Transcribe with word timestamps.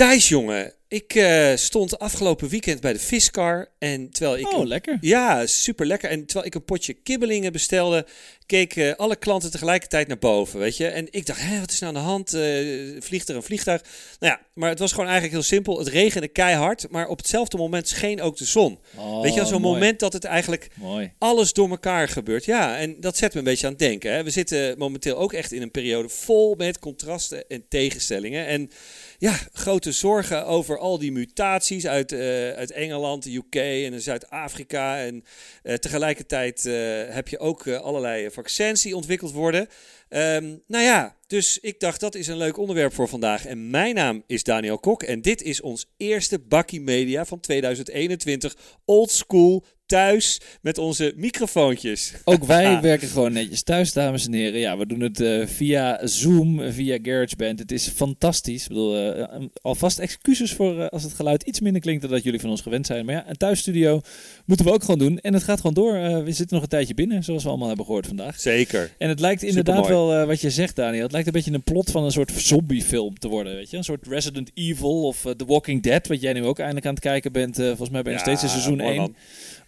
Thijs, 0.00 0.28
jongen. 0.28 0.72
Ik 0.88 1.14
eh, 1.14 1.56
stond 1.56 1.98
afgelopen 1.98 2.48
weekend 2.48 2.80
bij 2.80 2.92
de 2.92 2.98
Fiskar. 2.98 3.68
En 3.78 4.10
terwijl 4.10 4.38
ik. 4.38 4.52
Oh, 4.52 4.66
lekker. 4.66 4.98
Ja, 5.00 5.46
super 5.46 5.86
lekker. 5.86 6.10
En 6.10 6.26
terwijl 6.26 6.46
ik 6.46 6.54
een 6.54 6.64
potje 6.64 6.92
kibbelingen 6.92 7.52
bestelde, 7.52 8.06
keken 8.50 8.96
alle 8.96 9.16
klanten 9.16 9.50
tegelijkertijd 9.50 10.08
naar 10.08 10.18
boven. 10.18 10.58
Weet 10.58 10.76
je? 10.76 10.86
En 10.86 11.06
ik 11.10 11.26
dacht, 11.26 11.40
hé, 11.40 11.60
wat 11.60 11.70
is 11.70 11.78
nou 11.78 11.94
aan 11.94 12.02
de 12.02 12.08
hand? 12.08 12.34
Uh, 12.34 13.00
vliegt 13.00 13.28
er 13.28 13.36
een 13.36 13.42
vliegtuig? 13.42 13.82
Nou 14.18 14.32
ja, 14.32 14.40
maar 14.54 14.68
het 14.68 14.78
was 14.78 14.90
gewoon 14.90 15.06
eigenlijk 15.06 15.34
heel 15.34 15.48
simpel. 15.48 15.78
Het 15.78 15.88
regende 15.88 16.28
keihard, 16.28 16.86
maar 16.90 17.08
op 17.08 17.18
hetzelfde 17.18 17.56
moment 17.56 17.88
scheen 17.88 18.20
ook 18.20 18.36
de 18.36 18.44
zon. 18.44 18.78
Oh, 18.96 19.22
weet 19.22 19.34
je, 19.34 19.44
zo'n 19.44 19.60
moment 19.60 20.00
dat 20.00 20.12
het 20.12 20.24
eigenlijk 20.24 20.68
Mooi. 20.74 21.12
alles 21.18 21.52
door 21.52 21.70
elkaar 21.70 22.08
gebeurt. 22.08 22.44
Ja, 22.44 22.78
en 22.78 23.00
dat 23.00 23.16
zet 23.16 23.32
me 23.32 23.38
een 23.38 23.44
beetje 23.44 23.66
aan 23.66 23.72
het 23.72 23.80
denken. 23.80 24.12
Hè. 24.12 24.24
We 24.24 24.30
zitten 24.30 24.78
momenteel 24.78 25.16
ook 25.16 25.32
echt 25.32 25.52
in 25.52 25.62
een 25.62 25.70
periode 25.70 26.08
vol 26.08 26.54
met 26.54 26.78
contrasten 26.78 27.48
en 27.48 27.64
tegenstellingen. 27.68 28.46
En 28.46 28.70
ja, 29.18 29.38
grote 29.52 29.92
zorgen 29.92 30.46
over 30.46 30.78
al 30.78 30.98
die 30.98 31.12
mutaties 31.12 31.86
uit, 31.86 32.12
eh, 32.12 32.50
uit 32.50 32.70
Engeland, 32.70 33.22
de 33.22 33.34
UK 33.34 33.54
en 33.92 34.00
Zuid-Afrika. 34.00 34.98
En 34.98 35.24
eh, 35.62 35.74
tegelijkertijd 35.74 36.62
heb 37.10 37.28
je 37.28 37.38
ook 37.38 37.68
allerlei 37.68 38.30
vaccins 38.40 38.94
ontwikkeld 38.94 39.32
worden. 39.32 39.68
Ehm, 40.08 40.56
nou 40.66 40.84
ja, 40.84 41.16
dus 41.26 41.58
ik 41.58 41.80
dacht 41.80 42.00
dat 42.00 42.14
is 42.14 42.26
een 42.26 42.36
leuk 42.36 42.56
onderwerp 42.56 42.94
voor 42.94 43.08
vandaag. 43.08 43.46
En 43.46 43.70
mijn 43.70 43.94
naam 43.94 44.22
is 44.26 44.42
Daniel 44.42 44.78
Kok 44.78 45.02
en 45.02 45.22
dit 45.22 45.42
is 45.42 45.60
ons 45.60 45.86
eerste 45.96 46.38
Bakkie 46.38 46.80
Media 46.80 47.24
van 47.24 47.40
2021. 47.40 48.56
Old 48.84 49.10
school, 49.10 49.64
thuis 49.90 50.40
met 50.60 50.78
onze 50.78 51.12
microfoontjes. 51.16 52.12
Ook 52.24 52.44
wij 52.44 52.80
werken 52.90 53.08
gewoon 53.08 53.32
netjes 53.32 53.62
thuis, 53.62 53.92
dames 53.92 54.26
en 54.26 54.32
heren. 54.32 54.60
Ja, 54.60 54.76
we 54.76 54.86
doen 54.86 55.00
het 55.00 55.20
uh, 55.20 55.46
via 55.46 56.06
Zoom, 56.06 56.72
via 56.72 56.98
GarageBand. 57.02 57.58
Het 57.58 57.72
is 57.72 57.88
fantastisch. 57.88 58.62
Ik 58.62 58.68
bedoel, 58.68 59.18
uh, 59.18 59.24
alvast 59.62 59.98
excuses 59.98 60.52
voor 60.52 60.78
uh, 60.78 60.86
als 60.86 61.02
het 61.02 61.12
geluid 61.12 61.42
iets 61.42 61.60
minder 61.60 61.80
klinkt 61.80 62.02
dan 62.02 62.10
dat 62.10 62.22
jullie 62.22 62.40
van 62.40 62.50
ons 62.50 62.60
gewend 62.60 62.86
zijn. 62.86 63.04
Maar 63.04 63.14
ja, 63.14 63.28
een 63.28 63.36
thuisstudio 63.36 64.00
moeten 64.44 64.66
we 64.66 64.72
ook 64.72 64.80
gewoon 64.80 64.98
doen. 64.98 65.18
En 65.18 65.34
het 65.34 65.42
gaat 65.42 65.60
gewoon 65.60 65.74
door. 65.74 66.24
we 66.24 66.32
zitten 66.32 66.54
nog 66.54 66.62
een 66.62 66.70
tijdje 66.70 66.94
binnen, 66.94 67.24
zoals 67.24 67.42
we 67.42 67.48
allemaal 67.48 67.68
hebben 67.68 67.86
gehoord 67.86 68.06
vandaag. 68.06 68.40
Zeker. 68.40 68.90
En 68.98 69.08
het 69.08 69.20
lijkt 69.20 69.42
inderdaad 69.42 69.86
wel, 69.86 70.26
wat 70.26 70.40
je 70.40 70.50
zegt 70.50 70.76
Daniel, 70.76 71.02
het 71.02 71.12
lijkt 71.12 71.26
een 71.26 71.32
beetje 71.32 71.52
een 71.52 71.62
plot 71.62 71.90
van 71.90 72.04
een 72.04 72.12
soort 72.12 72.32
zombiefilm 72.36 73.18
te 73.18 73.28
worden. 73.28 73.54
Weet 73.54 73.70
je? 73.70 73.76
Een 73.76 73.84
soort 73.84 74.06
Resident 74.06 74.50
Evil 74.54 75.02
of 75.02 75.20
The 75.36 75.44
Walking 75.46 75.82
Dead, 75.82 76.06
wat 76.06 76.20
jij 76.20 76.32
nu 76.32 76.44
ook 76.44 76.58
eindelijk 76.58 76.86
aan 76.86 76.94
het 76.94 77.02
kijken 77.02 77.32
bent. 77.32 77.56
volgens 77.56 77.90
mij 77.90 78.02
ben 78.02 78.12
je 78.12 78.18
ja, 78.18 78.24
steeds 78.24 78.42
in 78.42 78.48
seizoen 78.48 78.80
1. 78.80 79.14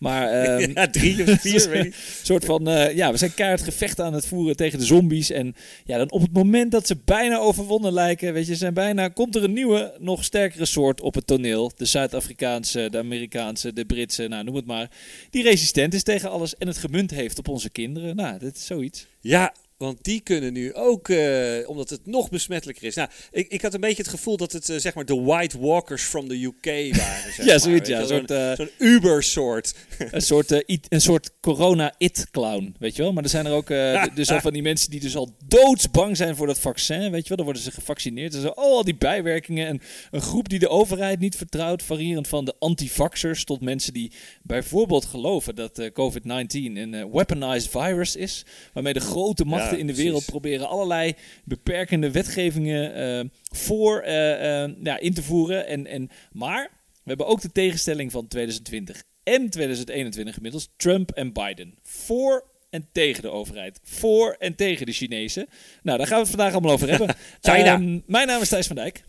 Maar 0.02 0.56
um, 0.60 0.70
ja, 0.74 0.88
drie 0.90 1.22
of 1.22 1.40
vier, 1.40 1.68
weet 1.68 1.84
Een 1.84 1.94
soort 2.22 2.44
van, 2.44 2.68
uh, 2.68 2.94
ja, 2.94 3.10
we 3.10 3.16
zijn 3.16 3.34
keihard 3.34 3.62
gevechten 3.62 4.04
aan 4.04 4.14
het 4.14 4.26
voeren 4.26 4.56
tegen 4.56 4.78
de 4.78 4.84
zombies. 4.84 5.30
En 5.30 5.54
ja, 5.84 5.98
dan 5.98 6.10
op 6.10 6.20
het 6.20 6.32
moment 6.32 6.72
dat 6.72 6.86
ze 6.86 6.96
bijna 7.04 7.38
overwonnen 7.38 7.92
lijken, 7.92 8.32
weet 8.32 8.46
je, 8.46 8.54
zijn 8.54 8.74
bijna, 8.74 9.08
komt 9.08 9.36
er 9.36 9.44
een 9.44 9.52
nieuwe, 9.52 9.94
nog 9.98 10.24
sterkere 10.24 10.64
soort 10.64 11.00
op 11.00 11.14
het 11.14 11.26
toneel. 11.26 11.72
De 11.76 11.84
Zuid-Afrikaanse, 11.84 12.88
de 12.90 12.98
Amerikaanse, 12.98 13.72
de 13.72 13.84
Britse, 13.84 14.28
nou 14.28 14.44
noem 14.44 14.54
het 14.54 14.66
maar. 14.66 14.90
Die 15.30 15.42
resistent 15.42 15.94
is 15.94 16.02
tegen 16.02 16.30
alles 16.30 16.56
en 16.56 16.66
het 16.66 16.78
gemunt 16.78 17.10
heeft 17.10 17.38
op 17.38 17.48
onze 17.48 17.70
kinderen. 17.70 18.16
Nou, 18.16 18.38
dit 18.38 18.56
is 18.56 18.66
zoiets. 18.66 19.06
Ja, 19.20 19.54
want 19.82 20.04
die 20.04 20.20
kunnen 20.20 20.52
nu 20.52 20.74
ook, 20.74 21.08
uh, 21.08 21.68
omdat 21.68 21.90
het 21.90 22.06
nog 22.06 22.30
besmettelijker 22.30 22.84
is. 22.84 22.94
Nou, 22.94 23.08
ik, 23.30 23.48
ik 23.48 23.62
had 23.62 23.74
een 23.74 23.80
beetje 23.80 24.02
het 24.02 24.10
gevoel 24.10 24.36
dat 24.36 24.52
het 24.52 24.68
uh, 24.68 24.76
zeg 24.78 24.94
maar 24.94 25.04
de 25.04 25.20
White 25.20 25.58
Walkers 25.58 26.02
from 26.02 26.28
the 26.28 26.44
UK 26.44 26.96
waren. 26.96 27.32
Zeg 27.32 27.46
ja, 27.50 27.58
zoiets. 27.58 27.88
Ja, 27.88 28.04
zo'n 28.04 28.26
uh, 28.30 28.54
zo 28.54 28.66
Uber-soort. 28.78 29.74
een 30.10 30.22
soort, 30.22 30.50
it, 30.66 30.86
een 30.88 31.00
soort 31.00 31.30
corona-it-clown, 31.40 32.74
weet 32.78 32.96
je 32.96 33.02
wel. 33.02 33.12
Maar 33.12 33.22
er 33.22 33.28
zijn 33.28 33.46
er 33.46 33.52
ook 33.52 33.68
dus 34.14 34.30
al 34.30 34.40
van 34.40 34.52
die 34.52 34.62
mensen 34.62 34.90
die 34.90 35.00
dus 35.00 35.16
al 35.16 35.34
doodsbang 35.44 36.16
zijn 36.16 36.36
voor 36.36 36.46
dat 36.46 36.58
vaccin, 36.58 37.10
weet 37.10 37.22
je 37.22 37.28
wel. 37.28 37.36
Dan 37.36 37.44
worden 37.44 37.62
ze 37.62 37.70
gevaccineerd. 37.70 38.32
Dus, 38.32 38.44
oh, 38.44 38.56
al 38.56 38.84
die 38.84 38.96
bijwerkingen. 38.96 39.66
En 39.66 39.80
een 40.10 40.20
groep 40.20 40.48
die 40.48 40.58
de 40.58 40.68
overheid 40.68 41.20
niet 41.20 41.36
vertrouwt, 41.36 41.82
variërend 41.82 42.28
van 42.28 42.44
de 42.44 42.54
antivaxers 42.58 43.44
tot 43.44 43.60
mensen 43.60 43.92
die 43.92 44.12
bijvoorbeeld 44.42 45.04
geloven 45.04 45.54
dat 45.54 45.90
COVID-19 45.92 46.22
een 46.52 47.10
weaponized 47.12 47.70
virus 47.70 48.16
is. 48.16 48.44
Waarmee 48.72 48.92
de 48.92 49.00
grote 49.00 49.44
machten 49.44 49.71
in 49.78 49.86
de 49.86 49.94
wereld 49.94 50.24
precies. 50.24 50.30
proberen 50.30 50.68
allerlei 50.68 51.14
beperkende 51.44 52.10
wetgevingen 52.10 52.98
uh, 52.98 53.30
voor 53.50 54.04
uh, 54.06 54.12
uh, 54.12 54.70
ja, 54.82 54.98
in 54.98 55.14
te 55.14 55.22
voeren. 55.22 55.66
En, 55.66 55.86
en, 55.86 56.10
maar 56.32 56.70
we 56.92 57.08
hebben 57.08 57.26
ook 57.26 57.40
de 57.40 57.52
tegenstelling 57.52 58.12
van 58.12 58.28
2020 58.28 59.02
en 59.22 59.50
2021 59.50 60.36
inmiddels. 60.36 60.68
Trump 60.76 61.10
en 61.10 61.32
Biden. 61.32 61.74
Voor 61.82 62.50
en 62.70 62.88
tegen 62.92 63.22
de 63.22 63.30
overheid. 63.30 63.80
Voor 63.82 64.36
en 64.38 64.54
tegen 64.54 64.86
de 64.86 64.92
Chinezen. 64.92 65.46
Nou, 65.82 65.98
daar 65.98 66.06
gaan 66.06 66.16
we 66.16 66.22
het 66.22 66.34
vandaag 66.36 66.52
allemaal 66.52 66.72
over 66.72 66.88
hebben. 66.88 67.14
China. 67.40 67.74
Um, 67.74 68.02
mijn 68.06 68.26
naam 68.26 68.40
is 68.40 68.48
Thijs 68.48 68.66
van 68.66 68.76
Dijk. 68.76 69.04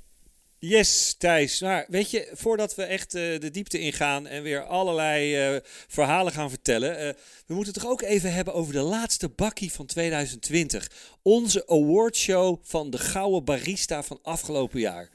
Yes, 0.65 1.15
Thijs. 1.17 1.59
Nou, 1.59 1.85
weet 1.87 2.11
je, 2.11 2.29
voordat 2.33 2.75
we 2.75 2.83
echt 2.83 3.15
uh, 3.15 3.39
de 3.39 3.51
diepte 3.51 3.79
ingaan 3.79 4.27
en 4.27 4.43
weer 4.43 4.63
allerlei 4.65 5.53
uh, 5.53 5.59
verhalen 5.87 6.33
gaan 6.33 6.49
vertellen, 6.49 7.07
uh, 7.07 7.13
we 7.45 7.53
moeten 7.53 7.73
toch 7.73 7.85
ook 7.85 8.01
even 8.01 8.33
hebben 8.33 8.53
over 8.53 8.73
de 8.73 8.81
laatste 8.81 9.29
bakkie 9.29 9.71
van 9.71 9.85
2020. 9.85 10.91
Onze 11.21 11.67
awardshow 11.67 12.57
van 12.61 12.89
de 12.89 12.97
Gouden 12.97 13.43
Barista 13.43 14.03
van 14.03 14.19
afgelopen 14.21 14.79
jaar. 14.79 15.09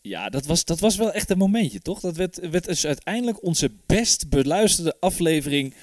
Ja, 0.00 0.28
dat 0.28 0.46
was, 0.46 0.64
dat 0.64 0.80
was 0.80 0.96
wel 0.96 1.12
echt 1.12 1.30
een 1.30 1.38
momentje, 1.38 1.80
toch? 1.80 2.00
Dat 2.00 2.16
werd, 2.16 2.50
werd 2.50 2.64
dus 2.64 2.86
uiteindelijk 2.86 3.44
onze 3.44 3.70
best 3.86 4.28
beluisterde 4.28 4.96
aflevering 5.00 5.74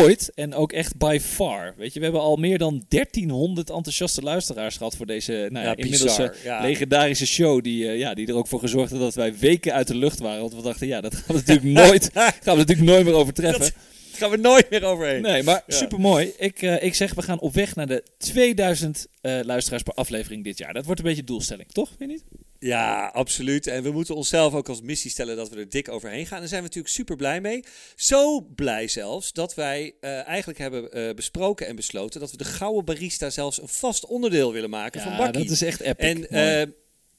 ooit 0.00 0.30
en 0.34 0.54
ook 0.54 0.72
echt 0.72 0.96
by 0.96 1.18
far. 1.22 1.74
Weet 1.76 1.92
je, 1.92 1.98
we 1.98 2.04
hebben 2.04 2.22
al 2.22 2.36
meer 2.36 2.58
dan 2.58 2.84
1300 2.88 3.70
enthousiaste 3.70 4.22
luisteraars 4.22 4.76
gehad 4.76 4.96
voor 4.96 5.06
deze 5.06 5.32
nou 5.32 5.64
ja, 5.64 5.70
ja, 5.70 5.76
inmiddels 5.76 6.18
uh, 6.18 6.28
ja. 6.44 6.60
legendarische 6.60 7.26
show. 7.26 7.62
Die, 7.62 7.84
uh, 7.84 7.98
ja, 7.98 8.14
die 8.14 8.26
er 8.26 8.34
ook 8.34 8.46
voor 8.46 8.60
gezorgd 8.60 8.90
heeft 8.90 9.02
dat 9.02 9.14
wij 9.14 9.38
weken 9.38 9.72
uit 9.72 9.86
de 9.86 9.94
lucht 9.94 10.18
waren. 10.18 10.40
Want 10.40 10.54
we 10.54 10.62
dachten, 10.62 10.86
ja, 10.86 11.00
dat 11.00 11.14
gaan 11.14 11.24
we 11.26 11.42
natuurlijk 11.46 11.66
nooit, 11.86 12.10
gaan 12.12 12.32
we 12.42 12.64
natuurlijk 12.64 12.88
nooit 12.88 13.04
meer 13.04 13.14
overtreffen. 13.14 13.60
Dat 13.60 14.20
gaan 14.20 14.30
we 14.30 14.36
nooit 14.36 14.70
meer 14.70 14.84
overheen. 14.84 15.22
Nee, 15.22 15.42
maar 15.42 15.62
super 15.66 16.00
mooi. 16.00 16.32
Ik, 16.38 16.62
uh, 16.62 16.82
ik 16.82 16.94
zeg, 16.94 17.14
we 17.14 17.22
gaan 17.22 17.40
op 17.40 17.54
weg 17.54 17.74
naar 17.74 17.86
de 17.86 18.02
2000 18.18 19.06
luisteraars 19.22 19.82
per 19.82 19.94
aflevering 19.94 20.44
dit 20.44 20.58
jaar. 20.58 20.72
Dat 20.72 20.84
wordt 20.84 21.00
een 21.00 21.06
beetje 21.06 21.24
doelstelling, 21.24 21.68
toch? 21.72 21.88
Weet 21.88 21.98
je 21.98 22.06
niet? 22.06 22.24
Ja, 22.62 23.06
absoluut. 23.06 23.66
En 23.66 23.82
we 23.82 23.90
moeten 23.90 24.14
onszelf 24.14 24.54
ook 24.54 24.68
als 24.68 24.80
missie 24.80 25.10
stellen 25.10 25.36
dat 25.36 25.48
we 25.48 25.56
er 25.56 25.68
dik 25.68 25.88
overheen 25.88 26.26
gaan. 26.26 26.38
Daar 26.38 26.48
zijn 26.48 26.60
we 26.60 26.66
natuurlijk 26.66 26.94
super 26.94 27.16
blij 27.16 27.40
mee. 27.40 27.64
Zo 27.96 28.40
blij 28.40 28.88
zelfs 28.88 29.32
dat 29.32 29.54
wij 29.54 29.94
uh, 30.00 30.26
eigenlijk 30.26 30.58
hebben 30.58 30.98
uh, 30.98 31.14
besproken 31.14 31.66
en 31.66 31.76
besloten 31.76 32.20
dat 32.20 32.30
we 32.30 32.36
de 32.36 32.44
Gouden 32.44 32.84
Barista 32.84 33.30
zelfs 33.30 33.62
een 33.62 33.68
vast 33.68 34.06
onderdeel 34.06 34.52
willen 34.52 34.70
maken 34.70 35.00
ja, 35.00 35.06
van 35.06 35.16
Bakkie. 35.16 35.42
dat 35.42 35.52
is 35.52 35.62
echt 35.62 35.80
epic. 35.80 36.26
En 36.28 36.74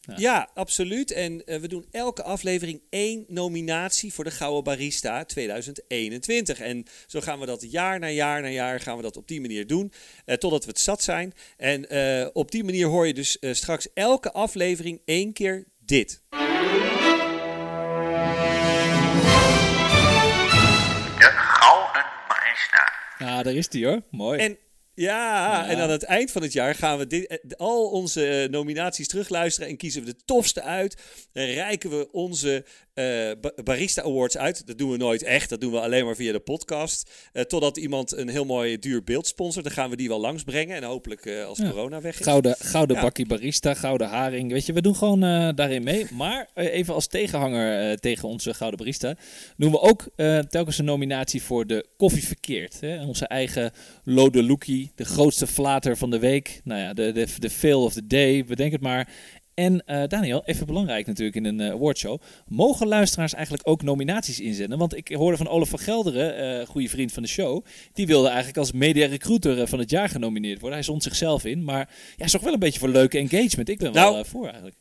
ja. 0.05 0.13
ja. 0.17 0.49
absoluut. 0.53 1.11
En 1.11 1.33
uh, 1.45 1.55
we 1.55 1.67
doen 1.67 1.85
elke 1.91 2.23
aflevering 2.23 2.81
één 2.89 3.25
nominatie 3.27 4.13
voor 4.13 4.23
de 4.23 4.31
Gouden 4.31 4.63
Barista 4.63 5.25
2021. 5.25 6.59
En 6.59 6.85
zo 7.07 7.21
gaan 7.21 7.39
we 7.39 7.45
dat 7.45 7.71
jaar 7.71 7.99
na 7.99 8.09
jaar 8.09 8.41
na 8.41 8.47
jaar 8.47 8.79
gaan 8.79 8.97
we 8.97 9.03
dat 9.03 9.17
op 9.17 9.27
die 9.27 9.41
manier 9.41 9.67
doen. 9.67 9.91
Uh, 10.25 10.35
totdat 10.35 10.63
we 10.65 10.69
het 10.69 10.79
zat 10.79 11.01
zijn. 11.01 11.33
En 11.57 11.95
uh, 11.95 12.27
op 12.33 12.51
die 12.51 12.63
manier 12.63 12.87
hoor 12.87 13.07
je 13.07 13.13
dus 13.13 13.37
straks 13.51 13.87
elke 13.93 14.31
aflevering 14.31 15.01
één 15.05 15.33
keer 15.33 15.65
dit. 15.79 16.21
De 21.17 21.29
Gouden 21.29 22.05
Barista. 22.27 22.93
Ja, 23.17 23.43
daar 23.43 23.55
is 23.55 23.67
die 23.67 23.85
hoor. 23.85 24.01
Mooi. 24.09 24.39
En 24.39 24.57
ja, 24.95 25.67
en 25.67 25.77
aan 25.77 25.89
het 25.89 26.03
eind 26.03 26.31
van 26.31 26.41
het 26.41 26.53
jaar 26.53 26.75
gaan 26.75 26.97
we 26.97 27.07
dit, 27.07 27.39
al 27.57 27.89
onze 27.89 28.47
nominaties 28.51 29.07
terugluisteren 29.07 29.69
en 29.69 29.77
kiezen 29.77 30.03
we 30.03 30.13
de 30.13 30.25
tofste 30.25 30.61
uit. 30.61 31.01
En 31.33 31.53
reiken 31.53 31.89
we 31.89 32.11
onze 32.11 32.65
uh, 32.93 33.31
Barista 33.63 34.01
Awards 34.01 34.37
uit. 34.37 34.67
Dat 34.67 34.77
doen 34.77 34.91
we 34.91 34.97
nooit 34.97 35.23
echt, 35.23 35.49
dat 35.49 35.61
doen 35.61 35.71
we 35.71 35.79
alleen 35.79 36.05
maar 36.05 36.15
via 36.15 36.31
de 36.31 36.39
podcast. 36.39 37.11
Uh, 37.33 37.43
totdat 37.43 37.77
iemand 37.77 38.17
een 38.17 38.29
heel 38.29 38.45
mooi 38.45 38.79
duur 38.79 39.03
beeld 39.03 39.27
sponsort. 39.27 39.65
Dan 39.65 39.73
gaan 39.73 39.89
we 39.89 39.95
die 39.95 40.07
wel 40.07 40.19
langsbrengen 40.19 40.75
en 40.75 40.83
hopelijk 40.83 41.25
uh, 41.25 41.45
als 41.45 41.57
ja. 41.57 41.69
corona 41.69 42.01
weg 42.01 42.19
is. 42.19 42.25
Gouden, 42.25 42.55
gouden 42.59 42.95
ja. 42.95 43.01
bakkie 43.01 43.25
barista, 43.25 43.73
gouden 43.73 44.07
haring. 44.07 44.51
Weet 44.51 44.65
je, 44.65 44.73
we 44.73 44.81
doen 44.81 44.95
gewoon 44.95 45.19
daarin 45.55 45.83
mee. 45.83 46.07
Maar 46.11 46.49
even 46.55 46.93
als 46.93 47.07
tegenhanger 47.07 47.99
tegen 47.99 48.27
onze 48.27 48.53
gouden 48.53 48.79
barista 48.79 49.15
doen 49.57 49.71
we 49.71 49.79
ook 49.79 50.09
telkens 50.49 50.77
een 50.77 50.85
nominatie 50.85 51.41
voor 51.41 51.67
de 51.67 51.85
koffie 51.97 52.27
verkeerd. 52.27 52.79
Hè? 52.79 53.05
Onze 53.05 53.27
eigen 53.27 53.71
Lode 54.03 54.43
Lookie, 54.43 54.91
de 54.95 55.05
grootste 55.05 55.47
flater 55.47 55.97
van 55.97 56.09
de 56.09 56.19
week. 56.19 56.61
Nou 56.63 56.81
ja, 56.81 56.93
de, 56.93 57.11
de, 57.11 57.27
de 57.39 57.49
fail 57.49 57.83
of 57.83 57.93
the 57.93 58.07
day, 58.07 58.45
bedenk 58.45 58.71
het 58.71 58.81
maar. 58.81 59.09
En 59.53 59.83
uh, 59.87 60.03
Daniel, 60.07 60.45
even 60.45 60.65
belangrijk 60.65 61.05
natuurlijk 61.05 61.35
in 61.35 61.45
een 61.45 61.59
uh, 61.59 61.71
awardshow. 61.71 62.21
Mogen 62.47 62.87
luisteraars 62.87 63.33
eigenlijk 63.33 63.67
ook 63.67 63.81
nominaties 63.81 64.39
inzenden? 64.39 64.77
Want 64.77 64.95
ik 64.95 65.07
hoorde 65.07 65.37
van 65.37 65.47
Olaf 65.47 65.69
van 65.69 65.79
Gelderen, 65.79 66.59
uh, 66.59 66.65
goede 66.65 66.89
vriend 66.89 67.11
van 67.11 67.23
de 67.23 67.29
show. 67.29 67.65
Die 67.93 68.07
wilde 68.07 68.27
eigenlijk 68.27 68.57
als 68.57 68.71
media 68.71 69.07
recruiter 69.07 69.67
van 69.67 69.79
het 69.79 69.89
jaar 69.89 70.09
genomineerd 70.09 70.59
worden. 70.59 70.77
Hij 70.77 70.87
zond 70.87 71.03
zichzelf 71.03 71.45
in. 71.45 71.63
Maar 71.63 71.89
ja, 72.15 72.25
toch 72.25 72.41
wel 72.41 72.53
een 72.53 72.59
beetje 72.59 72.79
voor 72.79 72.89
leuke 72.89 73.17
engagement. 73.17 73.69
Ik 73.69 73.77
ben 73.77 73.93
nou, 73.93 74.13
wel 74.13 74.25
voor 74.25 74.45
eigenlijk. 74.45 74.75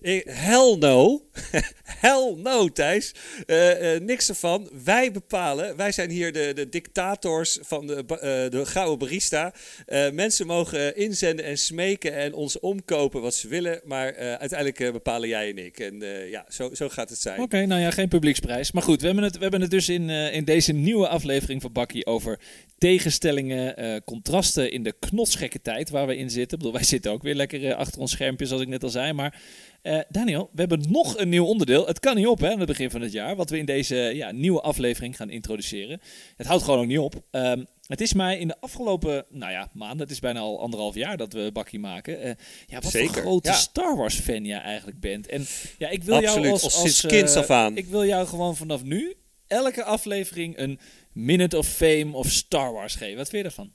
Eh, 0.00 0.20
Hell 0.26 0.76
no. 0.78 1.22
Hell 2.00 2.34
no, 2.36 2.68
Thijs. 2.68 3.14
Eh, 3.46 3.94
eh, 3.94 4.00
niks 4.02 4.28
ervan. 4.28 4.68
Wij 4.84 5.12
bepalen. 5.12 5.76
Wij 5.76 5.92
zijn 5.92 6.10
hier 6.10 6.32
de, 6.32 6.52
de 6.54 6.68
dictators 6.68 7.58
van 7.62 7.86
de, 7.86 7.94
eh, 7.94 8.50
de 8.50 8.66
Gouden 8.66 8.98
Barista. 8.98 9.54
Eh, 9.86 10.10
mensen 10.10 10.46
mogen 10.46 10.96
inzenden 10.96 11.44
en 11.44 11.58
smeken 11.58 12.14
en 12.14 12.34
ons 12.34 12.60
omkopen 12.60 13.20
wat 13.22 13.34
ze 13.34 13.48
willen. 13.48 13.80
Maar 13.84 14.08
eh, 14.08 14.26
uiteindelijk 14.34 14.80
eh, 14.80 14.92
bepalen 14.92 15.28
jij 15.28 15.50
en 15.50 15.58
ik. 15.58 15.78
En 15.78 16.02
eh, 16.02 16.30
ja, 16.30 16.44
zo, 16.48 16.74
zo 16.74 16.88
gaat 16.88 17.10
het 17.10 17.20
zijn. 17.20 17.40
Oké, 17.40 17.66
nou 17.66 17.80
ja, 17.80 17.90
geen 17.90 18.08
publieksprijs. 18.08 18.72
Maar 18.72 18.82
goed, 18.82 19.00
we 19.00 19.06
hebben 19.06 19.24
het, 19.24 19.36
we 19.36 19.42
hebben 19.42 19.60
het 19.60 19.70
dus 19.70 19.88
in, 19.88 20.10
eh, 20.10 20.34
in 20.34 20.44
deze 20.44 20.72
nieuwe 20.72 21.08
aflevering 21.08 21.62
van 21.62 21.72
Bakkie 21.72 22.06
over 22.06 22.38
tegenstellingen, 22.84 23.76
eh, 23.76 23.96
contrasten 24.04 24.70
in 24.70 24.82
de 24.82 24.94
knotsgekke 24.98 25.60
tijd 25.62 25.90
waar 25.90 26.06
we 26.06 26.16
in 26.16 26.30
zitten. 26.30 26.58
Ik 26.58 26.58
bedoel, 26.58 26.72
wij 26.72 26.84
zitten 26.84 27.12
ook 27.12 27.22
weer 27.22 27.34
lekker 27.34 27.70
eh, 27.70 27.76
achter 27.76 28.00
ons 28.00 28.10
schermpje, 28.10 28.46
zoals 28.46 28.62
ik 28.62 28.68
net 28.68 28.82
al 28.82 28.88
zei. 28.88 29.12
Maar 29.12 29.40
eh, 29.82 29.98
Daniel, 30.08 30.50
we 30.52 30.60
hebben 30.60 30.84
nog 30.88 31.18
een 31.18 31.28
nieuw 31.28 31.44
onderdeel. 31.44 31.86
Het 31.86 32.00
kan 32.00 32.16
niet 32.16 32.26
op, 32.26 32.40
hè, 32.40 32.50
aan 32.50 32.58
het 32.58 32.68
begin 32.68 32.90
van 32.90 33.00
het 33.00 33.12
jaar. 33.12 33.36
Wat 33.36 33.50
we 33.50 33.58
in 33.58 33.64
deze 33.64 33.96
ja, 33.96 34.32
nieuwe 34.32 34.60
aflevering 34.60 35.16
gaan 35.16 35.30
introduceren. 35.30 36.00
Het 36.36 36.46
houdt 36.46 36.62
gewoon 36.62 36.80
ook 36.80 36.86
niet 36.86 36.98
op. 36.98 37.22
Ehm, 37.30 37.64
het 37.86 38.00
is 38.00 38.12
mij 38.12 38.38
in 38.38 38.48
de 38.48 38.60
afgelopen, 38.60 39.24
nou 39.30 39.52
ja, 39.52 39.68
maanden, 39.72 39.98
het 39.98 40.10
is 40.10 40.20
bijna 40.20 40.40
al 40.40 40.60
anderhalf 40.60 40.94
jaar 40.94 41.16
dat 41.16 41.32
we 41.32 41.50
Bakkie 41.52 41.78
maken. 41.78 42.36
ja, 42.66 42.80
wat 42.80 42.90
Zeker, 42.90 43.12
voor 43.12 43.22
grote 43.22 43.48
ja. 43.48 43.54
Star 43.54 43.96
Wars 43.96 44.18
fan 44.20 44.44
jij 44.44 44.60
eigenlijk 44.60 45.00
bent. 45.00 45.26
En 45.26 45.46
ja, 45.78 45.88
ik 45.88 46.02
wil 46.02 46.14
Absoluut, 46.14 46.42
jou 46.42 46.52
als, 46.52 46.74
als 46.74 47.04
eh, 47.04 47.36
af 47.36 47.50
aan. 47.50 47.76
Ik 47.76 47.86
wil 47.86 48.04
jou 48.04 48.26
gewoon 48.26 48.56
vanaf 48.56 48.82
nu 48.82 49.14
elke 49.46 49.84
aflevering 49.84 50.58
een 50.58 50.78
minute 51.14 51.56
of 51.56 51.66
fame 51.66 52.10
of 52.12 52.30
Star 52.30 52.72
Wars 52.72 52.94
geven. 52.94 53.16
Wat 53.16 53.28
vind 53.28 53.42
je 53.42 53.48
daarvan? 53.48 53.72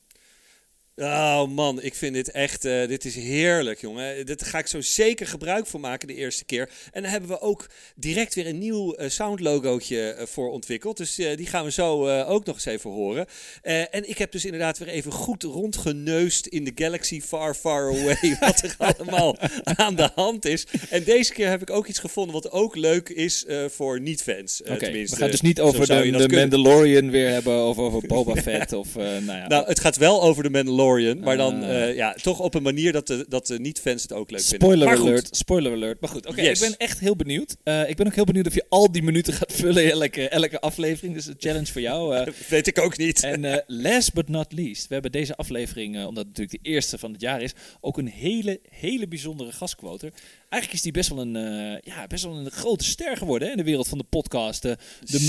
Oh 1.02 1.48
man, 1.48 1.82
ik 1.82 1.96
vind 1.96 2.14
dit 2.14 2.32
echt, 2.32 2.66
eh, 2.66 2.88
dit 2.88 3.06
is 3.06 3.16
heerlijk 3.16 3.82
jongen. 3.82 4.26
Dit 4.26 4.44
ga 4.46 4.58
ik 4.58 4.68
zo 4.68 4.82
zeker 4.82 5.28
gebruik 5.28 5.68
van 5.68 5.80
maken 5.80 6.08
de 6.08 6.16
eerste 6.16 6.46
keer. 6.46 6.70
En 6.92 7.02
dan 7.02 7.12
hebben 7.12 7.30
we 7.30 7.42
ook 7.42 7.66
direct 7.96 8.36
weer 8.36 8.48
een 8.48 8.58
nieuw 8.58 8.94
eh, 8.94 9.10
soundlogootje 9.10 10.10
eh, 10.12 10.26
voor 10.26 10.50
ontwikkeld. 10.52 10.98
Dus 10.98 11.16
die 11.16 11.46
gaan 11.48 11.64
we 11.66 11.72
zo 11.72 12.10
ook 12.24 12.46
nog 12.46 12.56
eens 12.56 12.66
even 12.66 12.90
horen. 12.90 13.26
En 13.62 14.10
ik 14.10 14.18
heb 14.18 14.32
dus 14.32 14.46
inderdaad 14.46 14.78
weer 14.78 14.88
even 14.88 15.12
goed 15.12 15.44
rondgeneust 15.44 16.46
in 16.46 16.64
de 16.64 16.72
galaxy 16.76 17.22
far, 17.22 17.54
far 17.56 17.90
away. 17.90 18.38
wat 18.40 18.62
er 18.62 18.76
allemaal 18.78 19.38
aan 19.64 19.96
de 19.96 20.10
hand 20.16 20.46
is. 20.46 20.68
En 20.90 21.04
deze 21.04 21.34
keer 21.34 21.50
heb 21.50 21.62
ik 21.62 21.70
ook 21.70 21.88
iets 21.88 22.00
gevonden 22.00 22.34
wat 22.34 22.52
ook 22.52 22.76
leuk 22.76 23.10
is 23.10 23.46
voor 23.68 24.02
niet-fans. 24.02 24.62
eh, 24.62 24.72
Oké, 24.72 24.80
we 24.80 24.86
tenminste, 24.86 25.16
gaan 25.16 25.32
dus 25.32 25.42
niet 25.42 25.62
over 25.62 25.80
de, 25.88 25.94
de 26.12 26.18
kunnen- 26.18 26.30
Mandalorian 26.40 27.10
weer 27.10 27.30
hebben 27.30 27.64
of 27.66 27.78
over 27.78 28.08
Boba 28.08 28.36
Fett 28.42 28.74
of 28.74 28.96
nou 28.96 29.26
ja. 29.26 29.48
Nou, 29.48 29.66
het 29.66 29.80
gaat 29.80 29.98
wel 29.98 30.22
over 30.24 30.44
de 30.44 30.50
Mandalorian, 30.50 30.88
maar 30.98 31.38
dan 31.38 31.64
Ah. 31.64 31.84
eh, 31.90 31.96
ja, 31.96 32.14
toch 32.14 32.40
op 32.40 32.54
een 32.54 32.64
manier 32.64 32.92
dat 32.92 33.08
de, 33.08 33.26
dat 33.30 33.48
de 33.48 33.60
niet-fans 33.60 34.02
het 34.02 34.14
ook 34.14 34.32
leuk 34.32 34.42
vinden. 34.42 34.68
Spoiler 34.68 34.88
alert, 35.00 35.36
spoiler 35.36 35.72
alert. 35.72 36.00
Maar 36.02 36.10
goed, 36.10 36.26
oké, 36.28 36.42
Yes. 36.42 36.62
ik 36.62 36.68
ben 36.70 36.78
echt 36.78 37.00
heel 37.00 37.16
benieuwd. 37.16 37.56
Eh, 37.64 37.90
ik 37.90 37.96
ben 37.96 38.08
ook 38.08 38.16
heel 38.16 38.24
benieuwd 38.24 38.48
of 38.48 38.54
je 38.54 38.66
al 38.70 38.92
die 38.92 39.04
minuten 39.04 39.34
gaat 39.34 39.54
vullen 39.54 39.84
in 39.84 39.90
elke, 39.92 40.30
elke 40.30 40.60
aflevering. 40.60 41.14
Dus 41.14 41.26
een 41.26 41.36
challenge 41.38 41.66
voor 41.72 41.82
jou. 41.82 42.16
eh. 42.16 42.28
weet 42.50 42.68
ik 42.68 42.80
ook 42.80 42.98
niet. 42.98 43.24
En 43.24 43.46
eh, 43.46 43.58
last 43.68 44.14
but 44.14 44.30
not 44.30 44.54
least, 44.54 44.88
we 44.88 44.94
hebben 44.94 45.12
deze 45.12 45.36
aflevering, 45.36 45.96
eh, 45.98 46.08
omdat 46.08 46.26
het 46.28 46.38
natuurlijk 46.38 46.64
de 46.64 46.70
eerste 46.70 46.98
van 46.98 47.12
het 47.12 47.22
jaar 47.22 47.42
is, 47.42 47.52
ook 47.82 47.98
een 47.98 48.08
hele, 48.08 48.60
hele 48.70 49.08
bijzondere 49.08 49.52
gastquoter. 49.52 50.12
Eigenlijk 50.50 50.74
is 50.74 50.82
die 50.82 50.92
best 50.92 51.10
wel 51.10 51.20
een, 51.20 51.36
eh, 51.36 51.94
ja, 51.94 52.08
best 52.08 52.24
wel 52.24 52.36
een 52.38 52.52
grote 52.52 52.84
ster 52.84 53.18
geworden 53.18 53.46
hè, 53.48 53.52
in 53.54 53.58
de 53.60 53.64
wereld 53.64 53.88
van 53.88 53.98
de 53.98 54.04
podcast. 54.10 54.62
De 54.62 54.78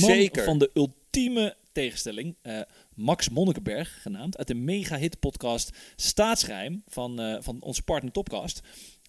man 0.00 0.10
Zeker. 0.10 0.44
van 0.44 0.58
de 0.58 0.70
ultieme 0.74 1.54
tegenstelling, 1.72 2.36
eh, 2.42 2.60
Max 2.94 3.28
Monnikenberg 3.28 4.02
genaamd, 4.02 4.38
uit 4.38 4.46
de 4.46 4.54
mega-hit 4.54 5.20
podcast 5.20 5.76
Staatsgeheim 5.96 6.82
van, 6.88 7.20
eh, 7.20 7.36
van 7.40 7.62
onze 7.62 7.82
partner 7.82 8.12
Topcast. 8.12 8.60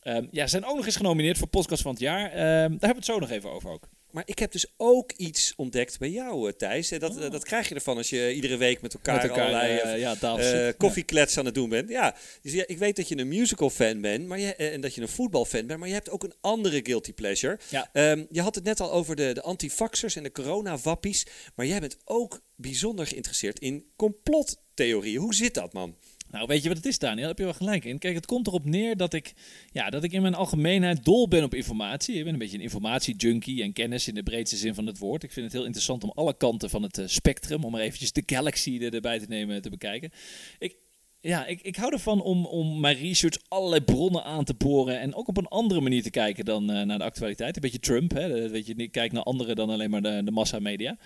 Ehm, 0.01 0.27
ja, 0.31 0.47
zijn 0.47 0.65
ook 0.65 0.75
nog 0.75 0.85
eens 0.85 0.95
genomineerd 0.95 1.37
voor 1.37 1.47
podcast 1.47 1.81
van 1.81 1.91
het 1.91 2.01
jaar. 2.01 2.25
Ehm, 2.25 2.37
daar 2.37 2.69
hebben 2.69 2.89
we 2.89 2.95
het 2.95 3.05
zo 3.05 3.19
nog 3.19 3.29
even 3.29 3.51
over 3.51 3.69
ook. 3.69 3.87
Maar 4.11 4.23
ik 4.25 4.39
heb 4.39 4.51
dus 4.51 4.65
ook 4.77 5.11
iets 5.11 5.53
ontdekt 5.55 5.99
bij 5.99 6.09
jou, 6.09 6.49
eh, 6.49 6.55
Thijs. 6.55 6.91
En 6.91 6.99
dat, 6.99 7.17
eh, 7.17 7.29
dat 7.29 7.43
krijg 7.43 7.69
je 7.69 7.75
ervan 7.75 7.97
als 7.97 8.09
je 8.09 8.33
iedere 8.33 8.57
week 8.57 8.81
met 8.81 8.93
elkaar, 8.93 9.15
Met 9.15 9.23
elkaar 9.23 9.45
allerlei 9.45 9.77
eh, 9.77 9.93
eh, 9.93 9.99
ja, 9.99 10.37
eh, 10.37 10.73
koffieklets 10.77 11.37
aan 11.37 11.45
het 11.45 11.53
doen 11.53 11.69
bent. 11.69 11.89
Ja, 11.89 12.15
dus 12.41 12.53
ja, 12.53 12.63
ik 12.67 12.77
weet 12.77 12.95
dat 12.95 13.07
je 13.07 13.17
een 13.17 13.27
musical 13.27 13.69
fan 13.69 14.01
bent 14.01 14.27
maar 14.27 14.39
je, 14.39 14.55
eh, 14.55 14.73
en 14.73 14.81
dat 14.81 14.95
je 14.95 15.01
een 15.01 15.07
voetbalfan 15.07 15.65
bent, 15.67 15.79
maar 15.79 15.87
je 15.87 15.93
hebt 15.93 16.09
ook 16.09 16.23
een 16.23 16.33
andere 16.41 16.79
guilty 16.83 17.13
pleasure. 17.13 17.59
Ja. 17.69 17.89
Ehm, 17.93 18.25
je 18.29 18.41
had 18.41 18.55
het 18.55 18.63
net 18.63 18.79
al 18.79 18.91
over 18.91 19.15
de, 19.15 19.33
de 19.33 19.41
antivaxers 19.41 20.15
en 20.15 20.23
de 20.23 20.31
coronawappies, 20.31 21.25
maar 21.55 21.65
jij 21.65 21.79
bent 21.79 21.97
ook 22.05 22.41
bijzonder 22.55 23.07
geïnteresseerd 23.07 23.59
in 23.59 23.85
complottheorieën. 23.95 25.19
Hoe 25.19 25.35
zit 25.35 25.53
dat, 25.53 25.73
man? 25.73 25.95
Nou, 26.31 26.47
weet 26.47 26.61
je 26.61 26.67
wat 26.67 26.77
het 26.77 26.85
is, 26.85 26.99
Daniel? 26.99 27.19
Daar 27.19 27.27
heb 27.27 27.37
je 27.37 27.43
wel 27.43 27.53
gelijk 27.53 27.85
in. 27.85 27.97
Kijk, 27.99 28.15
het 28.15 28.25
komt 28.25 28.47
erop 28.47 28.65
neer 28.65 28.97
dat 28.97 29.13
ik, 29.13 29.33
ja, 29.71 29.89
dat 29.89 30.03
ik 30.03 30.11
in 30.11 30.21
mijn 30.21 30.33
algemeenheid 30.35 31.05
dol 31.05 31.27
ben 31.27 31.43
op 31.43 31.53
informatie. 31.53 32.15
Ik 32.15 32.23
ben 32.23 32.33
een 32.33 32.39
beetje 32.39 32.57
een 32.57 32.63
informatiejunkie 32.63 33.63
en 33.63 33.73
kennis 33.73 34.07
in 34.07 34.13
de 34.15 34.23
breedste 34.23 34.57
zin 34.57 34.73
van 34.75 34.85
het 34.85 34.97
woord. 34.97 35.23
Ik 35.23 35.31
vind 35.31 35.45
het 35.45 35.55
heel 35.55 35.65
interessant 35.65 36.03
om 36.03 36.11
alle 36.15 36.37
kanten 36.37 36.69
van 36.69 36.83
het 36.83 36.97
eh, 36.97 37.07
spectrum, 37.07 37.63
om 37.63 37.71
maar 37.71 37.81
eventjes 37.81 38.11
de 38.11 38.23
galaxy 38.25 38.79
er- 38.81 38.93
erbij 38.93 39.19
te 39.19 39.25
nemen, 39.27 39.61
te 39.61 39.69
bekijken. 39.69 40.11
Ik, 40.59 40.75
ja, 41.21 41.45
ik, 41.45 41.61
ik 41.61 41.75
hou 41.75 41.93
ervan 41.93 42.21
om, 42.21 42.45
om 42.45 42.79
mijn 42.79 42.97
research 42.97 43.37
allerlei 43.47 43.81
bronnen 43.81 44.23
aan 44.23 44.43
te 44.43 44.53
boren 44.53 44.99
en 44.99 45.13
ook 45.15 45.27
op 45.27 45.37
een 45.37 45.47
andere 45.47 45.81
manier 45.81 46.03
te 46.03 46.09
kijken 46.09 46.45
dan 46.45 46.71
eh, 46.71 46.85
naar 46.85 46.97
de 46.97 47.03
actualiteit. 47.03 47.55
Een 47.55 47.61
beetje 47.61 47.79
Trump, 47.79 48.11
hè? 48.11 48.41
Dat 48.41 48.51
Weet 48.51 48.67
je, 48.67 48.73
niet 48.75 48.91
kijkt 48.91 49.13
naar 49.13 49.23
anderen 49.23 49.55
dan 49.55 49.69
alleen 49.69 49.89
maar 49.89 50.01
de, 50.01 50.21
de 50.23 50.31
massamedia. 50.31 50.97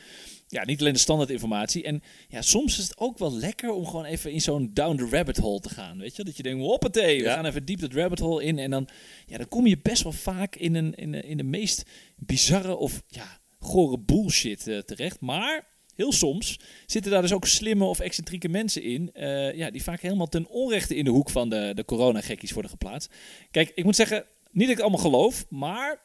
Ja, 0.48 0.66
niet 0.66 0.80
alleen 0.80 0.94
de 0.94 1.00
standaard 1.00 1.30
informatie. 1.30 1.84
En 1.84 2.04
ja, 2.28 2.42
soms 2.42 2.78
is 2.78 2.84
het 2.84 2.98
ook 2.98 3.18
wel 3.18 3.34
lekker 3.34 3.72
om 3.72 3.86
gewoon 3.86 4.06
even 4.06 4.32
in 4.32 4.42
zo'n 4.42 4.70
down 4.74 4.96
the 4.98 5.08
rabbit 5.10 5.38
hole 5.38 5.60
te 5.60 5.70
gaan. 5.70 5.98
Weet 5.98 6.16
je, 6.16 6.24
dat 6.24 6.38
je 6.38 6.44
denkt, 6.44 6.64
hoppatee, 6.64 7.18
we 7.18 7.24
Ja. 7.24 7.34
gaan 7.34 7.46
even 7.46 7.66
diep 7.66 7.80
dat 7.80 7.94
rabbit 7.94 8.20
hole 8.20 8.44
in. 8.44 8.60
En 8.60 8.72
dan, 8.72 8.88
ja, 9.26 9.38
dan 9.38 9.48
kom 9.48 9.68
je 9.68 9.78
best 9.82 10.04
wel 10.04 10.12
vaak 10.12 10.56
in, 10.56 10.76
een, 10.76 10.96
in, 10.96 11.12
de, 11.12 11.22
in 11.22 11.38
de 11.38 11.44
meest 11.44 11.84
bizarre 12.16 12.76
of 12.76 13.02
ja, 13.08 13.40
gore 13.60 14.00
bullshit 14.00 14.68
eh, 14.68 14.78
terecht. 14.78 15.20
Maar 15.20 15.68
heel 15.96 16.12
soms 16.12 16.60
zitten 16.86 17.12
daar 17.12 17.22
dus 17.22 17.34
ook 17.34 17.46
slimme 17.48 17.86
of 17.86 18.00
excentrieke 18.00 18.50
mensen 18.50 18.84
in. 18.84 19.14
eh, 19.14 19.54
ja, 19.54 19.72
die 19.72 19.84
vaak 19.84 20.02
helemaal 20.02 20.28
ten 20.28 20.48
onrechte 20.50 20.96
in 20.96 21.04
de 21.06 21.12
hoek 21.12 21.30
van 21.30 21.50
de, 21.50 21.72
de 21.76 21.86
corona-gekkies 21.86 22.52
worden 22.52 22.72
geplaatst. 22.72 23.14
Kijk, 23.52 23.72
ik 23.76 23.84
moet 23.84 23.96
zeggen, 23.96 24.18
niet 24.52 24.68
dat 24.68 24.70
ik 24.70 24.70
het 24.70 24.82
allemaal 24.82 25.12
geloof, 25.12 25.46
maar 25.50 26.04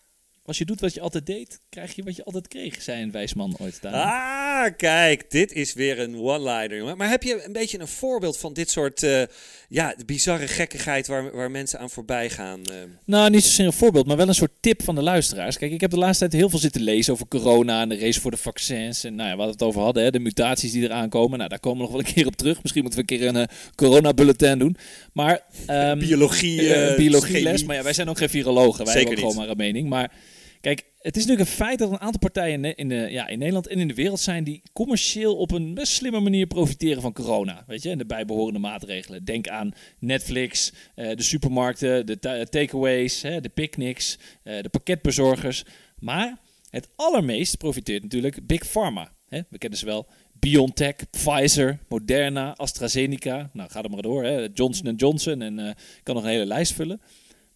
als 0.51 0.59
je 0.59 0.65
doet 0.65 0.81
wat 0.81 0.95
je 0.95 1.01
altijd 1.01 1.27
deed, 1.27 1.61
krijg 1.69 1.95
je 1.97 2.03
wat 2.03 2.17
je 2.17 2.25
altijd 2.25 2.49
kreeg, 2.49 2.83
zei 2.83 3.03
een 3.03 3.11
wijsman 3.11 3.57
ooit. 3.61 3.79
Daniel. 3.83 4.01
Ah, 4.01 4.67
kijk, 4.77 5.31
dit 5.31 5.53
is 5.53 5.73
weer 5.73 5.99
een 6.01 6.17
one-liner, 6.17 6.77
jongen. 6.77 6.97
Maar 6.97 7.09
heb 7.09 7.23
je 7.23 7.43
een 7.47 7.53
beetje 7.53 7.79
een 7.81 7.89
voorbeeld 7.89 8.39
van 8.39 8.53
dit 8.53 8.71
soort 8.71 9.03
eh, 9.03 9.23
ja, 9.69 9.95
bizarre 10.07 10.47
gekkigheid 10.49 11.07
waar, 11.07 11.33
waar 11.37 11.51
mensen 11.51 11.79
aan 11.79 11.91
voorbij 11.91 12.31
gaan? 12.31 12.61
eh? 12.65 12.75
Nou, 13.05 13.31
niet 13.31 13.45
zozeer 13.45 13.67
een 13.67 13.73
voorbeeld, 13.73 14.07
maar 14.07 14.17
wel 14.17 14.29
een 14.29 14.35
soort 14.35 14.53
tip 14.61 14.83
van 14.83 14.95
de 14.95 15.03
luisteraars. 15.03 15.59
Kijk, 15.59 15.73
ik 15.73 15.81
heb 15.81 15.91
de 15.91 15.97
laatste 15.99 16.29
tijd 16.29 16.41
heel 16.41 16.51
veel 16.51 16.59
zitten 16.59 16.81
lezen 16.83 17.13
over 17.13 17.29
corona 17.29 17.81
en 17.83 17.89
de 17.89 17.99
race 17.99 18.21
voor 18.21 18.31
de 18.31 18.37
vaccins. 18.37 19.05
En 19.05 19.15
nou 19.15 19.29
ja, 19.29 19.37
waar 19.37 19.47
we 19.47 19.53
het 19.53 19.63
over 19.63 19.81
hadden, 19.81 20.03
hè, 20.03 20.11
de 20.11 20.19
mutaties 20.19 20.73
die 20.73 20.83
eraan 20.83 21.09
komen. 21.09 21.39
Nou, 21.39 21.51
daar 21.51 21.61
komen 21.61 21.79
we 21.79 21.83
nog 21.85 21.93
wel 21.93 22.01
een 22.07 22.15
keer 22.15 22.27
op 22.27 22.37
terug. 22.37 22.63
Misschien 22.63 22.83
moeten 22.83 23.05
we 23.07 23.13
een 23.13 23.19
keer 23.19 23.29
een 23.29 23.37
eh, 23.37 23.57
corona-bulletin 23.75 24.59
doen. 24.59 24.77
Maar, 25.13 25.41
ehm, 25.67 25.99
Biologie, 25.99 26.57
biologieles. 26.97 27.43
chemie. 27.51 27.65
Maar 27.67 27.77
ja, 27.77 27.83
wij 27.83 27.93
zijn 27.93 28.09
ook 28.09 28.19
geen 28.19 28.29
virologen. 28.31 28.85
Wij 28.85 28.95
Zeker 28.95 29.09
hebben 29.09 29.25
ook 29.27 29.31
gewoon 29.33 29.47
niet. 29.49 29.57
maar 29.57 29.67
een 29.67 29.73
mening. 29.73 29.89
Maar 29.89 30.13
kijk, 30.61 30.85
het 30.99 31.17
is 31.17 31.23
natuurlijk 31.27 31.51
een 31.51 31.57
feit 31.57 31.79
dat 31.79 31.91
een 31.91 32.01
aantal 32.01 32.19
partijen 32.21 32.77
in, 32.77 32.89
de- 32.89 32.95
ja, 33.11 33.29
in 33.29 33.39
Nederland 33.39 33.67
en 33.67 33.79
in 33.79 33.89
de 33.89 33.95
wereld 33.95 34.21
zijn 34.21 34.45
die 34.45 34.63
commercieel 34.73 35.37
op 35.37 35.51
een 35.51 35.75
best 35.75 35.93
slimme 35.93 36.21
manier 36.21 36.47
profiteren 36.47 37.03
van 37.03 37.13
corona. 37.13 37.65
Weet 37.67 37.83
je, 37.83 37.91
en 37.91 37.99
de 37.99 38.07
bijbehorende 38.07 38.59
maatregelen. 38.59 39.25
Denk 39.25 39.49
aan 39.49 39.73
Netflix, 39.99 40.73
eh, 40.95 41.17
de 41.17 41.23
supermarkten, 41.23 42.07
de 42.07 42.19
ta- 42.19 42.45
takeaways, 42.45 43.23
hè, 43.23 43.41
de 43.41 43.49
picknicks, 43.49 44.19
eh, 44.43 44.63
de 44.63 44.69
pakketbezorgers. 44.69 45.65
Maar 45.99 46.39
het 46.71 46.89
allermeest 46.97 47.57
profiteert 47.59 48.03
natuurlijk 48.03 48.47
Big 48.47 48.67
Pharma. 48.71 49.13
Hè? 49.29 49.41
We 49.49 49.59
kennen 49.59 49.79
ze 49.79 49.85
wel. 49.87 50.07
BioNTech, 50.33 50.95
Pfizer, 51.11 51.79
Moderna, 51.89 52.55
AstraZeneca. 52.57 53.51
Nou, 53.53 53.71
ga 53.71 53.83
er 53.83 53.91
maar 53.91 54.03
door. 54.03 54.25
Hè? 54.25 54.49
Johnson 54.55 54.95
Johnson 54.95 55.43
en 55.43 55.59
eh, 55.59 55.69
ik 55.69 56.01
kan 56.03 56.15
nog 56.15 56.25
een 56.25 56.31
hele 56.31 56.47
lijst 56.47 56.73
vullen. 56.73 57.01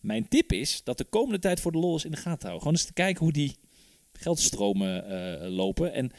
Mijn 0.04 0.28
tip 0.28 0.52
is 0.52 0.80
dat 0.84 0.98
de 0.98 1.04
komende 1.04 1.38
tijd 1.38 1.60
voor 1.60 1.72
de 1.72 1.78
lol 1.78 1.92
eens 1.92 2.04
in 2.04 2.10
de 2.10 2.16
gaten 2.16 2.40
houden. 2.40 2.58
Gewoon 2.58 2.72
eens 2.76 2.84
te 2.84 2.92
kijken 2.92 3.22
hoe 3.24 3.32
die 3.32 3.56
geldstromen 4.12 5.08
eh, 5.42 5.48
lopen. 5.50 5.92
En 5.92 6.10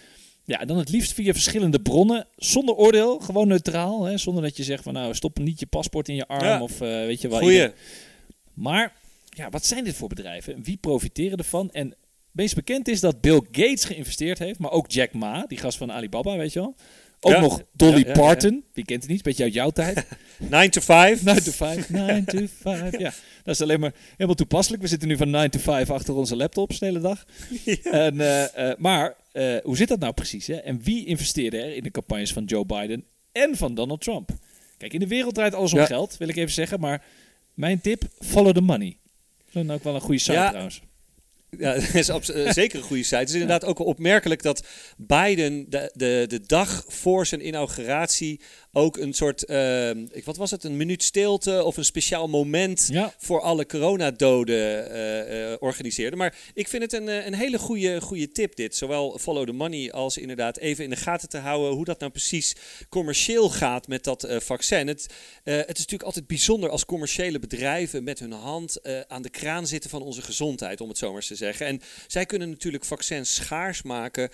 ja, 0.46 0.66
dan 0.66 0.78
het 0.78 0.90
liefst 0.90 1.14
via 1.14 1.32
verschillende 1.34 1.80
bronnen, 1.80 2.28
zonder 2.38 2.76
oordeel, 2.76 3.20
gewoon 3.20 3.48
neutraal. 3.48 4.04
Hè? 4.04 4.18
Zonder 4.18 4.44
dat 4.44 4.58
je 4.58 4.64
zegt 4.64 4.84
van 4.84 4.94
nou, 4.94 5.14
stop 5.16 5.38
niet 5.38 5.60
je 5.60 5.66
paspoort 5.66 6.10
in 6.10 6.16
je 6.16 6.28
arm 6.28 6.44
Ja. 6.44 6.62
of 6.62 6.72
eh, 6.72 6.88
weet 6.88 7.22
je 7.22 7.28
wel. 7.28 7.40
Goeie. 7.40 7.54
ieder- 7.56 7.74
Maar 8.54 8.94
ja, 9.30 9.50
wat 9.50 9.66
zijn 9.66 9.84
dit 9.84 9.96
voor 9.96 10.08
bedrijven? 10.10 10.64
Wie 10.64 10.78
profiteren 10.78 11.38
ervan? 11.38 11.72
En 11.72 11.96
meest 12.32 12.56
bekend 12.56 12.88
is 12.88 13.00
dat 13.00 13.22
Bill 13.22 13.42
Gates 13.52 13.84
geïnvesteerd 13.86 14.40
heeft, 14.40 14.60
maar 14.60 14.72
ook 14.72 14.92
Jack 14.92 15.14
Ma, 15.14 15.46
die 15.48 15.58
gast 15.58 15.78
van 15.78 15.92
Alibaba, 15.92 16.38
weet 16.38 16.54
je 16.54 16.60
wel. 16.60 16.76
Ook 17.26 17.34
Ja. 17.34 17.40
nog 17.40 17.62
Dolly 17.72 17.92
Ja, 17.92 18.00
ja, 18.00 18.08
ja. 18.08 18.14
Parton, 18.14 18.64
wie 18.74 18.86
kent 18.86 19.02
het 19.02 19.12
niet, 19.12 19.24
beetje 19.24 19.44
uit 19.44 19.54
jouw 19.54 19.70
tijd. 19.70 20.06
9 20.50 20.72
to 20.72 20.82
5. 20.82 21.24
9 21.24 21.44
to 21.44 21.52
5, 21.52 21.90
9 21.90 22.26
to 22.26 22.46
5. 22.62 22.98
Ja, 23.00 23.14
dat 23.44 23.56
is 23.56 23.62
alleen 23.62 23.80
maar 23.80 23.94
helemaal 24.12 24.36
toepasselijk. 24.36 24.82
We 24.82 24.88
zitten 24.88 25.08
nu 25.08 25.18
van 25.18 25.30
9 25.30 25.52
to 25.52 25.60
5 25.60 25.90
achter 25.90 26.16
onze 26.16 26.36
laptops 26.36 26.80
de 26.80 26.86
hele 26.86 27.00
dag. 27.00 27.26
En, 27.84 28.22
eh, 28.22 28.70
eh, 28.70 28.78
maar 28.78 29.16
eh, 29.32 29.56
hoe 29.64 29.78
zit 29.78 29.88
dat 29.88 30.00
nou 30.00 30.14
precies? 30.14 30.48
Hè? 30.48 30.56
En 30.56 30.82
wie 30.84 31.06
investeerde 31.06 31.58
er 31.58 31.76
in 31.76 31.84
de 31.84 31.92
campagnes 31.92 32.34
van 32.34 32.44
Joe 32.44 32.66
Biden 32.66 33.04
en 33.32 33.58
van 33.58 33.76
Donald 33.76 34.02
Trump? 34.02 34.30
Kijk, 34.78 34.94
in 34.94 35.00
de 35.00 35.08
wereld 35.08 35.34
draait 35.34 35.54
alles 35.54 35.74
om 35.74 35.86
geld, 35.86 36.18
wil 36.18 36.28
ik 36.28 36.36
even 36.36 36.54
zeggen. 36.54 36.80
Maar 36.80 37.04
mijn 37.54 37.82
tip, 37.82 38.04
follow 38.20 38.54
the 38.54 38.62
money. 38.62 38.98
Dan 39.52 39.72
ook 39.72 39.84
wel 39.84 39.96
een 39.96 40.02
goede 40.02 40.20
site 40.20 40.48
trouwens. 40.50 40.82
Ja, 41.60 41.74
dat 42.08 42.22
is 42.22 42.30
eh, 42.30 42.52
zeker 42.52 42.78
een 42.78 42.84
goede 42.86 43.04
site. 43.04 43.16
Het 43.16 43.28
is 43.28 43.34
inderdaad 43.34 43.66
ook 43.66 43.80
opmerkelijk 43.80 44.42
dat 44.42 44.68
Biden 44.98 45.70
de, 45.70 45.92
de, 45.94 46.26
de 46.28 46.42
dag 46.46 46.86
voor 46.88 47.26
zijn 47.26 47.48
inauguratie 47.48 48.42
ook 48.78 48.98
een 48.98 49.14
soort, 49.14 49.42
ik- 50.12 50.26
wat 50.26 50.38
was 50.38 50.52
het, 50.52 50.64
een 50.64 50.78
minuut 50.78 51.04
stilte 51.04 51.64
of 51.64 51.78
een 51.78 51.86
speciaal 51.86 52.28
moment 52.28 52.88
Ja. 52.92 53.14
voor 53.18 53.42
alle 53.42 53.66
coronadoden 53.66 54.90
eh, 54.92 55.54
organiseerde. 55.60 56.16
Maar 56.16 56.36
ik 56.54 56.68
vind 56.68 56.84
het 56.84 56.94
een, 56.94 57.08
een 57.28 57.34
hele 57.34 57.58
goede, 57.60 58.02
goede 58.02 58.32
tip 58.32 58.56
dit. 58.56 58.76
Zowel 58.76 59.18
follow 59.20 59.46
the 59.46 59.52
money 59.52 59.92
als 59.92 60.18
inderdaad 60.18 60.58
even 60.58 60.84
in 60.84 60.90
de 60.90 60.96
gaten 60.96 61.30
te 61.30 61.38
houden 61.38 61.72
hoe 61.74 61.86
dat 61.86 62.00
nou 62.00 62.12
precies 62.12 62.56
commercieel 62.90 63.50
gaat 63.50 63.88
met 63.88 64.04
dat 64.04 64.28
vaccin. 64.30 64.88
Het, 64.88 65.02
het 65.44 65.60
is 65.60 65.66
natuurlijk 65.68 66.04
altijd 66.04 66.28
bijzonder 66.28 66.70
als 66.70 66.86
commerciële 66.86 67.40
bedrijven 67.40 68.04
met 68.04 68.20
hun 68.20 68.32
hand 68.32 68.80
aan 69.08 69.22
de 69.22 69.30
kraan 69.30 69.68
zitten 69.68 69.90
van 69.90 70.02
onze 70.02 70.22
gezondheid, 70.22 70.82
om 70.82 70.90
het 70.90 70.98
zo 70.98 71.08
maar 71.08 71.16
eens 71.16 71.28
te 71.28 71.36
zeggen. 71.36 71.66
En 71.66 71.82
zij 72.08 72.26
kunnen 72.26 72.50
natuurlijk 72.50 72.86
vaccins 72.86 73.36
schaars 73.36 73.82
maken 73.82 74.30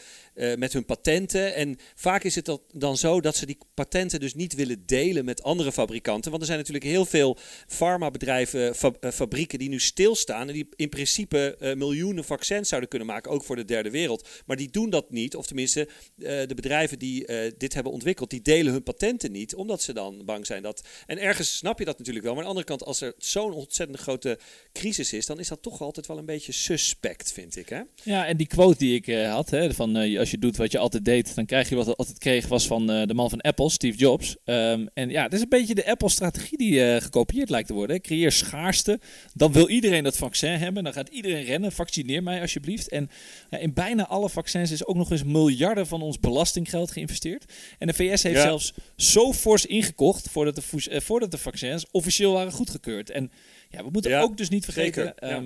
met 0.56 0.74
hun 0.74 0.86
patenten. 0.86 1.56
En 1.56 1.78
vaak 1.96 2.24
is 2.24 2.36
het 2.36 2.46
dat 2.46 2.62
dan 2.74 2.98
zo 2.98 3.22
dat 3.22 3.36
ze 3.36 3.46
die 3.46 3.58
patenten 3.74 4.20
dus 4.20 4.31
niet 4.36 4.54
willen 4.56 4.84
delen 4.86 5.26
met 5.26 5.44
andere 5.44 5.72
fabrikanten. 5.72 6.30
Want 6.30 6.42
er 6.42 6.48
zijn 6.48 6.60
natuurlijk 6.60 6.86
heel 6.86 7.06
veel 7.06 7.38
farmabedrijven, 7.68 8.76
fa- 8.76 8.92
eh, 9.00 9.12
fabrieken 9.12 9.60
die 9.60 9.70
nu 9.70 9.80
stilstaan. 9.80 10.48
En 10.48 10.54
die 10.54 10.68
in 10.76 10.90
principe 10.90 11.56
eh, 11.60 11.76
miljoenen 11.76 12.24
vaccins 12.24 12.68
zouden 12.70 12.90
kunnen 12.90 13.08
maken, 13.08 13.32
ook 13.32 13.44
voor 13.44 13.56
de 13.56 13.66
derde 13.66 13.90
wereld. 13.90 14.28
Maar 14.46 14.58
die 14.58 14.72
doen 14.72 14.90
dat 14.90 15.12
niet. 15.12 15.36
Of 15.36 15.46
tenminste, 15.46 15.88
eh, 16.18 16.28
de 16.48 16.56
bedrijven 16.56 17.00
die 17.00 17.26
eh, 17.26 17.52
dit 17.58 17.74
hebben 17.74 17.92
ontwikkeld, 17.92 18.30
die 18.30 18.42
delen 18.42 18.72
hun 18.74 18.84
patenten 18.84 19.32
niet. 19.32 19.56
Omdat 19.56 19.82
ze 19.82 19.94
dan 19.94 20.26
bang 20.26 20.46
zijn 20.46 20.62
dat. 20.64 20.84
En 21.06 21.18
ergens 21.20 21.58
snap 21.58 21.80
je 21.80 21.86
dat 21.86 21.98
natuurlijk 21.98 22.26
wel. 22.26 22.36
Maar 22.36 22.44
aan 22.46 22.50
de 22.50 22.58
andere 22.58 22.78
kant, 22.78 22.90
als 22.90 23.02
er 23.02 23.14
zo'n 23.18 23.54
ontzettend 23.54 24.00
grote 24.00 24.40
crisis 24.74 25.14
is, 25.14 25.26
dan 25.26 25.40
is 25.40 25.48
dat 25.48 25.62
toch 25.62 25.82
altijd 25.82 26.08
wel 26.08 26.18
een 26.18 26.26
beetje 26.26 26.52
suspect, 26.52 27.32
vind 27.32 27.56
ik. 27.58 27.70
Hè? 27.70 27.82
Ja, 28.04 28.26
en 28.26 28.38
die 28.38 28.48
quote 28.48 28.78
die 28.78 28.96
ik 28.96 29.08
eh, 29.08 29.34
had, 29.34 29.50
hè, 29.50 29.74
van 29.74 29.96
eh, 29.98 30.20
als 30.20 30.32
je 30.32 30.38
doet 30.38 30.58
wat 30.58 30.72
je 30.72 30.78
altijd 30.78 31.06
deed, 31.06 31.36
dan 31.36 31.46
krijg 31.46 31.70
je 31.70 31.76
wat 31.76 31.86
je 31.86 31.96
altijd 31.96 32.18
kreeg, 32.18 32.48
was 32.48 32.68
van 32.68 32.92
eh, 32.92 33.08
de 33.08 33.14
man 33.14 33.30
van 33.30 33.42
Apple, 33.42 33.70
Steve 33.70 33.98
Jobs. 33.98 34.21
Ehm, 34.46 34.86
en 34.94 35.10
ja, 35.10 35.24
het 35.24 35.34
is 35.34 35.42
een 35.42 35.50
beetje 35.50 35.76
de 35.76 35.90
Apple-strategie 35.90 36.58
die 36.58 36.84
eh, 36.86 37.02
gekopieerd 37.02 37.50
lijkt 37.50 37.68
te 37.68 37.74
worden. 37.74 37.96
hè. 37.96 38.02
Creëer 38.02 38.32
schaarste, 38.32 39.00
dan 39.34 39.52
wil 39.52 39.70
iedereen 39.70 40.04
dat 40.04 40.18
vaccin 40.18 40.52
hebben, 40.52 40.84
dan 40.84 40.94
gaat 40.94 41.10
iedereen 41.10 41.44
rennen, 41.44 41.72
vaccineer 41.72 42.24
mij 42.24 42.42
alsjeblieft. 42.42 42.90
En 42.90 43.10
ja, 43.50 43.58
in 43.58 43.74
bijna 43.74 44.08
alle 44.08 44.30
vaccins 44.30 44.72
is 44.72 44.86
ook 44.86 44.96
nog 44.96 45.12
eens 45.12 45.24
miljarden 45.24 45.88
van 45.88 46.02
ons 46.02 46.20
belastinggeld 46.20 46.92
geïnvesteerd. 46.92 47.54
En 47.78 47.88
de 47.88 47.94
VS 47.94 48.24
heeft 48.24 48.36
Ja. 48.36 48.42
zelfs 48.44 48.74
zo 48.96 49.34
fors 49.34 49.66
ingekocht 49.66 50.30
voordat 50.30 50.56
de, 50.56 50.90
eh, 50.90 51.00
voordat 51.00 51.32
de 51.32 51.38
vaccins 51.38 51.86
officieel 51.92 52.34
waren 52.34 52.52
goedgekeurd. 52.52 53.10
En 53.10 53.32
ja, 53.70 53.84
we 53.84 53.90
moeten 53.92 54.12
Ja, 54.12 54.22
ook 54.22 54.38
dus 54.38 54.50
niet 54.50 54.64
vergeten... 54.64 55.14
zeker, 55.20 55.30
ja. 55.30 55.44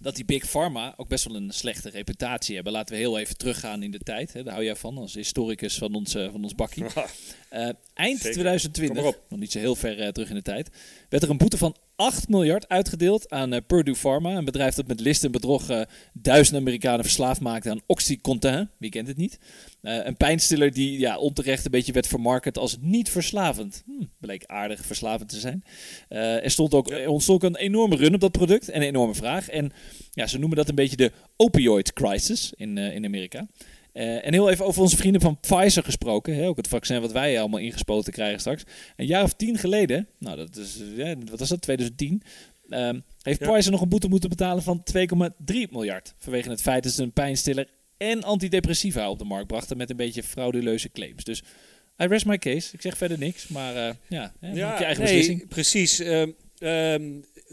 Dat 0.00 0.14
die 0.14 0.24
Big 0.24 0.46
Pharma 0.46 0.94
ook 0.96 1.08
best 1.08 1.24
wel 1.24 1.36
een 1.36 1.50
slechte 1.50 1.90
reputatie 1.90 2.54
hebben. 2.54 2.72
Laten 2.72 2.94
we 2.94 3.00
heel 3.00 3.18
even 3.18 3.36
teruggaan 3.36 3.82
in 3.82 3.90
de 3.90 3.98
tijd. 3.98 4.32
Hè. 4.32 4.42
Daar 4.42 4.52
hou 4.52 4.64
jij 4.64 4.76
van 4.76 4.98
als 4.98 5.14
historicus 5.14 5.78
van 5.78 5.94
ons, 5.94 6.14
eh, 6.14 6.30
van 6.30 6.42
ons 6.42 6.54
bakkie. 6.54 6.84
Eh, 7.50 7.68
eind 7.94 8.16
Zeker. 8.18 8.32
2020, 8.32 8.94
Kom 8.94 9.04
maar 9.04 9.14
op. 9.14 9.24
nog 9.28 9.38
niet 9.40 9.52
zo 9.52 9.58
heel 9.58 9.74
ver 9.76 10.00
eh, 10.00 10.08
terug 10.08 10.28
in 10.28 10.34
de 10.34 10.42
tijd, 10.42 10.70
werd 11.08 11.22
er 11.22 11.30
een 11.30 11.36
boete 11.38 11.58
van 11.58 11.76
8 12.00 12.28
miljard 12.28 12.68
uitgedeeld 12.68 13.30
aan 13.30 13.52
eh, 13.52 13.60
Purdue 13.66 13.94
Pharma. 13.94 14.36
Een 14.36 14.44
bedrijf 14.44 14.74
dat 14.74 14.86
met 14.86 15.00
list 15.00 15.24
en 15.24 15.30
bedrog 15.30 15.68
eh, 15.68 15.80
duizenden 16.12 16.62
Amerikanen 16.62 17.04
verslaafd 17.04 17.40
maakte 17.40 17.70
aan 17.70 17.80
Oxycontin. 17.86 18.68
Wie 18.76 18.90
kent 18.90 19.08
het 19.08 19.16
niet? 19.16 19.38
Eh, 19.82 20.04
een 20.04 20.16
pijnstiller 20.16 20.72
die 20.72 20.98
ja, 20.98 21.18
onterecht 21.18 21.64
een 21.64 21.70
beetje 21.70 21.92
werd 21.92 22.06
vermarkt 22.06 22.58
als 22.58 22.76
niet 22.80 23.10
verslavend. 23.10 23.82
Hm, 23.86 24.04
bleek 24.20 24.44
aardig 24.46 24.84
verslavend 24.84 25.28
te 25.28 25.38
zijn. 25.38 25.64
Er 26.08 26.50
stond 26.50 26.74
ook, 26.74 27.06
ontstond 27.06 27.44
ook 27.44 27.50
een 27.50 27.56
enorme 27.56 27.96
run 27.96 28.14
op 28.14 28.20
dat 28.20 28.32
product 28.32 28.68
en 28.68 28.80
een 28.80 28.88
enorme 28.88 29.14
vraag. 29.14 29.48
En 29.48 29.72
ja, 30.12 30.26
ze 30.26 30.38
noemen 30.38 30.56
dat 30.56 30.68
een 30.68 30.74
beetje 30.74 30.96
de 30.96 31.12
opioid 31.36 31.92
crisis 31.92 32.52
in, 32.56 32.78
in 32.78 33.04
Amerika. 33.04 33.46
Eh, 33.92 34.26
en 34.26 34.32
heel 34.32 34.50
even 34.50 34.64
over 34.64 34.82
onze 34.82 34.96
vrienden 34.96 35.20
van 35.20 35.40
Pfizer 35.40 35.82
gesproken. 35.82 36.34
Hè, 36.34 36.46
ook 36.46 36.56
het 36.56 36.68
vaccin 36.68 37.00
wat 37.00 37.12
wij 37.12 37.40
allemaal 37.40 37.60
ingespoten 37.60 38.12
krijgen 38.12 38.40
straks. 38.40 38.62
Een 38.96 39.06
jaar 39.06 39.22
of 39.22 39.32
tien 39.32 39.58
geleden, 39.58 40.08
nou 40.18 40.36
dat 40.36 40.56
is, 40.56 40.80
ja, 40.96 41.14
wat 41.30 41.38
was 41.38 41.48
dat, 41.48 41.62
2010... 41.62 42.22
ehm, 42.68 43.00
heeft 43.22 43.40
Ja. 43.40 43.50
Pfizer 43.52 43.72
nog 43.72 43.80
een 43.80 43.88
boete 43.88 44.08
moeten 44.08 44.28
betalen 44.28 44.62
van 44.62 44.82
2,3 44.82 45.70
miljard. 45.70 46.14
Vanwege 46.18 46.50
het 46.50 46.62
feit 46.62 46.82
dat 46.82 46.92
ze 46.92 47.02
een 47.02 47.12
pijnstiller 47.12 47.68
en 47.96 48.22
antidepressiva 48.24 49.10
op 49.10 49.18
de 49.18 49.24
markt 49.24 49.46
brachten 49.46 49.76
met 49.76 49.90
een 49.90 49.96
beetje 49.96 50.22
frauduleuze 50.22 50.90
claims. 50.90 51.24
Dus 51.24 51.42
I 52.02 52.06
rest 52.06 52.26
my 52.26 52.38
case. 52.38 52.74
Ik 52.74 52.80
zeg 52.80 52.96
verder 52.96 53.18
niks, 53.18 53.48
maar 53.48 53.76
eh, 53.76 53.94
ja, 54.08 54.32
hè, 54.40 54.52
je 54.52 54.62
eigen 54.62 55.04
nee, 55.04 55.16
beslissing. 55.16 55.48
precies. 55.48 56.00
Ehm, 56.00 56.30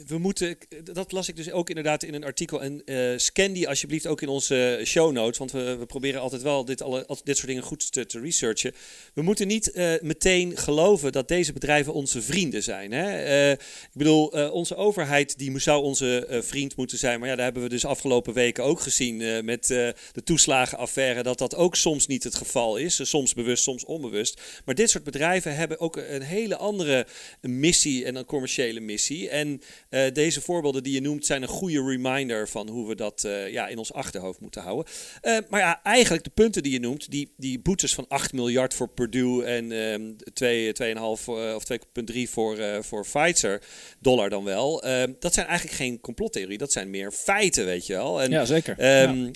we 0.06 0.18
moeten, 0.18 0.58
dat 0.84 1.12
las 1.12 1.28
ik 1.28 1.36
dus 1.36 1.52
ook 1.52 1.70
inderdaad 1.70 2.04
in 2.04 2.14
een 2.14 2.24
artikel. 2.24 2.62
En 2.64 2.82
eh, 2.86 3.18
scan 3.18 3.52
die 3.52 3.68
alsjeblieft 3.68 4.08
ook 4.08 4.22
in 4.22 4.28
onze 4.28 4.82
show 4.86 5.12
notes. 5.12 5.38
Want 5.38 5.52
we, 5.52 5.76
we 5.76 5.86
proberen 5.86 6.22
altijd 6.22 6.42
wel 6.42 6.66
dit, 6.66 6.82
alle, 6.82 7.06
al- 7.06 7.20
dit 7.24 7.36
soort 7.36 7.48
dingen 7.48 7.64
goed 7.64 7.92
te, 7.92 8.06
te 8.06 8.20
researchen. 8.20 8.74
We 9.14 9.22
moeten 9.22 9.48
niet 9.48 9.72
eh, 9.72 9.94
meteen 10.02 10.58
geloven 10.58 11.12
dat 11.12 11.28
deze 11.28 11.54
bedrijven 11.54 11.94
onze 11.94 12.22
vrienden 12.22 12.64
zijn. 12.64 12.92
Hè? 12.92 13.24
Eh, 13.24 13.52
ik 13.52 13.94
bedoel, 13.94 14.26
onze 14.52 14.76
overheid 14.76 15.38
die 15.38 15.60
zou 15.60 15.84
onze 15.84 16.42
vriend 16.44 16.76
moeten 16.76 16.98
zijn. 16.98 17.20
Maar 17.20 17.30
ja, 17.30 17.36
daar 17.36 17.44
hebben 17.44 17.64
we 17.64 17.70
dus 17.70 17.86
afgelopen 17.86 18.34
weken 18.34 18.64
ook 18.64 18.80
gezien 18.80 19.46
met 19.46 19.68
de 19.68 20.24
toeslagenaffaire. 20.24 21.24
Dat 21.24 21.38
dat 21.38 21.56
ook 21.56 21.76
soms 21.76 22.08
niet 22.08 22.24
het 22.24 22.36
geval 22.36 22.78
is. 22.78 23.10
Soms 23.10 23.34
bewust, 23.34 23.64
soms 23.64 23.86
onbewust. 23.86 24.42
Maar 24.66 24.76
dit 24.76 24.90
soort 24.90 25.04
bedrijven 25.04 25.56
hebben 25.56 25.80
ook 25.80 25.96
een 25.96 26.22
hele 26.22 26.58
andere 26.58 27.08
missie 27.42 28.06
en 28.06 28.16
een 28.16 28.26
commerciële 28.26 28.80
missie. 28.80 29.30
En 29.30 29.62
eh, 29.90 30.02
deze 30.14 30.42
voorbeelden 30.42 30.84
die 30.84 30.94
je 30.94 31.02
noemt 31.02 31.26
zijn 31.26 31.42
een 31.42 31.48
goede 31.48 31.84
reminder 31.84 32.48
van 32.48 32.70
hoe 32.70 32.88
we 32.88 32.96
dat 32.96 33.24
eh, 33.24 33.52
ja, 33.52 33.68
in 33.68 33.78
ons 33.78 33.94
achterhoofd 33.94 34.40
moeten 34.40 34.62
houden. 34.62 34.86
Eh, 35.22 35.38
maar 35.50 35.60
ja, 35.60 35.84
eigenlijk 35.84 36.24
de 36.24 36.30
punten 36.30 36.64
die 36.64 36.72
je 36.72 36.80
noemt, 36.80 37.12
die, 37.12 37.34
die 37.38 37.60
boetes 37.60 37.94
van 37.94 38.06
8 38.08 38.34
miljard 38.34 38.74
voor 38.74 38.90
Purdue 38.90 39.44
en 39.46 39.72
ehm 39.72 40.12
2, 40.34 40.74
2,5 40.74 41.00
eh, 41.28 41.56
of 41.56 41.64
2,3 42.14 42.30
voor, 42.30 42.58
voor 42.84 43.06
Pfizer, 43.12 43.62
dollar 44.00 44.30
dan 44.30 44.44
wel. 44.44 44.84
ehm, 44.84 45.14
dat 45.20 45.34
zijn 45.34 45.46
eigenlijk 45.48 45.78
geen 45.78 46.00
complottheorie, 46.00 46.58
dat 46.58 46.72
zijn 46.72 46.90
meer 46.90 47.12
feiten, 47.12 47.66
weet 47.66 47.86
je 47.86 47.94
wel. 47.94 48.22
En, 48.22 48.30
Ja, 48.30 48.46
zeker. 48.46 48.80
Ehm, 48.80 49.24
Ja. 49.24 49.32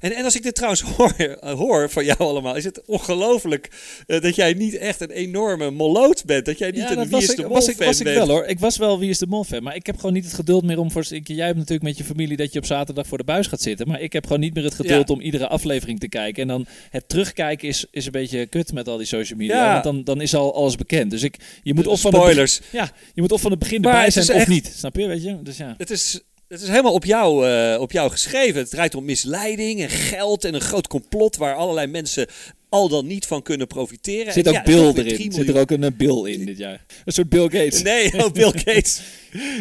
En, 0.00 0.12
en 0.12 0.24
als 0.24 0.36
ik 0.36 0.42
dit 0.42 0.54
trouwens 0.54 0.82
hoor, 0.96 1.36
hoor 1.40 1.90
van 1.90 2.04
jou 2.04 2.18
allemaal, 2.18 2.56
is 2.56 2.64
het 2.64 2.82
ongelooflijk 2.86 3.68
eh, 4.06 4.20
dat 4.20 4.34
jij 4.34 4.52
niet 4.52 4.74
echt 4.76 5.00
een 5.00 5.10
enorme 5.10 5.70
moloot 5.70 6.24
bent. 6.24 6.44
Dat 6.44 6.58
jij 6.58 6.70
niet 6.70 6.80
Ja, 6.80 6.90
een 6.90 6.98
Wie 6.98 7.08
was 7.10 7.22
is 7.22 7.30
ik, 7.30 7.36
de 7.36 7.42
Mol 7.42 7.52
was 7.52 7.68
ik, 7.68 7.76
fan 7.76 7.86
was 7.86 7.98
ik 7.98 8.04
bent. 8.04 8.16
wel 8.16 8.28
hoor. 8.28 8.44
Ik 8.46 8.58
was 8.58 8.76
wel 8.76 8.98
Wie 8.98 9.10
is 9.10 9.18
de 9.18 9.26
Mol 9.26 9.44
fan. 9.44 9.62
Maar 9.62 9.74
ik 9.76 9.86
heb 9.86 9.96
gewoon 9.96 10.12
niet 10.12 10.24
het 10.24 10.34
geduld 10.34 10.64
meer 10.64 10.78
om 10.78 10.90
voor... 10.90 11.04
ik- 11.10 11.28
Jij 11.28 11.46
hebt 11.46 11.58
natuurlijk 11.58 11.84
met 11.84 11.98
je 11.98 12.04
familie 12.04 12.36
dat 12.36 12.52
je 12.52 12.58
op 12.58 12.66
zaterdag 12.66 13.06
voor 13.06 13.18
de 13.18 13.24
buis 13.24 13.46
gaat 13.46 13.60
zitten. 13.60 13.88
Maar 13.88 14.00
ik 14.00 14.12
heb 14.12 14.24
gewoon 14.26 14.40
niet 14.40 14.54
meer 14.54 14.64
het 14.64 14.74
geduld 14.74 15.08
Ja. 15.08 15.14
om 15.14 15.20
iedere 15.20 15.48
aflevering 15.48 16.00
te 16.00 16.08
kijken. 16.08 16.42
En 16.42 16.48
dan 16.48 16.66
het 16.90 17.08
terugkijken 17.08 17.68
is, 17.68 17.86
is 17.90 18.06
een 18.06 18.12
beetje 18.12 18.46
kut 18.46 18.72
met 18.72 18.88
al 18.88 18.96
die 18.96 19.06
social 19.06 19.38
media. 19.38 19.56
Ja. 19.64 19.72
Want 19.72 19.84
dan, 19.84 20.04
dan 20.04 20.20
is 20.20 20.34
al 20.34 20.54
alles 20.54 20.76
bekend. 20.76 21.10
Dus 21.10 21.22
ik, 21.22 21.36
je 21.62 21.74
moet 21.74 21.86
of 21.86 22.00
van 22.00 22.12
het, 22.12 22.20
spoilers. 22.22 22.60
ja, 22.72 22.90
je 23.14 23.20
moet 23.20 23.32
of 23.32 23.40
van 23.40 23.50
het 23.50 23.60
begin 23.60 23.80
Maar 23.80 23.92
erbij 23.94 24.10
zijn 24.10 24.24
is 24.24 24.30
of 24.30 24.36
echt- 24.36 24.48
niet. 24.48 24.72
Snap 24.76 24.96
je? 24.96 25.06
Weet 25.06 25.22
je? 25.22 25.42
Dus 25.42 25.56
ja. 25.56 25.74
Het 25.78 25.90
is, 25.90 26.20
het 26.48 26.60
is 26.60 26.68
helemaal 26.68 26.92
op 26.92 27.04
jou, 27.04 27.48
eh, 27.48 27.80
op 27.80 27.92
jou 27.92 28.10
geschreven. 28.10 28.60
Het 28.60 28.70
draait 28.70 28.94
om 28.94 29.04
misleiding 29.04 29.80
en 29.80 29.90
geld 29.90 30.44
en 30.44 30.54
een 30.54 30.60
groot 30.60 30.86
complot 30.86 31.36
waar 31.36 31.54
allerlei 31.54 31.86
mensen 31.86 32.26
al 32.68 32.88
dan 32.88 33.06
niet 33.06 33.26
van 33.26 33.42
kunnen 33.42 33.66
profiteren. 33.66 34.26
Er 34.26 34.32
zit 34.32 34.48
ook 34.48 34.54
ja, 34.54 34.62
Bill 34.62 34.92
erin. 34.96 35.14
3 35.14 35.32
Zit 35.32 35.48
er 35.48 35.58
ook 35.58 35.70
een 35.70 35.84
eh, 35.84 35.90
Bill 35.96 36.32
in 36.32 36.44
dit 36.46 36.58
jaar. 36.58 36.84
Een 37.04 37.12
soort 37.12 37.28
Bill 37.28 37.42
Gates. 37.48 37.82
Nee, 37.82 38.12
oh, 38.24 38.32
Bill 38.38 38.50
Gates. 38.54 39.00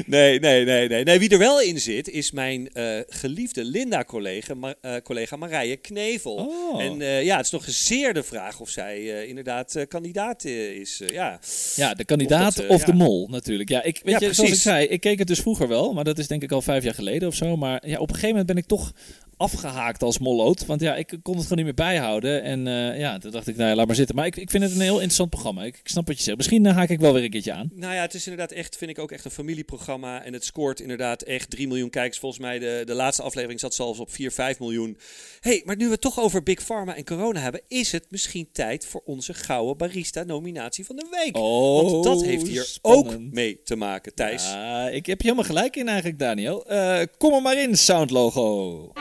Nee, 0.05 0.39
nee, 0.39 0.65
nee, 0.65 0.87
nee, 0.87 1.03
nee. 1.03 1.19
Wie 1.19 1.29
er 1.29 1.37
wel 1.37 1.61
in 1.61 1.79
zit, 1.79 2.09
is 2.09 2.31
mijn 2.31 2.69
eh, 2.73 2.99
geliefde 3.07 3.63
Linda-collega 3.63 4.53
Ma- 4.53 4.75
eh, 4.81 4.95
collega 5.03 5.35
Marije 5.35 5.75
Knevel. 5.77 6.33
Oh. 6.35 6.83
En 6.83 7.23
ja, 7.23 7.35
het 7.37 7.45
is 7.45 7.51
nog 7.51 7.65
zeer 7.67 8.13
de 8.13 8.23
vraag 8.23 8.59
of 8.59 8.69
zij 8.69 9.25
inderdaad 9.27 9.85
kandidaat 9.87 10.45
is. 10.45 11.01
ja. 11.11 11.39
Ja, 11.75 11.93
de 11.93 12.05
kandidaat 12.05 12.47
Of 12.47 12.55
dat, 12.55 12.67
of, 12.69 12.83
de 12.83 12.93
mol 12.93 13.27
natuurlijk. 13.31 13.69
Ja, 13.69 13.83
ik, 13.83 13.99
weet 14.03 14.19
Ja, 14.19 14.27
je, 14.27 14.33
zoals 14.33 14.37
ik 14.37 14.45
precies. 14.45 14.61
zei, 14.61 14.85
ik 14.85 14.99
keek 14.99 15.19
het 15.19 15.27
dus 15.27 15.39
vroeger 15.39 15.67
wel, 15.67 15.93
maar 15.93 16.03
dat 16.03 16.17
is 16.17 16.27
denk 16.27 16.43
ik 16.43 16.51
al 16.51 16.61
vijf 16.61 16.83
jaar 16.83 16.93
geleden 16.93 17.27
of 17.27 17.35
zo. 17.35 17.55
Maar 17.57 17.87
ja, 17.87 17.97
op 17.97 18.07
een 18.09 18.15
gegeven 18.15 18.29
moment 18.29 18.47
ben 18.47 18.57
ik 18.57 18.65
toch 18.65 18.91
afgehaakt 19.37 20.03
als 20.03 20.19
molloot. 20.19 20.65
Want 20.65 20.81
ja, 20.81 20.95
ik 20.95 21.07
kon 21.21 21.33
het 21.33 21.41
gewoon 21.41 21.57
niet 21.57 21.65
meer 21.65 21.73
bijhouden. 21.73 22.43
En 22.43 22.67
eh, 22.67 22.99
ja, 22.99 23.17
toen 23.17 23.31
dacht 23.31 23.47
ik, 23.47 23.55
nou 23.55 23.69
ja, 23.69 23.75
laat 23.75 23.87
maar 23.87 23.95
zitten. 23.95 24.15
Maar 24.15 24.25
ik, 24.25 24.35
ik 24.35 24.49
vind 24.49 24.63
het 24.63 24.71
een 24.71 24.81
heel 24.81 24.93
interessant 24.93 25.29
programma. 25.29 25.63
Ik, 25.63 25.77
ik 25.77 25.87
snap 25.87 26.07
wat 26.07 26.17
je 26.17 26.23
zegt. 26.23 26.37
Misschien 26.37 26.65
eh, 26.65 26.75
haak 26.75 26.89
ik 26.89 26.99
wel 26.99 27.13
weer 27.13 27.23
een 27.23 27.29
keertje 27.29 27.53
aan. 27.53 27.71
Nou 27.73 27.93
ja, 27.93 28.01
het 28.01 28.13
is 28.13 28.27
inderdaad 28.27 28.51
echt, 28.51 28.77
vind 28.77 28.91
ik 28.91 28.99
ook 28.99 29.11
echt 29.11 29.25
een 29.25 29.31
familieprogramma. 29.31 30.23
En 30.23 30.33
het 30.33 30.45
scoort 30.45 30.79
inderdaad 30.79 31.21
echt 31.21 31.49
3 31.49 31.67
miljoen 31.67 31.89
kijkers. 31.89 32.19
Volgens 32.19 32.41
mij 32.41 32.59
de, 32.59 32.81
de 32.85 32.93
laatste 32.93 33.23
aflevering 33.23 33.59
zat 33.59 33.73
zelfs 33.73 33.99
op 33.99 34.11
4, 34.11 34.31
5 34.31 34.59
miljoen. 34.59 34.97
hey, 35.39 35.61
maar 35.65 35.75
nu 35.75 35.85
we 35.85 35.91
het 35.91 36.01
toch 36.01 36.19
over 36.19 36.43
Big 36.43 36.63
Pharma 36.63 36.95
en 36.95 37.05
corona 37.05 37.39
hebben, 37.39 37.61
is 37.67 37.91
het 37.91 38.05
misschien 38.09 38.49
tijd 38.51 38.85
voor 38.85 39.01
onze 39.05 39.33
gouden 39.33 39.77
barista 39.77 40.23
nominatie 40.23 40.85
van 40.85 40.95
de 40.95 41.07
week. 41.11 41.37
Oh, 41.37 41.91
Want 41.91 42.03
dat 42.03 42.23
heeft 42.23 42.47
hier 42.47 42.77
ook 42.81 43.19
mee 43.19 43.61
te 43.63 43.75
maken, 43.75 44.13
Thijs. 44.13 44.43
Ja, 44.43 44.89
ik 44.89 45.05
heb 45.05 45.21
je 45.21 45.27
helemaal 45.27 45.49
gelijk 45.49 45.75
in 45.75 45.87
eigenlijk, 45.87 46.19
Daniel. 46.19 46.65
Eh, 46.65 46.99
kom 47.17 47.33
er 47.33 47.41
maar 47.41 47.61
in, 47.61 47.77
soundlogo. 47.77 48.91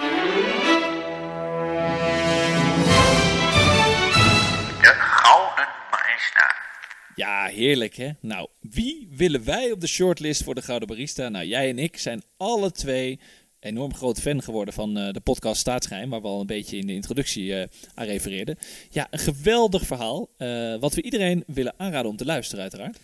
Ja, 7.15 7.47
heerlijk 7.47 7.95
hè. 7.97 8.11
Nou, 8.21 8.49
wie 8.61 9.09
willen 9.11 9.45
wij 9.45 9.73
op 9.73 9.81
de 9.81 9.87
shortlist 9.87 10.43
voor 10.43 10.55
de 10.55 10.63
Gouden 10.63 10.89
Barista? 10.89 11.29
Nou, 11.29 11.47
jij 11.47 11.69
en 11.69 11.79
ik 11.79 11.99
zijn 11.99 12.23
alle 12.37 12.73
twee 12.73 13.21
enorm 13.61 13.95
groot 13.95 14.21
fan 14.21 14.43
geworden 14.43 14.75
van 14.75 14.99
eh, 14.99 15.13
de 15.13 15.21
podcast 15.21 15.61
Staatsgeheim, 15.61 16.11
waar 16.11 16.21
we 16.21 16.27
al 16.27 16.41
een 16.41 16.47
beetje 16.47 16.77
in 16.77 16.87
de 16.87 16.93
introductie 16.93 17.47
uh, 17.47 17.63
aan 17.95 18.07
refereerden. 18.07 18.59
Ja, 18.91 19.07
een 19.11 19.19
geweldig 19.19 19.87
verhaal, 19.87 20.29
uh, 20.39 20.77
wat 20.77 20.95
we 20.95 21.03
iedereen 21.03 21.45
willen 21.47 21.75
aanraden 21.77 22.11
om 22.11 22.17
te 22.17 22.25
luisteren 22.25 22.63
uiteraard. 22.63 22.99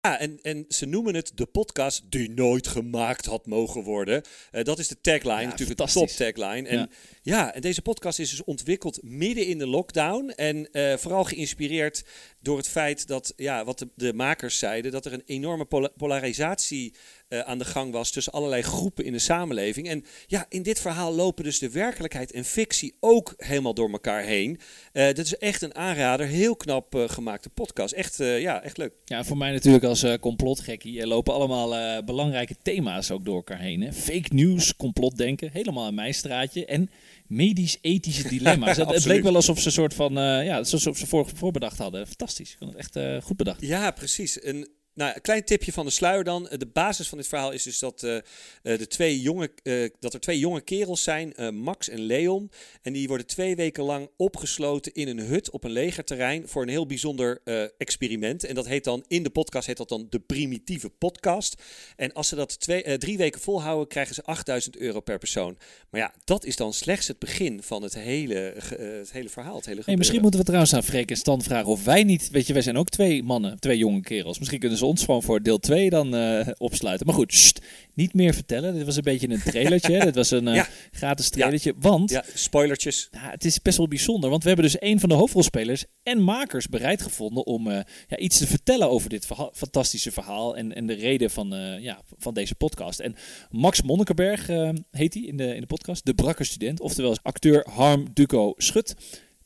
Ja, 0.00 0.18
en, 0.18 0.38
en 0.42 0.64
ze 0.68 0.86
noemen 0.86 1.14
het 1.14 1.32
de 1.34 1.46
podcast 1.46 2.02
die 2.10 2.30
nooit 2.30 2.66
gemaakt 2.66 3.26
had 3.26 3.46
mogen 3.46 3.82
worden. 3.82 4.22
Uh, 4.52 4.62
dat 4.64 4.78
is 4.78 4.88
de 4.88 5.00
tagline, 5.00 5.40
Ja, 5.40 5.48
natuurlijk 5.48 5.78
de 5.78 5.92
top 5.92 6.08
tagline. 6.08 6.68
En 6.68 6.78
Ja. 6.78 6.88
ja. 7.22 7.54
en 7.54 7.60
deze 7.60 7.82
podcast 7.82 8.18
is 8.18 8.30
dus 8.30 8.44
ontwikkeld 8.44 9.02
midden 9.02 9.46
in 9.46 9.58
de 9.58 9.66
lockdown. 9.66 10.28
En 10.28 10.70
eh, 10.72 10.96
vooral 10.96 11.24
geïnspireerd 11.24 12.04
door 12.40 12.56
het 12.56 12.68
feit 12.68 13.06
dat, 13.06 13.32
ja, 13.36 13.64
wat 13.64 13.78
de, 13.78 13.88
de 13.94 14.12
makers 14.12 14.58
zeiden, 14.58 14.92
dat 14.92 15.06
er 15.06 15.12
een 15.12 15.22
enorme 15.26 15.64
pola- 15.64 15.92
polarisatie 15.96 16.94
eh, 17.28 17.40
aan 17.40 17.58
de 17.58 17.64
gang 17.64 17.92
was 17.92 18.10
tussen 18.10 18.32
allerlei 18.32 18.62
groepen 18.62 19.04
in 19.04 19.12
de 19.12 19.18
samenleving. 19.18 19.88
En 19.88 20.04
ja, 20.26 20.46
in 20.48 20.62
dit 20.62 20.80
verhaal 20.80 21.14
lopen 21.14 21.44
dus 21.44 21.58
de 21.58 21.70
werkelijkheid 21.70 22.32
en 22.32 22.44
fictie 22.44 22.94
ook 23.00 23.34
helemaal 23.36 23.74
door 23.74 23.90
elkaar 23.90 24.22
heen. 24.22 24.60
Eh 24.92 25.06
dit 25.06 25.18
is 25.18 25.36
echt 25.36 25.62
een 25.62 25.74
aanrader, 25.74 26.26
heel 26.26 26.56
knap 26.56 26.94
eh, 26.94 27.08
gemaakte 27.08 27.48
podcast. 27.48 27.92
Echt, 27.92 28.16
ja, 28.16 28.62
echt 28.62 28.76
leuk. 28.76 28.92
Ja, 29.04 29.24
voor 29.24 29.36
mij 29.36 29.52
natuurlijk 29.52 29.84
als 29.84 30.04
complotgekkie. 30.20 31.00
Er 31.00 31.06
lopen 31.06 31.34
allemaal 31.34 32.04
belangrijke 32.04 32.56
thema's 32.62 33.10
ook 33.10 33.24
door 33.24 33.36
elkaar 33.36 33.60
heen. 33.60 33.80
Hè? 33.80 33.92
Fake 33.92 34.34
news, 34.34 34.76
complotdenken, 34.76 35.50
helemaal 35.52 35.88
in 35.88 35.94
mijn 35.94 36.14
straatje. 36.14 36.66
En 36.66 36.90
medisch-ethische 37.26 38.28
dilemma's. 38.38 38.68
het, 38.68 38.76
het 38.76 38.86
Absoluut. 38.86 39.14
leek 39.14 39.22
wel 39.22 39.34
alsof 39.34 39.58
ze 39.60 39.66
een 39.66 39.72
soort 39.72 39.94
van, 39.94 40.12
ja, 40.44 40.58
alsof 40.58 40.96
ze 40.98 41.06
voor, 41.06 41.28
voorbedacht 41.34 41.78
hadden. 41.78 42.06
Fantastisch. 42.06 42.50
Ik 42.52 42.58
vond 42.58 42.72
het 42.72 42.96
echt 42.96 43.24
goed 43.24 43.36
bedacht. 43.36 43.60
Ja, 43.60 43.90
precies. 43.90 44.44
Een, 44.44 44.68
nou, 44.98 45.12
een 45.14 45.20
klein 45.20 45.44
tipje 45.44 45.72
van 45.72 45.84
de 45.84 45.90
sluier 45.90 46.24
dan. 46.24 46.48
De 46.56 46.66
basis 46.66 47.08
van 47.08 47.18
dit 47.18 47.26
verhaal 47.28 47.52
is 47.52 47.62
dus 47.62 47.78
dat, 47.78 48.02
eh, 48.02 48.16
eh, 48.16 48.22
de 48.62 48.86
twee 48.86 49.20
jonge, 49.20 49.50
eh, 49.62 49.90
dat 50.00 50.14
er 50.14 50.20
twee 50.20 50.38
jonge 50.38 50.60
kerels 50.60 51.02
zijn, 51.02 51.34
eh, 51.34 51.50
Max 51.50 51.88
en 51.88 52.00
Leon. 52.00 52.50
En 52.82 52.92
die 52.92 53.08
worden 53.08 53.26
twee 53.26 53.56
weken 53.56 53.84
lang 53.84 54.10
opgesloten 54.16 54.92
in 54.92 55.08
een 55.08 55.18
hut 55.18 55.50
op 55.50 55.64
een 55.64 55.70
legerterrein 55.70 56.48
voor 56.48 56.62
een 56.62 56.68
heel 56.68 56.86
bijzonder 56.86 57.40
eh, 57.44 57.62
experiment. 57.78 58.44
En 58.44 58.54
dat 58.54 58.66
heet 58.66 58.84
dan, 58.84 59.04
in 59.08 59.22
de 59.22 59.30
podcast 59.30 59.66
heet 59.66 59.76
dat 59.76 59.88
dan 59.88 60.06
de 60.10 60.18
primitieve 60.18 60.88
podcast. 60.88 61.62
En 61.96 62.12
als 62.12 62.28
ze 62.28 62.34
dat 62.34 62.60
twee, 62.60 62.82
eh, 62.82 62.94
drie 62.94 63.16
weken 63.16 63.40
volhouden, 63.40 63.88
krijgen 63.88 64.14
ze 64.14 64.22
8000 64.24 64.76
euro 64.76 65.00
per 65.00 65.18
persoon. 65.18 65.56
Maar 65.90 66.00
ja, 66.00 66.14
dat 66.24 66.44
is 66.44 66.56
dan 66.56 66.72
slechts 66.72 67.08
het 67.08 67.18
begin 67.18 67.62
van 67.62 67.82
het 67.82 67.94
hele, 67.94 68.48
eh, 68.48 68.98
het 68.98 69.12
hele 69.12 69.28
verhaal. 69.28 69.56
Het 69.56 69.66
hele 69.66 69.82
Hey, 69.84 69.96
misschien 69.96 70.20
moeten 70.20 70.40
we 70.40 70.46
trouwens 70.46 70.74
aan 70.74 70.82
Freek 70.82 71.10
en 71.10 71.16
Stan 71.16 71.42
vragen 71.42 71.68
of 71.68 71.84
wij 71.84 72.04
niet... 72.04 72.30
Weet 72.30 72.46
je, 72.46 72.52
wij 72.52 72.62
zijn 72.62 72.76
ook 72.76 72.88
twee 72.88 73.22
mannen, 73.22 73.60
twee 73.60 73.78
jonge 73.78 74.00
kerels. 74.00 74.38
Misschien 74.38 74.60
kunnen 74.60 74.78
ze 74.78 74.84
ons 74.88 75.04
gewoon 75.04 75.22
voor 75.22 75.42
deel 75.42 75.58
2 75.58 75.90
dan 75.90 76.14
eh, 76.14 76.46
opsluiten. 76.58 77.06
Maar 77.06 77.14
goed, 77.14 77.34
sst, 77.34 77.60
niet 77.94 78.14
meer 78.14 78.34
vertellen. 78.34 78.74
Dit 78.74 78.84
was 78.84 78.96
een 78.96 79.02
beetje 79.02 79.28
een 79.28 79.42
trailertje. 79.42 79.92
hè. 79.92 80.04
Dit 80.10 80.14
was 80.14 80.30
een 80.30 80.48
eh, 80.48 80.54
Ja. 80.54 80.68
gratis 80.92 81.28
trailertje. 81.28 81.74
Want 81.78 82.10
Ja, 82.10 82.24
spoilertjes. 82.34 83.08
Ja, 83.10 83.30
het 83.30 83.44
is 83.44 83.62
best 83.62 83.76
wel 83.76 83.88
bijzonder, 83.88 84.30
want 84.30 84.42
we 84.42 84.48
hebben 84.48 84.66
dus 84.66 84.76
een 84.80 85.00
van 85.00 85.08
de 85.08 85.14
hoofdrolspelers 85.14 85.84
en 86.02 86.22
makers 86.22 86.68
bereid 86.68 87.02
gevonden 87.02 87.46
om 87.46 87.70
eh, 87.70 87.80
ja, 88.08 88.16
iets 88.16 88.38
te 88.38 88.46
vertellen 88.46 88.90
over 88.90 89.08
dit 89.10 89.26
verha- 89.26 89.50
fantastische 89.52 90.12
verhaal 90.12 90.56
en, 90.56 90.74
en 90.74 90.86
de 90.86 90.94
reden 90.94 91.30
van, 91.30 91.54
eh, 91.54 91.78
ja, 91.82 92.00
van 92.18 92.34
deze 92.34 92.54
podcast. 92.54 93.00
En 93.00 93.14
Max 93.50 93.82
Monnikenberg 93.82 94.48
eh, 94.48 94.70
heet 94.90 95.14
hij 95.14 95.22
in 95.22 95.36
de, 95.36 95.54
in 95.54 95.60
de 95.60 95.66
podcast, 95.66 96.04
de 96.06 96.14
brakke 96.14 96.44
student, 96.44 96.80
oftewel 96.80 97.16
acteur 97.22 97.66
Harm 97.70 98.06
Duco 98.14 98.54
Schut. 98.56 98.94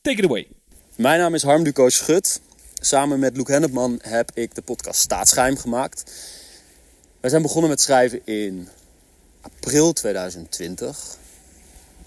Take 0.01 0.17
it 0.17 0.25
away. 0.25 0.47
Mijn 0.95 1.19
naam 1.19 1.33
is 1.33 1.43
Harm 1.43 1.63
Duco 1.63 1.89
Schut. 1.89 2.41
Samen 2.85 3.19
met 3.19 3.37
Luc 3.37 3.47
Hennepman 3.47 3.99
heb 4.01 4.31
ik 4.33 4.55
de 4.55 4.61
podcast 4.61 4.99
Staatsgeheim 4.99 5.57
gemaakt. 5.57 6.11
Wij 7.19 7.29
zijn 7.29 7.41
begonnen 7.41 7.69
met 7.69 7.81
schrijven 7.81 8.21
in 8.25 8.67
april 9.41 9.93
2020. 9.93 11.17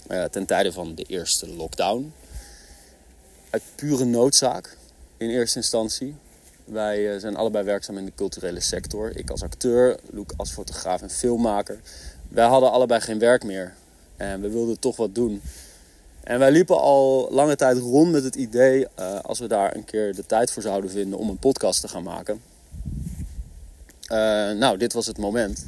eh, 0.07 0.23
ten 0.23 0.45
tijde 0.45 0.71
van 0.71 0.95
de 0.95 1.03
eerste 1.03 1.49
lockdown. 1.49 2.13
Uit 3.49 3.61
pure 3.75 4.05
noodzaak 4.05 4.77
in 5.17 5.29
eerste 5.29 5.57
instantie. 5.57 6.15
Wij 6.65 7.13
eh, 7.13 7.19
zijn 7.19 7.35
allebei 7.35 7.65
werkzaam 7.65 7.97
in 7.97 8.05
de 8.05 8.13
culturele 8.15 8.59
sector. 8.59 9.17
Ik 9.17 9.29
als 9.29 9.43
acteur, 9.43 9.99
Luc 10.09 10.25
als 10.35 10.51
fotograaf 10.51 11.01
en 11.01 11.09
filmmaker. 11.09 11.79
Wij 12.29 12.47
hadden 12.47 12.71
allebei 12.71 13.01
geen 13.01 13.19
werk 13.19 13.43
meer. 13.43 13.73
En 14.17 14.41
we 14.41 14.49
wilden 14.49 14.79
toch 14.79 14.95
wat 14.95 15.15
doen. 15.15 15.41
En 16.27 16.39
wij 16.39 16.51
liepen 16.51 16.81
al 16.81 17.27
lange 17.31 17.55
tijd 17.55 17.77
rond 17.77 18.11
met 18.11 18.23
het 18.23 18.35
idee, 18.35 18.87
eh, 18.95 19.19
als 19.19 19.39
we 19.39 19.47
daar 19.47 19.75
een 19.75 19.85
keer 19.85 20.15
de 20.15 20.25
tijd 20.25 20.51
voor 20.51 20.61
zouden 20.61 20.89
vinden 20.89 21.19
om 21.19 21.29
een 21.29 21.37
podcast 21.37 21.81
te 21.81 21.87
gaan 21.87 22.03
maken. 22.03 22.41
Eh, 24.07 24.17
nou, 24.51 24.77
dit 24.77 24.93
was 24.93 25.05
het 25.05 25.17
moment. 25.17 25.65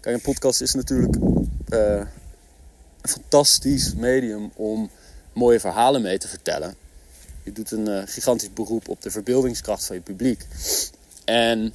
Kijk, 0.00 0.14
een 0.14 0.22
podcast 0.22 0.60
is 0.60 0.74
natuurlijk 0.74 1.16
eh, 1.68 1.96
een 3.00 3.10
fantastisch 3.10 3.94
medium 3.94 4.50
om 4.54 4.90
mooie 5.32 5.60
verhalen 5.60 6.02
mee 6.02 6.18
te 6.18 6.28
vertellen. 6.28 6.74
Je 7.42 7.52
doet 7.52 7.70
een 7.70 8.08
gigantisch 8.08 8.52
beroep 8.52 8.88
op 8.88 9.02
de 9.02 9.10
verbeeldingskracht 9.10 9.84
van 9.84 9.96
je 9.96 10.02
publiek. 10.02 10.46
En 11.24 11.72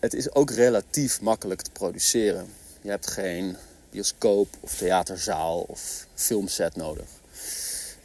het 0.00 0.14
is 0.14 0.34
ook 0.34 0.50
relatief 0.50 1.20
makkelijk 1.20 1.62
te 1.62 1.70
produceren. 1.70 2.46
Je 2.80 2.90
hebt 2.90 3.10
geen 3.10 3.56
bioscoop 3.96 4.48
of 4.60 4.76
theaterzaal 4.76 5.60
of 5.60 6.06
filmset 6.14 6.76
nodig. 6.76 7.06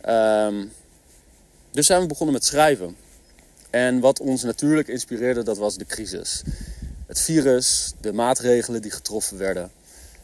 Ehm, 0.02 0.66
dus 1.72 1.86
zijn 1.86 2.02
we 2.02 2.08
begonnen 2.08 2.34
met 2.34 2.46
schrijven. 2.46 2.96
En 3.70 4.00
wat 4.00 4.20
ons 4.20 4.44
natuurlijk 4.44 4.88
inspireerde, 4.88 5.44
dat 5.44 5.58
was 5.58 5.78
de 5.78 5.86
crisis. 5.86 6.42
Het 7.06 7.20
virus, 7.20 7.94
de 8.02 8.14
maatregelen 8.14 8.82
die 8.82 8.92
getroffen 8.92 9.38
werden. 9.38 9.72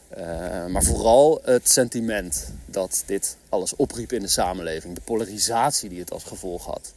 Eh, 0.09 0.65
maar 0.65 0.83
vooral 0.83 1.41
het 1.43 1.69
sentiment 1.69 2.53
dat 2.65 3.03
dit 3.05 3.37
alles 3.49 3.75
opriep 3.75 4.11
in 4.11 4.21
de 4.21 4.27
samenleving. 4.27 4.95
De 4.95 5.01
polarisatie 5.01 5.89
die 5.89 5.99
het 5.99 6.11
als 6.11 6.23
gevolg 6.23 6.65
had. 6.65 6.93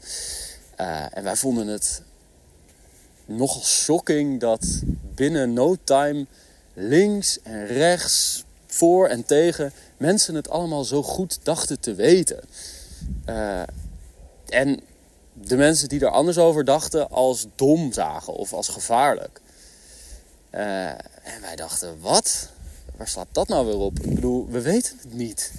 Eh, 0.76 1.16
en 1.16 1.22
wij 1.24 1.36
vonden 1.36 1.66
het 1.66 2.02
nogal 3.24 3.62
shocking 3.62 4.40
dat 4.40 4.66
binnen 5.14 5.52
no 5.52 5.76
time 5.84 6.26
links 6.74 7.38
en 7.42 7.66
rechts, 7.66 8.44
voor 8.70 9.08
en 9.08 9.24
tegen, 9.24 9.72
mensen 9.96 10.34
het 10.34 10.50
allemaal 10.50 10.84
zo 10.84 11.02
goed 11.02 11.38
dachten 11.42 11.80
te 11.80 11.94
weten. 11.94 12.40
Eh, 13.24 13.62
en 14.48 14.80
de 15.32 15.56
mensen 15.56 15.88
die 15.88 16.00
er 16.00 16.10
anders 16.10 16.38
over 16.38 16.64
dachten 16.64 17.10
als 17.10 17.46
dom 17.54 17.92
zagen 17.92 18.32
of 18.32 18.52
als 18.52 18.68
gevaarlijk. 18.68 19.40
Eh, 20.50 20.88
en 20.88 21.40
wij 21.40 21.56
dachten, 21.56 22.00
wat? 22.00 22.48
Waar 22.96 23.08
slaat 23.08 23.28
dat 23.32 23.48
nou 23.48 23.66
weer 23.66 23.78
op? 23.78 23.98
Ik 23.98 24.14
bedoel, 24.14 24.48
we 24.48 24.60
weten 24.60 24.98
het 25.02 25.14
niet. 25.14 25.52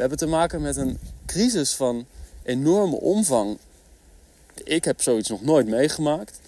We 0.00 0.06
hebben 0.06 0.18
te 0.18 0.26
maken 0.26 0.60
met 0.60 0.76
een 0.76 0.98
crisis 1.26 1.74
van 1.74 2.06
enorme 2.42 2.96
omvang. 2.96 3.58
Ik 4.54 4.84
heb 4.84 5.02
zoiets 5.02 5.28
nog 5.28 5.42
nooit 5.42 5.66
meegemaakt. 5.66 6.40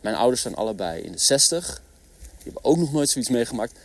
Mijn 0.00 0.14
ouders 0.14 0.42
zijn 0.42 0.54
allebei 0.54 1.02
in 1.02 1.12
de 1.12 1.18
60. 1.18 1.82
Die 2.18 2.52
hebben 2.52 2.64
ook 2.64 2.76
nog 2.76 2.92
nooit 2.92 3.08
zoiets 3.08 3.30
meegemaakt. 3.30 3.78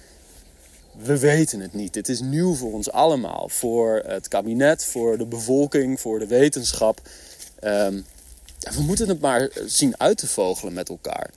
We 0.98 1.20
weten 1.20 1.60
het 1.60 1.74
niet. 1.74 1.94
Dit 1.94 2.10
is 2.10 2.20
nieuw 2.20 2.54
voor 2.56 2.74
ons 2.74 2.92
allemaal. 2.92 3.50
Voor 3.50 4.04
het 4.06 4.28
kabinet, 4.28 4.86
voor 4.86 5.18
de 5.18 5.26
bevolking, 5.26 6.00
voor 6.00 6.20
de 6.20 6.28
wetenschap. 6.28 7.02
Ehm, 7.60 8.02
we 8.60 8.82
moeten 8.82 9.08
het 9.08 9.22
maar 9.22 9.50
zien 9.66 10.00
uit 10.00 10.18
te 10.18 10.28
vogelen 10.28 10.74
met 10.74 10.90
elkaar. 10.90 11.30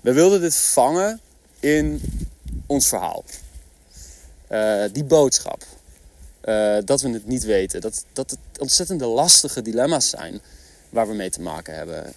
We 0.00 0.12
wilden 0.12 0.40
dit 0.40 0.56
vangen 0.56 1.20
in 1.60 2.00
ons 2.66 2.88
verhaal. 2.88 3.24
Eh, 4.46 4.84
die 4.92 5.04
boodschap. 5.04 5.64
Eh, 6.40 6.78
dat 6.84 7.00
we 7.00 7.08
het 7.10 7.26
niet 7.26 7.44
weten. 7.44 7.80
Dat, 7.80 8.04
dat 8.12 8.30
het 8.30 8.58
ontzettende 8.58 9.06
lastige 9.06 9.62
dilemma's 9.62 10.08
zijn 10.08 10.40
waar 10.88 11.08
we 11.08 11.14
mee 11.14 11.30
te 11.30 11.40
maken 11.40 11.74
hebben. 11.74 12.14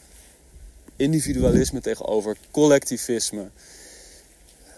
Individualisme 0.95 1.79
tegenover 1.79 2.37
collectivisme. 2.51 3.49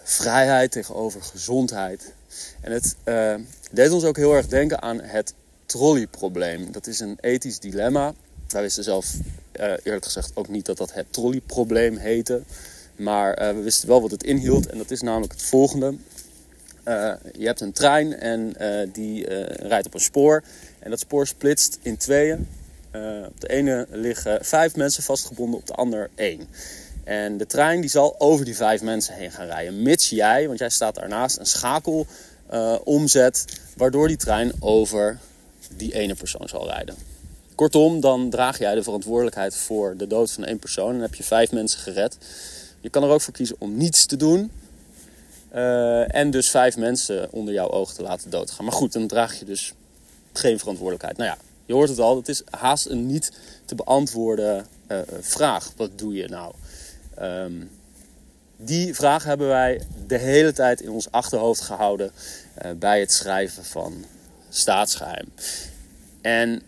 Vrijheid 0.02 0.70
tegenover 0.70 1.22
gezondheid. 1.22 2.12
En 2.60 2.72
het 2.72 2.96
eh, 3.04 3.34
deed 3.70 3.90
ons 3.90 4.04
ook 4.04 4.16
heel 4.16 4.34
erg 4.34 4.46
denken 4.46 4.82
aan 4.82 5.00
het 5.00 5.34
trolleyprobleem. 5.66 6.72
Dat 6.72 6.86
is 6.86 7.00
een 7.00 7.18
ethisch 7.20 7.58
dilemma. 7.58 8.14
Wij 8.48 8.62
wisten 8.62 8.84
zelf 8.84 9.14
eh, 9.52 9.72
eerlijk 9.82 10.04
gezegd 10.04 10.30
ook 10.34 10.48
niet 10.48 10.66
dat 10.66 10.76
dat 10.76 10.92
het 10.92 11.06
trolleyprobleem 11.10 11.96
heette. 11.96 12.42
Maar 12.96 13.34
eh, 13.34 13.54
we 13.54 13.60
wisten 13.60 13.88
wel 13.88 14.00
wat 14.00 14.10
het 14.10 14.22
inhield. 14.22 14.66
En 14.66 14.78
dat 14.78 14.90
is 14.90 15.00
namelijk 15.00 15.32
het 15.32 15.42
volgende. 15.42 15.94
Je 17.38 17.46
hebt 17.46 17.60
een 17.60 17.72
trein 17.72 18.18
en 18.18 18.54
die 18.92 19.26
rijdt 19.46 19.86
op 19.86 19.94
een 19.94 20.00
spoor. 20.00 20.42
En 20.78 20.90
dat 20.90 21.00
spoor 21.00 21.26
splitst 21.26 21.78
in 21.82 21.96
tweeën. 21.96 22.48
Eh, 22.96 23.26
op 23.28 23.40
de 23.40 23.48
ene 23.48 23.86
liggen 23.90 24.44
vijf 24.44 24.76
mensen 24.76 25.02
vastgebonden, 25.02 25.58
op 25.58 25.66
de 25.66 25.74
ander 25.74 26.10
één. 26.14 26.48
En 27.04 27.36
de 27.36 27.46
trein 27.46 27.80
die 27.80 27.90
zal 27.90 28.14
over 28.18 28.44
die 28.44 28.56
vijf 28.56 28.82
mensen 28.82 29.14
heen 29.14 29.30
gaan 29.30 29.46
rijden. 29.46 29.82
Mits 29.82 30.08
jij, 30.08 30.46
want 30.46 30.58
jij 30.58 30.70
staat 30.70 30.94
daarnaast, 30.94 31.38
een 31.38 31.46
schakel 31.46 32.06
eh, 32.46 32.74
omzet, 32.84 33.44
waardoor 33.76 34.08
die 34.08 34.16
trein 34.16 34.52
over 34.60 35.18
die 35.76 35.94
ene 35.94 36.14
persoon 36.14 36.48
zal 36.48 36.66
rijden. 36.66 36.94
Kortom, 37.54 38.00
dan 38.00 38.30
draag 38.30 38.58
jij 38.58 38.74
de 38.74 38.82
verantwoordelijkheid 38.82 39.56
voor 39.56 39.96
de 39.96 40.06
dood 40.06 40.32
van 40.32 40.44
één 40.44 40.58
persoon 40.58 40.94
en 40.94 41.00
heb 41.00 41.14
je 41.14 41.22
vijf 41.22 41.52
mensen 41.52 41.80
gered. 41.80 42.18
Je 42.80 42.90
kan 42.90 43.02
er 43.02 43.08
ook 43.08 43.20
voor 43.20 43.32
kiezen 43.32 43.56
om 43.58 43.76
niets 43.76 44.06
te 44.06 44.16
doen 44.16 44.50
eh, 45.48 46.14
en 46.14 46.30
dus 46.30 46.50
vijf 46.50 46.76
mensen 46.76 47.32
onder 47.32 47.54
jouw 47.54 47.70
oog 47.70 47.92
te 47.92 48.02
laten 48.02 48.30
doodgaan. 48.30 48.64
Maar 48.64 48.74
goed, 48.74 48.92
dan 48.92 49.06
draag 49.06 49.38
je 49.38 49.44
dus 49.44 49.72
geen 50.32 50.58
verantwoordelijkheid. 50.58 51.16
Nou 51.16 51.30
ja, 51.30 51.45
je 51.66 51.72
hoort 51.72 51.88
het 51.88 51.98
al, 51.98 52.16
het 52.16 52.28
is 52.28 52.42
haast 52.50 52.86
een 52.86 53.06
niet 53.06 53.32
te 53.64 53.74
beantwoorden 53.74 54.66
eh, 54.86 54.98
vraag. 55.20 55.72
Wat 55.76 55.98
doe 55.98 56.14
je 56.14 56.28
nou? 56.28 56.54
Ehm, 57.14 57.64
die 58.56 58.94
vraag 58.94 59.24
hebben 59.24 59.48
wij 59.48 59.82
de 60.06 60.18
hele 60.18 60.52
tijd 60.52 60.80
in 60.80 60.90
ons 60.90 61.10
achterhoofd 61.10 61.60
gehouden 61.60 62.12
eh, 62.54 62.70
bij 62.72 63.00
het 63.00 63.12
schrijven 63.12 63.64
van 63.64 64.04
staatsgeheim. 64.48 65.32
En 66.20 66.62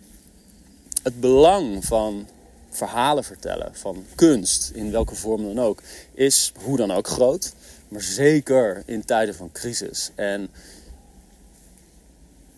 het 1.02 1.20
belang 1.20 1.84
van 1.84 2.28
verhalen 2.70 3.24
vertellen, 3.24 3.70
van 3.74 4.04
kunst, 4.14 4.70
in 4.74 4.90
welke 4.90 5.14
vorm 5.14 5.42
dan 5.42 5.64
ook, 5.64 5.82
is 6.14 6.52
hoe 6.62 6.76
dan 6.76 6.90
ook 6.90 7.08
groot. 7.08 7.52
Maar 7.88 8.02
zeker 8.02 8.82
in 8.86 9.04
tijden 9.04 9.34
van 9.34 9.52
crisis. 9.52 10.10
En 10.14 10.48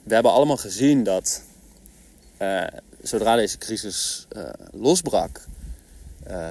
we 0.02 0.14
hebben 0.14 0.32
allemaal 0.32 0.56
gezien 0.56 1.02
dat 1.04 1.42
uh, 2.42 2.66
zodra 3.02 3.36
deze 3.36 3.58
crisis 3.58 4.26
uh, 4.36 4.48
losbrak, 4.72 5.46
uh, 6.28 6.48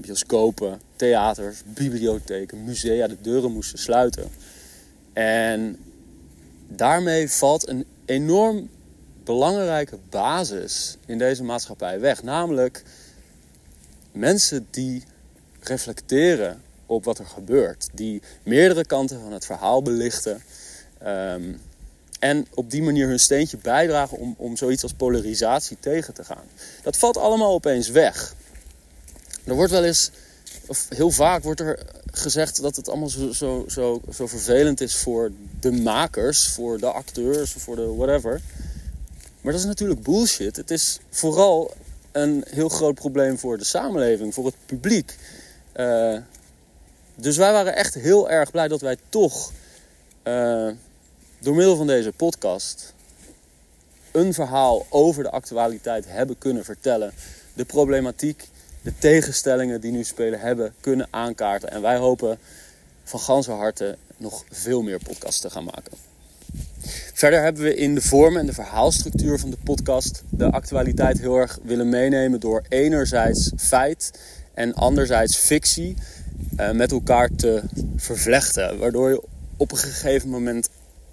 bioscopen, 0.00 0.80
theaters, 0.96 1.62
bibliotheken, 1.66 2.64
musea 2.64 3.06
de 3.06 3.20
deuren 3.20 3.52
moesten 3.52 3.78
sluiten. 3.78 4.30
En 5.12 5.78
daarmee 6.68 7.30
valt 7.30 7.68
een 7.68 7.86
enorm 8.04 8.70
belangrijke 9.24 9.98
basis 10.10 10.96
in 11.06 11.18
deze 11.18 11.42
maatschappij 11.42 12.00
weg. 12.00 12.22
Namelijk 12.22 12.82
mensen 14.12 14.66
die 14.70 15.02
reflecteren 15.60 16.62
op 16.86 17.04
wat 17.04 17.18
er 17.18 17.26
gebeurt. 17.26 17.88
Die 17.94 18.22
meerdere 18.42 18.86
kanten 18.86 19.20
van 19.20 19.32
het 19.32 19.44
verhaal 19.44 19.82
belichten. 19.82 20.42
Um, 21.06 21.60
en 22.20 22.46
op 22.54 22.70
die 22.70 22.82
manier 22.82 23.08
hun 23.08 23.20
steentje 23.20 23.56
bijdragen 23.56 24.18
om, 24.18 24.34
om 24.38 24.56
zoiets 24.56 24.82
als 24.82 24.92
polarisatie 24.92 25.76
tegen 25.80 26.14
te 26.14 26.24
gaan. 26.24 26.44
Dat 26.82 26.96
valt 26.96 27.16
allemaal 27.16 27.52
opeens 27.52 27.88
weg. 27.88 28.34
Er 29.44 29.54
wordt 29.54 29.72
wel 29.72 29.84
eens, 29.84 30.10
of 30.66 30.86
heel 30.88 31.10
vaak 31.10 31.42
wordt 31.42 31.60
er 31.60 31.78
gezegd 32.10 32.62
dat 32.62 32.76
het 32.76 32.88
allemaal 32.88 33.08
zo, 33.08 33.32
zo, 33.32 33.64
zo, 33.68 34.00
zo 34.12 34.26
vervelend 34.26 34.80
is 34.80 34.96
voor 34.96 35.32
de 35.60 35.72
makers, 35.72 36.46
voor 36.46 36.78
de 36.78 36.90
acteurs, 36.92 37.52
voor 37.52 37.76
de 37.76 37.94
whatever. 37.94 38.40
Maar 39.40 39.52
dat 39.52 39.60
is 39.60 39.66
natuurlijk 39.66 40.02
bullshit. 40.02 40.56
Het 40.56 40.70
is 40.70 40.98
vooral 41.10 41.74
een 42.12 42.44
heel 42.50 42.68
groot 42.68 42.94
probleem 42.94 43.38
voor 43.38 43.58
de 43.58 43.64
samenleving, 43.64 44.34
voor 44.34 44.44
het 44.44 44.54
publiek. 44.66 45.16
Uh, 45.76 46.18
dus 47.14 47.36
wij 47.36 47.52
waren 47.52 47.76
echt 47.76 47.94
heel 47.94 48.30
erg 48.30 48.50
blij 48.50 48.68
dat 48.68 48.80
wij 48.80 48.96
toch 49.08 49.52
uh, 50.24 50.70
door 51.40 51.54
middel 51.54 51.76
van 51.76 51.86
deze 51.86 52.12
podcast 52.12 52.94
een 54.12 54.34
verhaal 54.34 54.86
over 54.90 55.22
de 55.22 55.30
actualiteit 55.30 56.04
hebben 56.08 56.38
kunnen 56.38 56.64
vertellen. 56.64 57.12
De 57.54 57.64
problematiek, 57.64 58.48
de 58.82 58.92
tegenstellingen 58.98 59.80
die 59.80 59.92
nu 59.92 60.04
spelen 60.04 60.40
hebben 60.40 60.74
kunnen 60.80 61.06
aankaarten. 61.10 61.70
En 61.70 61.82
wij 61.82 61.96
hopen 61.96 62.38
van 63.04 63.20
ganse 63.20 63.50
harte 63.50 63.96
nog 64.16 64.44
veel 64.50 64.82
meer 64.82 64.98
podcasts 64.98 65.40
te 65.40 65.50
gaan 65.50 65.64
maken. 65.64 65.92
Verder 67.14 67.42
hebben 67.42 67.62
we 67.62 67.74
in 67.74 67.94
de 67.94 68.00
vorm 68.00 68.36
en 68.36 68.46
de 68.46 68.52
verhaalstructuur 68.52 69.38
van 69.38 69.50
de 69.50 69.58
podcast 69.64 70.22
de 70.30 70.50
actualiteit 70.50 71.18
heel 71.18 71.36
erg 71.36 71.58
willen 71.62 71.88
meenemen 71.88 72.40
door 72.40 72.62
enerzijds 72.68 73.50
feit 73.56 74.10
en 74.54 74.74
anderzijds 74.74 75.36
fictie 75.36 75.96
uh, 76.56 76.70
met 76.70 76.92
elkaar 76.92 77.30
te 77.36 77.62
vervlechten. 77.96 78.78
Waardoor 78.78 79.10
je 79.10 79.22
op 79.56 79.72
een 79.72 79.78
gegeven 79.78 80.28
moment 80.28 80.68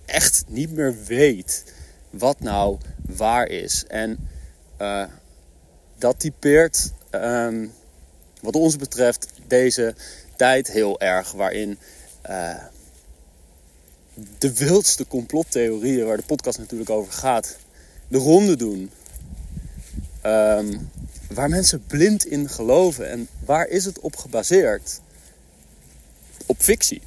echt 0.08 0.44
niet 0.48 0.72
meer 0.72 0.96
weet 1.06 1.64
wat 2.10 2.40
nou 2.40 2.78
waar 3.08 3.48
is. 3.48 3.86
En 3.88 4.30
uh, 4.82 5.04
dat 5.98 6.20
typeert, 6.20 6.92
um, 7.12 7.74
wat 8.42 8.56
ons 8.56 8.76
betreft, 8.76 9.28
deze 9.48 9.96
tijd 10.36 10.72
heel 10.72 11.00
erg. 11.00 11.32
Waarin 11.32 11.78
uh, 12.30 12.64
de 14.38 14.54
wildste 14.54 15.08
complottheorieën, 15.08 16.06
waar 16.06 16.18
de 16.18 16.24
podcast 16.24 16.58
natuurlijk 16.58 16.90
over 16.90 17.14
gaat, 17.14 17.58
de 18.08 18.18
ronde 18.18 18.56
doen. 18.56 18.92
Um, 20.26 20.90
waar 21.30 21.50
mensen 21.50 21.84
blind 21.88 22.26
in 22.26 22.50
geloven. 22.50 23.10
En 23.10 23.28
waar 23.46 23.68
is 23.68 23.86
het 23.86 24.00
op 24.00 24.16
gebaseerd? 24.16 25.00
Op 26.46 26.62
fictie. 26.62 27.02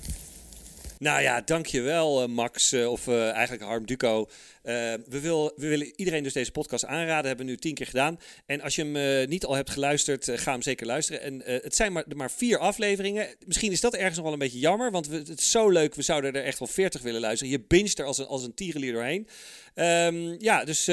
Nou 1.00 1.22
ja, 1.22 1.40
dankjewel 1.40 2.22
uh, 2.22 2.28
Max, 2.28 2.72
uh, 2.72 2.90
of 2.90 3.06
uh, 3.06 3.30
eigenlijk 3.30 3.62
Harm 3.62 3.86
Duco. 3.86 4.28
we, 4.62 5.20
wil, 5.20 5.52
we 5.56 5.68
willen 5.68 5.92
iedereen 5.96 6.22
dus 6.22 6.32
deze 6.32 6.50
podcast 6.50 6.84
aanraden, 6.84 7.26
hebben 7.26 7.46
we 7.46 7.52
nu 7.52 7.58
tien 7.58 7.74
keer 7.74 7.86
gedaan. 7.86 8.18
En 8.46 8.60
als 8.60 8.74
je 8.74 8.84
hem 8.84 9.28
niet 9.28 9.44
al 9.44 9.54
hebt 9.54 9.70
geluisterd, 9.70 10.30
ga 10.34 10.52
hem 10.52 10.62
zeker 10.62 10.86
luisteren. 10.86 11.22
En 11.22 11.42
het 11.44 11.76
zijn 11.76 11.92
maar, 11.92 12.04
maar 12.16 12.30
vier 12.30 12.58
afleveringen. 12.58 13.28
Misschien 13.46 13.72
is 13.72 13.80
dat 13.80 13.94
ergens 13.94 14.14
nog 14.14 14.24
wel 14.24 14.32
een 14.32 14.38
beetje 14.38 14.58
jammer, 14.58 14.90
want 14.90 15.08
we, 15.08 15.16
het 15.16 15.38
is 15.38 15.50
zo 15.50 15.68
leuk. 15.68 15.94
We 15.94 16.02
zouden 16.02 16.32
er 16.32 16.44
echt 16.44 16.58
wel 16.58 16.68
veertig 16.68 17.02
willen 17.02 17.20
luisteren. 17.20 17.52
Je 17.52 17.64
binget 17.68 17.98
er 17.98 18.04
als 18.04 18.18
een, 18.18 18.26
als 18.26 18.44
een 18.44 18.54
tierenlier 18.54 18.92
doorheen. 18.92 19.28
Um, 19.74 20.40
ja, 20.40 20.64
dus, 20.64 20.84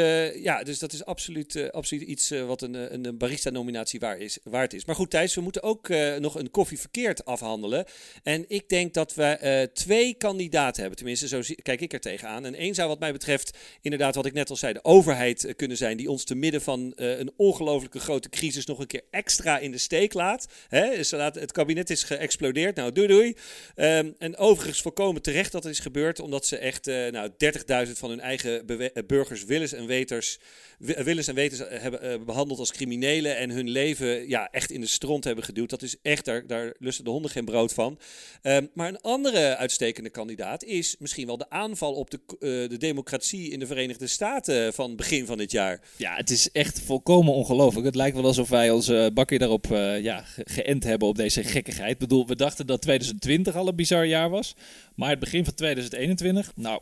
ja, 0.42 0.64
dus 0.64 0.80
dat 0.80 0.94
is 0.94 1.06
absoluut, 1.06 1.72
absoluut 1.72 2.08
iets 2.08 2.30
wat 2.30 2.62
een, 2.62 2.94
een 2.94 3.18
barista-nominatie 3.18 4.00
waar 4.00 4.18
is, 4.18 4.38
waard 4.44 4.74
is. 4.74 4.86
Maar 4.86 4.96
goed, 4.96 5.10
Thijs, 5.10 5.36
we 5.36 5.42
moeten 5.42 5.64
ook 5.64 5.90
nog 6.20 6.36
een 6.36 6.52
koffie 6.52 6.80
verkeerd 6.80 7.26
afhandelen. 7.26 7.86
En 8.24 8.46
ik 8.48 8.70
denk 8.70 8.94
dat 8.94 9.14
we 9.14 9.70
twee 9.74 9.97
kandidaten 10.18 10.80
hebben. 10.80 10.98
Tenminste, 10.98 11.28
zo 11.28 11.42
kijk 11.62 11.82
ik 11.82 11.94
er 11.94 12.00
tegenaan. 12.00 12.46
En 12.46 12.56
één 12.56 12.76
zou 12.76 12.88
wat 12.88 13.00
mij 13.00 13.12
betreft, 13.12 13.58
inderdaad 13.82 14.16
wat 14.16 14.26
ik 14.26 14.34
net 14.34 14.50
al 14.50 14.56
zei, 14.56 14.74
de 14.74 14.84
overheid 14.84 15.54
kunnen 15.56 15.78
zijn... 15.78 15.98
die 15.98 16.10
ons 16.10 16.24
te 16.24 16.36
midden 16.36 16.62
van 16.62 16.92
een 16.96 17.32
ongelooflijke 17.36 18.00
grote 18.00 18.30
crisis 18.30 18.66
nog 18.66 18.80
een 18.80 18.88
keer 18.88 19.04
extra 19.12 19.60
in 19.60 19.72
de 19.72 19.78
steek 19.78 20.14
laat. 20.14 20.48
Hè? 20.68 20.86
Het 21.18 21.52
kabinet 21.52 21.90
is 21.90 22.04
geëxplodeerd. 22.04 22.76
Nou, 22.76 22.92
doei 22.92 23.08
doei. 23.08 23.36
Um, 23.76 24.16
en 24.18 24.38
overigens 24.38 24.82
volkomen 24.82 25.22
terecht 25.22 25.52
dat 25.52 25.64
het 25.64 25.74
is 25.74 25.80
gebeurd, 25.80 26.20
omdat 26.20 26.46
ze 26.46 26.58
echt 26.58 26.86
nou, 26.86 27.32
30.000 27.88 27.92
van 27.92 28.10
hun 28.10 28.20
eigen 28.20 28.66
burgers 29.08 29.46
willens 29.46 29.74
en 29.74 29.86
weters, 29.86 30.40
willens 30.78 31.28
en 31.28 31.36
wetens 31.36 31.62
hebben 31.70 32.26
behandeld 32.26 32.60
als 32.60 32.72
criminelen 32.72 33.38
en 33.38 33.50
hun 33.50 33.70
leven 33.70 34.28
ja, 34.30 34.48
echt 34.52 34.72
in 34.72 34.82
de 34.82 34.88
stront 34.88 35.24
hebben 35.24 35.44
geduwd. 35.44 35.70
Dat 35.70 35.82
is 35.82 35.96
echt, 36.02 36.26
daar, 36.26 36.48
daar 36.48 36.74
lusten 36.80 37.04
de 37.04 37.10
honden 37.10 37.32
geen 37.32 37.46
brood 37.46 37.74
van. 37.74 38.00
Um, 38.44 38.70
maar 38.74 38.88
een 38.88 39.02
andere 39.02 39.58
uitstekende 39.58 39.87
kandidaat 39.92 40.64
is 40.64 40.96
misschien 41.00 41.28
wel 41.28 41.38
de 41.38 41.50
aanval 41.50 41.94
op 41.94 42.12
de, 42.12 42.20
uh, 42.30 42.70
de 42.70 42.78
democratie 42.78 43.52
in 43.52 43.60
de 43.60 43.68
Verenigde 43.68 44.08
Staten 44.08 44.74
van 44.74 44.96
begin 44.96 45.26
van 45.26 45.38
dit 45.38 45.52
jaar. 45.52 45.82
Ja, 45.96 46.16
het 46.16 46.30
is 46.30 46.52
echt 46.52 46.82
volkomen 46.82 47.34
ongelooflijk. 47.34 47.86
Het 47.86 47.96
lijkt 47.96 48.16
wel 48.16 48.26
alsof 48.26 48.50
wij 48.50 48.72
onze 48.72 49.12
bakje 49.14 49.38
daarop 49.38 49.68
uh, 49.72 50.02
ja, 50.02 50.24
geënt 50.36 50.84
hebben 50.84 51.08
op 51.08 51.16
deze 51.16 51.44
gekkigheid. 51.44 51.92
Ik 51.92 51.98
bedoel, 51.98 52.28
we 52.28 52.36
dachten 52.36 52.68
dat 52.68 52.82
2020 52.82 53.56
al 53.56 53.68
een 53.68 53.76
bizar 53.76 54.06
jaar 54.06 54.30
was. 54.30 54.56
Maar 54.96 55.10
het 55.10 55.20
begin 55.20 55.46
van 55.46 55.54
2021, 55.54 56.52
nou, 56.56 56.82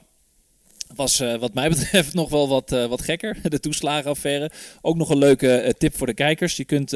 was 0.93 1.21
uh, 1.21 1.35
wat 1.35 1.53
mij 1.53 1.69
betreft 1.75 2.13
nog 2.13 2.29
wel 2.29 2.47
wat, 2.47 2.71
uh, 2.71 2.85
wat 2.85 3.01
gekker, 3.01 3.37
de 3.49 3.59
toeslagenaffaire. 3.59 4.49
Ook 4.81 4.95
nog 4.95 5.09
een 5.09 5.17
leuke 5.17 5.63
uh, 5.63 5.69
tip 5.69 5.97
voor 5.97 6.07
de 6.07 6.13
kijkers. 6.13 6.57
Je 6.57 6.65
kunt 6.65 6.93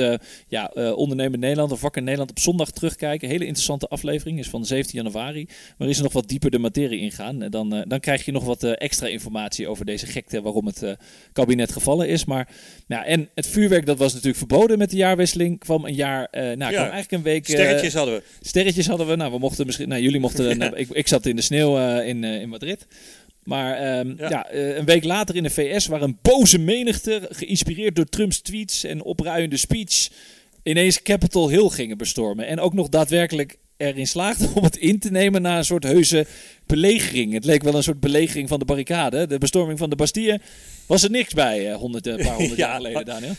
ja, 0.47 0.71
Ondernemen 0.95 1.39
Nederland 1.39 1.71
of 1.71 1.82
Wakker 1.82 2.02
Nederland 2.02 2.30
op 2.30 2.39
zondag 2.39 2.71
terugkijken. 2.71 3.28
Hele 3.28 3.45
interessante 3.45 3.88
aflevering, 3.88 4.39
is 4.39 4.49
van 4.49 4.65
17 4.65 5.04
januari. 5.04 5.47
Waarin 5.78 5.95
ze 5.95 6.04
nog 6.04 6.13
wat 6.13 6.28
dieper 6.28 6.52
de 6.52 6.60
materie 6.60 6.99
ingaan. 6.99 7.41
En 7.41 7.52
dan, 7.52 7.86
dan 7.88 7.99
krijg 7.99 8.25
je 8.25 8.32
nog 8.32 8.43
wat 8.43 8.63
extra 8.63 9.08
informatie 9.08 9.67
over 9.67 9.86
deze 9.86 10.06
gekte 10.06 10.41
waarom 10.41 10.65
het 10.65 10.95
kabinet 11.34 11.71
gevallen 11.71 12.08
is. 12.08 12.25
Maar, 12.25 12.49
nou, 12.88 13.06
en 13.06 13.30
het 13.36 13.47
vuurwerk 13.47 13.86
dat 13.86 13.97
was 13.97 14.12
natuurlijk 14.12 14.38
verboden 14.38 14.78
met 14.78 14.89
de 14.89 14.97
jaarwisseling. 14.97 15.60
Kwam 15.60 15.86
een 15.86 15.93
jaar, 15.93 16.28
nou 16.32 16.58
ja. 16.58 16.69
kwam 16.69 16.73
eigenlijk 16.73 17.12
een 17.12 17.21
week... 17.21 17.45
sterretjes 17.45 17.93
hadden 17.93 18.15
we. 18.15 18.23
Sterretjes 18.41 18.88
hadden 18.88 19.08
we. 19.08 19.15
Nou, 19.15 19.32
we 19.32 19.39
mochten 19.39 19.65
misschien... 19.65 19.88
Nou, 19.88 20.02
jullie 20.02 20.19
mochten... 20.19 20.58
ja. 20.58 20.73
ik, 20.84 20.89
ik 20.89 21.08
zat 21.08 21.25
in 21.25 21.36
de 21.36 21.41
sneeuw 21.41 21.99
in, 21.99 22.23
in 22.23 22.49
Madrid. 22.49 22.88
Maar 23.43 23.99
um, 23.99 24.15
ja. 24.17 24.30
ja 24.30 24.54
uh, 24.54 24.78
een 24.78 24.86
week 24.86 25.04
later 25.04 25.36
in 25.36 25.43
de 25.43 25.49
VS 25.49 25.88
waar 25.88 26.02
een 26.02 26.17
boze 26.21 26.58
menigte, 26.58 27.28
geïnspireerd 27.30 27.95
door 27.95 28.06
Trumps 28.06 28.39
tweets 28.39 28.84
en 28.84 29.04
opruiende 29.04 29.58
speech, 29.58 30.10
ineens 30.63 31.02
Capitol 31.02 31.49
Hill 31.49 31.69
gingen 31.69 31.97
bestormen. 31.97 32.47
En 32.47 32.60
ook 32.60 32.73
nog 32.73 32.89
daadwerkelijk 32.89 33.58
erin 33.78 34.08
slaagden 34.08 34.56
om 34.56 34.63
het 34.63 34.78
in 34.78 34.99
te 34.99 35.12
nemen 35.12 35.41
na 35.41 35.58
een 35.58 35.65
soort 35.65 35.84
heuse 35.84 36.25
belegering. 36.65 37.34
Het 37.34 37.45
leek 37.45 37.63
wel 37.63 37.75
een 37.75 37.84
soort 37.84 37.99
belegering 37.99 38.49
van 38.49 38.60
de 38.60 38.65
barricade. 38.65 39.28
De 39.28 39.38
bestorming 39.38 39.80
van 39.80 39.89
de 39.89 39.95
Bastille 39.95 40.39
was 40.86 41.04
er 41.04 41.10
niks 41.10 41.34
bij, 41.34 41.69
uh, 41.69 41.75
honderd, 41.75 42.08
een 42.08 42.15
paar 42.15 42.36
honderd 42.41 42.58
ja, 42.58 42.67
jaar 42.67 42.75
geleden, 42.75 43.06
Daniel. 43.06 43.36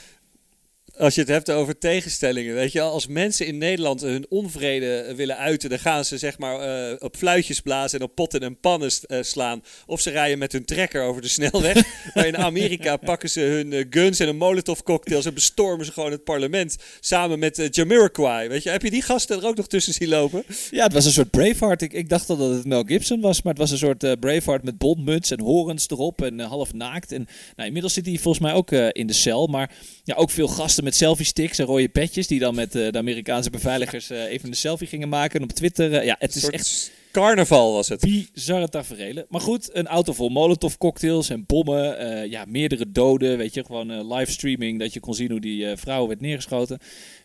Als 1.01 1.15
je 1.15 1.21
het 1.21 1.31
hebt 1.31 1.51
over 1.51 1.79
tegenstellingen, 1.79 2.55
weet 2.55 2.73
je 2.73 2.81
als 2.81 3.07
mensen 3.07 3.47
in 3.47 3.59
Nederland 3.59 4.01
hun 4.01 4.27
onvrede 4.29 4.97
eh, 4.97 5.15
willen 5.15 5.37
uiten, 5.37 5.71
dan 5.71 5.79
gaan 5.79 6.05
ze 6.05 6.19
zeg 6.19 6.39
maar 6.39 6.61
eh, 6.61 6.97
op 6.99 7.17
fluitjes 7.17 7.61
blazen 7.61 7.99
en 7.99 8.05
op 8.05 8.15
potten 8.15 8.41
en 8.41 8.61
pannen 8.61 8.91
eh, 9.07 9.19
slaan. 9.23 9.63
Of 9.87 10.01
ze 10.01 10.11
rijden 10.11 10.39
met 10.39 10.53
hun 10.53 10.65
trekker 10.65 11.03
over 11.03 11.23
de 11.23 11.29
snelweg. 11.29 11.83
maar 12.15 12.27
in 12.27 12.37
Amerika 12.37 12.97
pakken 12.97 13.31
ze 13.31 13.41
hun 13.41 13.87
guns 13.91 14.19
en 14.19 14.29
een 14.29 14.37
molotov 14.37 14.81
cocktails 14.81 15.27
en 15.27 15.35
bestormen 15.35 15.87
ze 15.87 15.93
gewoon 15.93 16.11
het 16.11 16.25
parlement 16.25 16.77
samen 17.01 17.39
met 17.39 17.69
Jamiroquai. 17.71 18.49
Weet 18.49 18.63
je, 18.63 18.71
heb 18.71 18.83
je 18.83 18.91
die 18.91 19.03
gasten 19.03 19.39
er 19.39 19.47
ook 19.47 19.57
nog 19.57 19.67
tussen 19.67 19.95
zien 19.95 20.09
lopen? 20.09 20.45
Ja, 20.71 20.85
het 20.85 20.93
was 20.93 21.05
een 21.05 21.13
soort 21.13 21.31
Braveheart. 21.31 21.83
Ik, 21.83 21.93
ik 21.93 22.09
dacht 22.09 22.31
al 22.31 22.37
dat 22.37 22.51
het 22.51 22.65
Mel 22.65 22.85
Gibson 22.85 23.21
was, 23.21 23.43
maar 23.43 23.53
het 23.53 23.63
was 23.63 23.71
een 23.71 23.79
soort 23.79 24.05
eh, 24.05 24.13
Braveheart 24.21 24.63
met 24.63 24.79
bondmuts 24.79 25.31
en 25.31 25.41
horens 25.41 25.91
erop 25.91 26.23
en 26.23 26.41
half 26.41 26.73
naakt. 26.73 27.13
En 27.13 27.29
nou, 27.57 27.67
inmiddels 27.67 27.95
zit 27.95 28.07
hij 28.07 28.19
volgens 28.19 28.45
mij 28.45 28.53
ook 28.53 28.71
in 28.71 29.07
de 29.07 29.13
cel, 29.13 29.47
maar 29.47 29.71
ja, 30.05 30.15
ook 30.15 30.31
veel 30.31 30.49
gasten 30.49 30.85
met 30.85 30.90
selfie 30.95 31.25
sticks 31.27 31.59
en 31.59 31.65
rode 31.67 31.89
petjes 31.89 32.27
die 32.27 32.39
dan 32.39 32.55
met 32.55 32.75
eh, 32.75 32.91
de 32.93 32.99
Amerikaanse 32.99 33.51
beveiligers 33.51 34.11
eh, 34.11 34.23
even 34.25 34.49
een 34.49 34.55
selfie 34.57 34.87
gingen 34.89 35.09
maken 35.09 35.43
op 35.43 35.53
Twitter. 35.53 35.93
Eh, 35.95 36.05
ja, 36.05 36.17
het 36.19 36.35
Een 36.35 36.41
is 36.43 36.49
echt 36.51 36.91
carnaval 37.13 37.73
was 37.73 37.89
het. 37.89 38.01
bizarre 38.01 38.69
tafereelen. 38.69 39.27
Maar 39.29 39.41
goed, 39.41 39.71
een 39.73 39.87
auto 39.87 40.13
vol 40.13 40.29
molotov 40.29 40.75
cocktails 40.77 41.31
en 41.31 41.45
bommen. 41.47 42.31
ja, 42.31 42.45
meerdere 42.49 42.91
doden. 42.93 43.39
Weet 43.39 43.55
je, 43.55 43.65
gewoon 43.65 43.91
eh, 43.91 44.17
livestreaming. 44.17 44.79
Dat 44.79 44.93
je 44.93 45.01
kon 45.01 45.15
zien 45.15 45.31
hoe 45.31 45.41
die 45.41 45.67
eh, 45.67 45.77
vrouw 45.77 46.07
werd 46.07 46.21
neergeschoten. 46.21 46.79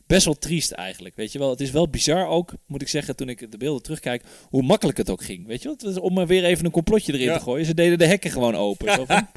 Best 0.08 0.26
wel 0.26 0.34
triest 0.38 0.72
eigenlijk. 0.72 1.16
Weet 1.16 1.32
je 1.32 1.40
wel, 1.40 1.50
het 1.50 1.62
is 1.62 1.72
wel 1.72 1.90
bizar 1.90 2.28
ook, 2.28 2.54
moet 2.68 2.82
ik 2.82 2.88
zeggen, 2.88 3.16
toen 3.16 3.30
ik 3.30 3.52
de 3.52 3.58
beelden 3.58 3.84
terugkijk, 3.84 4.24
hoe 4.50 4.62
makkelijk 4.62 4.98
het 4.98 5.10
ook 5.10 5.24
ging. 5.24 5.48
Weet 5.48 5.58
je 5.62 5.64
wel, 5.68 5.74
Het 5.74 5.84
was 5.86 5.98
om 6.00 6.18
er 6.18 6.28
weer 6.28 6.44
even 6.44 6.66
een 6.66 6.72
complotje 6.72 7.14
erin 7.14 7.26
Ja. 7.26 7.38
te 7.38 7.44
gooien. 7.44 7.66
Ze 7.66 7.74
deden 7.74 7.98
de 7.98 8.06
hekken 8.06 8.32
gewoon 8.32 8.56
open. 8.56 8.94
Zo 8.96 9.06
van, 9.06 9.28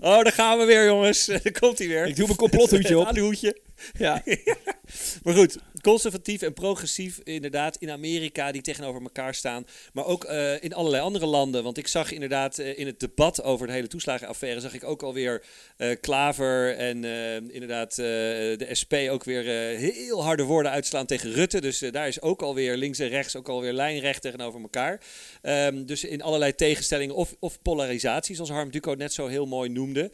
Oh, 0.00 0.22
daar 0.22 0.32
gaan 0.32 0.58
we 0.58 0.64
weer, 0.64 0.86
jongens. 0.86 1.26
Daar 1.42 1.52
komt 1.60 1.78
hij 1.78 1.88
weer. 1.88 2.06
ik 2.06 2.16
doe 2.16 2.24
mijn 2.26 2.38
complothoedje 2.38 2.98
op. 3.00 3.06
Ja. 3.92 4.22
Maar 5.22 5.34
goed, 5.34 5.58
conservatief 5.80 6.42
en 6.42 6.52
progressief 6.52 7.20
inderdaad 7.22 7.76
in 7.76 7.90
Amerika 7.90 8.52
die 8.52 8.62
tegenover 8.62 9.02
elkaar 9.02 9.34
staan. 9.34 9.66
Maar 9.92 10.06
ook 10.06 10.24
eh, 10.24 10.62
in 10.62 10.74
allerlei 10.74 11.02
andere 11.02 11.26
landen. 11.26 11.62
Want 11.62 11.78
ik 11.78 11.86
zag 11.86 12.12
inderdaad 12.12 12.58
eh, 12.58 12.78
in 12.78 12.86
het 12.86 13.00
debat 13.00 13.42
over 13.42 13.66
de 13.66 13.72
hele 13.72 13.86
toeslagenaffaire... 13.86 14.60
zag 14.60 14.74
ik 14.74 14.84
ook 14.84 15.02
alweer 15.02 15.44
eh 15.76 15.90
Klaver 16.00 16.76
en 16.76 17.04
inderdaad 17.52 17.94
de 17.94 18.68
SP 18.80 18.94
ook 19.10 19.24
weer 19.24 19.42
heel 19.78 20.22
harde 20.22 20.42
woorden 20.42 20.72
uitslaan 20.72 21.06
tegen 21.06 21.32
Rutte. 21.32 21.60
Dus 21.60 21.78
daar 21.78 22.08
is 22.08 22.20
ook 22.20 22.42
alweer 22.42 22.76
links 22.76 22.98
en 22.98 23.08
rechts 23.08 23.36
ook 23.36 23.48
alweer 23.48 23.72
lijnrecht 23.72 24.22
tegenover 24.22 24.60
elkaar. 24.60 25.00
Ehm, 25.42 25.84
dus 25.84 26.04
in 26.04 26.22
allerlei 26.22 26.54
tegenstellingen 26.54 27.14
of, 27.14 27.36
of 27.38 27.62
polarisatie, 27.62 28.34
zoals 28.34 28.50
Harm 28.50 28.70
Duco 28.70 28.94
net 28.94 29.12
zo 29.12 29.26
heel 29.26 29.46
mooi 29.46 29.68
noemde. 29.68 30.10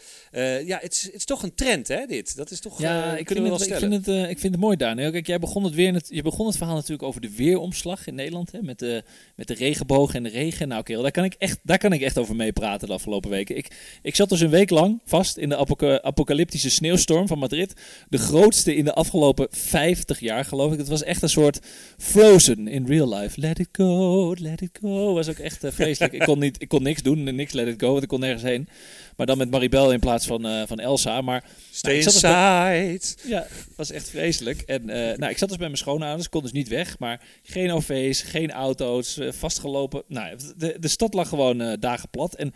Ja, 0.64 0.78
het 0.80 0.92
is, 0.92 1.02
het 1.02 1.14
is 1.14 1.24
toch 1.24 1.42
een 1.42 1.54
trend, 1.54 1.88
hè, 1.88 2.06
dit? 2.06 2.36
Dat 2.36 2.50
is 2.50 2.60
toch, 2.60 2.80
Ja, 2.80 3.16
ik, 3.16 3.24
kunnen 3.24 3.44
vind 3.44 3.46
we 3.46 3.52
het, 3.52 3.57
wel 3.58 3.68
ik, 3.68 3.82
vind 3.82 3.92
het, 3.92 4.08
eh, 4.08 4.30
ik 4.30 4.38
vind 4.38 4.52
het 4.52 4.62
mooi, 4.62 4.76
Daniel. 4.76 5.10
Kijk, 5.10 5.26
jij 5.26 5.38
begon 5.38 5.64
het, 5.64 5.74
weer 5.74 5.94
het, 5.94 6.08
je 6.10 6.22
begon 6.22 6.46
het 6.46 6.56
verhaal 6.56 6.74
natuurlijk 6.74 7.02
over 7.02 7.20
de 7.20 7.30
weeromslag 7.36 8.06
in 8.06 8.14
Nederland. 8.14 8.52
Hè, 8.52 8.62
met, 8.62 8.78
de, 8.78 9.02
met 9.34 9.46
de 9.46 9.54
regenboog 9.54 10.14
en 10.14 10.22
de 10.22 10.28
regen. 10.28 10.68
Nou, 10.68 10.82
kerel, 10.82 11.02
daar 11.02 11.10
kan 11.10 11.24
ik 11.24 11.34
echt, 11.38 11.58
daar 11.62 11.78
kan 11.78 11.92
ik 11.92 12.00
echt 12.00 12.18
over 12.18 12.36
meepraten 12.36 12.88
de 12.88 12.94
afgelopen 12.94 13.30
weken. 13.30 13.56
Ik, 13.56 13.98
ik 14.02 14.14
zat 14.14 14.28
dus 14.28 14.40
een 14.40 14.50
week 14.50 14.70
lang 14.70 15.00
vast 15.04 15.36
in 15.36 15.48
de 15.48 15.56
apoca- 15.56 16.02
apocalyptische 16.02 16.70
sneeuwstorm 16.70 17.26
van 17.26 17.38
Madrid. 17.38 17.74
De 18.08 18.18
grootste 18.18 18.74
in 18.76 18.84
de 18.84 18.94
afgelopen 18.94 19.46
50 19.50 20.20
jaar, 20.20 20.44
geloof 20.44 20.72
ik. 20.72 20.78
Het 20.78 20.88
was 20.88 21.02
echt 21.02 21.22
een 21.22 21.28
soort 21.28 21.60
Frozen 21.98 22.68
in 22.68 22.86
real 22.86 23.14
life. 23.14 23.40
Let 23.40 23.58
it 23.58 23.68
go, 23.72 24.34
let 24.38 24.60
it 24.60 24.78
go. 24.80 25.14
Was 25.14 25.28
ook 25.28 25.38
echt 25.38 25.64
eh, 25.64 25.70
vreselijk. 25.72 26.12
ik, 26.12 26.20
kon 26.20 26.38
niet, 26.38 26.62
ik 26.62 26.68
kon 26.68 26.82
niks 26.82 27.02
doen 27.02 27.28
en 27.28 27.34
niks 27.34 27.52
let 27.52 27.66
it 27.66 27.80
go, 27.80 27.90
want 27.90 28.02
ik 28.02 28.08
kon 28.08 28.20
nergens 28.20 28.42
heen. 28.42 28.68
Maar 29.16 29.26
dan 29.26 29.38
met 29.38 29.50
Maribel 29.50 29.92
in 29.92 30.00
plaats 30.00 30.26
van, 30.26 30.46
eh, 30.46 30.62
van 30.66 30.78
Elsa. 30.78 31.20
Maar 31.20 31.44
Stay 31.70 31.94
dus 31.94 32.04
inside. 32.04 33.00
ja, 33.26 33.46
was 33.76 33.90
echt 33.90 34.10
vreselijk. 34.10 34.60
En 34.60 34.90
eh, 34.90 35.18
nou, 35.18 35.30
ik 35.30 35.38
zat 35.38 35.48
dus 35.48 35.58
bij 35.58 35.66
mijn 35.66 35.78
schoonouders, 35.78 36.28
kon 36.28 36.42
dus 36.42 36.52
niet 36.52 36.68
weg. 36.68 36.98
Maar 36.98 37.20
geen 37.42 37.70
OV's, 37.70 38.22
geen 38.22 38.50
auto's, 38.50 39.18
eh, 39.18 39.32
vastgelopen. 39.32 40.02
Nou, 40.06 40.38
de, 40.56 40.76
de 40.80 40.88
stad 40.88 41.14
lag 41.14 41.28
gewoon 41.28 41.60
eh, 41.60 41.72
dagen 41.80 42.08
plat. 42.08 42.34
En 42.34 42.54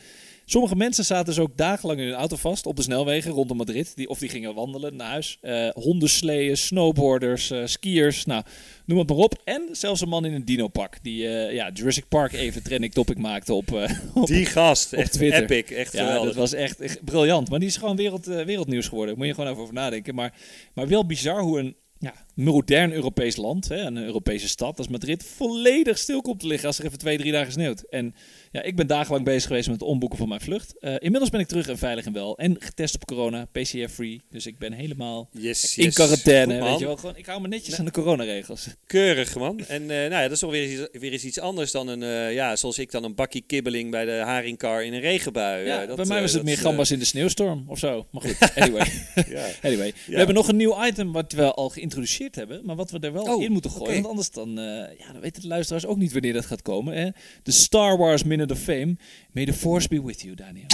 sommige 0.53 0.77
mensen 0.77 1.05
zaten 1.05 1.25
dus 1.25 1.39
ook 1.39 1.57
dagenlang 1.57 2.01
in 2.01 2.07
hun 2.07 2.15
auto 2.15 2.37
vast 2.37 2.67
op 2.67 2.77
de 2.77 2.83
snelwegen 2.83 3.31
rondom 3.31 3.57
Madrid. 3.57 3.93
Die, 3.97 4.09
of 4.09 4.19
die 4.19 4.29
gingen 4.29 4.55
wandelen 4.55 4.97
naar 4.97 5.09
huis. 5.09 5.39
Eh 5.41 5.69
hondensleeën, 5.69 6.57
snowboarders, 6.57 7.51
eh, 7.51 7.63
skiers, 7.65 8.25
nou, 8.25 8.43
noem 8.87 8.99
het 8.99 9.09
maar 9.09 9.19
op. 9.19 9.41
En 9.45 9.69
zelfs 9.73 10.01
een 10.01 10.09
man 10.09 10.25
in 10.25 10.33
een 10.33 10.45
dino-pak 10.45 11.03
die 11.03 11.29
eh, 11.29 11.55
ja, 11.55 11.71
Jurassic 11.75 12.09
Park 12.09 12.33
even 12.33 12.63
trending 12.63 12.93
topic 12.93 13.19
maakte 13.19 13.55
op, 13.55 13.73
op 14.15 14.27
Die 14.27 14.47
gast, 14.47 14.93
op 14.93 14.99
echt 14.99 15.13
Twitter. 15.13 15.43
epic, 15.43 15.75
echt 15.77 15.93
ja, 15.93 16.05
geweldig. 16.05 16.27
dat 16.27 16.35
was 16.35 16.53
echt, 16.53 16.81
echt 16.81 17.05
briljant. 17.05 17.51
Maar 17.51 17.59
die 17.59 17.69
is 17.69 17.77
gewoon 17.77 17.97
wereld, 17.97 18.25
wereldnieuws 18.25 18.89
geworden. 18.89 19.09
Daar 19.09 19.19
moet 19.19 19.27
je 19.27 19.35
gewoon 19.35 19.51
even 19.51 19.63
over 19.63 19.75
nadenken. 19.75 20.15
Maar, 20.15 20.35
maar 20.75 20.89
wel 20.89 21.07
bizar 21.07 21.41
hoe 21.41 21.59
een 21.59 21.77
ja, 22.03 22.15
modern 22.35 22.93
Europees 22.93 23.37
land, 23.37 23.69
hè, 23.69 23.77
een 23.77 23.97
Europese 23.97 24.49
stad 24.49 24.79
als 24.79 24.89
Madrid, 24.89 25.25
volledig 25.25 25.99
stil 25.99 26.21
komt 26.23 26.41
te 26.41 26.47
liggen 26.47 26.67
als 26.67 26.79
er 26.79 26.85
even 26.85 26.99
twee, 26.99 27.19
drie 27.19 27.33
dagen 27.33 27.53
sneeuwt. 27.53 27.81
En 27.91 28.15
ja, 28.53 28.63
ik 28.63 28.77
ben 28.77 28.87
dagenlang 28.87 29.25
bezig 29.25 29.47
geweest 29.47 29.69
met 29.69 29.81
het 29.81 29.89
omboeken 29.89 30.19
van 30.19 30.29
mijn 30.29 30.41
vlucht. 30.41 30.79
Eh, 30.79 30.95
inmiddels 30.99 31.31
ben 31.31 31.41
ik 31.41 31.47
terug 31.47 31.69
en 31.69 31.79
veilig 31.79 32.05
en 32.07 32.13
wel. 32.13 32.39
En 32.39 32.57
getest 32.59 32.95
op 32.95 33.05
corona, 33.05 33.45
PCR-free. 33.53 34.21
Dus 34.31 34.47
ik 34.47 34.59
ben 34.59 34.73
helemaal 34.73 35.29
Yes, 35.33 35.77
in 35.79 35.85
yes. 35.85 35.95
quarantaine. 35.95 36.61
Goed. 36.61 36.69
Weet 36.71 36.79
je 36.79 36.85
wel. 36.87 36.97
Gewoon, 36.97 37.17
ik 37.17 37.27
hou 37.27 37.41
me 37.41 37.49
netjes 37.49 37.79
aan 37.79 37.85
de 37.85 37.91
coronaregels. 37.91 38.67
Keurig, 38.87 39.37
man. 39.39 39.61
En 39.69 39.83
eh, 39.83 39.89
nou 39.89 40.11
ja, 40.11 40.23
dat 40.23 40.31
is 40.33 40.39
toch 40.39 40.51
weer, 40.51 40.71
iets- 40.73 40.89
weer 41.01 41.13
eens 41.13 41.25
iets 41.25 41.39
anders 41.39 41.71
dan 41.71 41.89
een, 41.89 42.03
eh, 42.03 42.35
ja, 42.35 42.57
zoals 42.57 42.79
ik 42.79 42.91
dan 42.91 43.05
een 43.05 43.15
bakje 43.15 43.41
kibbeling 43.41 43.91
bij 43.91 44.05
de 44.05 44.11
haringkar 44.25 44.85
in 44.85 44.93
een 44.93 45.01
regenbui. 45.01 45.67
Ja, 45.67 45.81
Eh, 45.83 45.87
dat, 45.89 45.97
bij 45.97 46.07
mij 46.07 46.17
eh, 46.17 46.23
was 46.23 46.33
het 46.33 46.43
meer 46.43 46.59
gambas 46.59 46.91
in 46.91 46.99
de 46.99 47.05
sneeuwstorm 47.05 47.65
of 47.67 47.79
zo. 47.79 48.07
Maar 48.11 48.23
goed, 48.23 48.37
anyway. 48.63 48.87
eh, 49.15 49.25
ja. 49.29 49.47
Anyway, 49.69 49.93
we 50.07 50.17
hebben 50.17 50.35
nog 50.35 50.49
een 50.49 50.57
nieuw 50.57 50.85
item 50.85 51.13
wat 51.13 51.33
we 51.33 51.53
al 51.55 51.69
geïntroduceerd 51.69 52.21
hebben, 52.31 52.61
maar 52.65 52.77
wat 52.77 52.91
we 52.91 52.99
er 52.99 53.13
wel 53.13 53.23
Oh, 53.25 53.43
in 53.43 53.53
moeten 53.53 53.71
gooien. 53.71 53.93
Want 53.95 54.07
anders 54.07 54.31
dan, 54.31 54.59
eh, 54.59 54.99
ja, 54.99 55.13
dan 55.13 55.21
weten 55.21 55.43
de 55.43 55.49
luisteraars 55.49 55.87
ook 55.87 55.97
niet 55.97 56.13
wanneer 56.13 56.33
dat 56.33 56.47
gaat 56.47 56.63
komen. 56.63 56.95
Hè? 56.95 57.09
De 57.43 57.51
Star 57.53 57.97
Wars 57.99 58.23
Minute 58.25 58.53
of 58.53 58.59
Fame. 58.59 58.97
May 59.33 59.45
the 59.45 59.53
Force 59.53 59.89
be 59.89 60.03
with 60.03 60.21
you, 60.23 60.35
Daniel. 60.35 60.67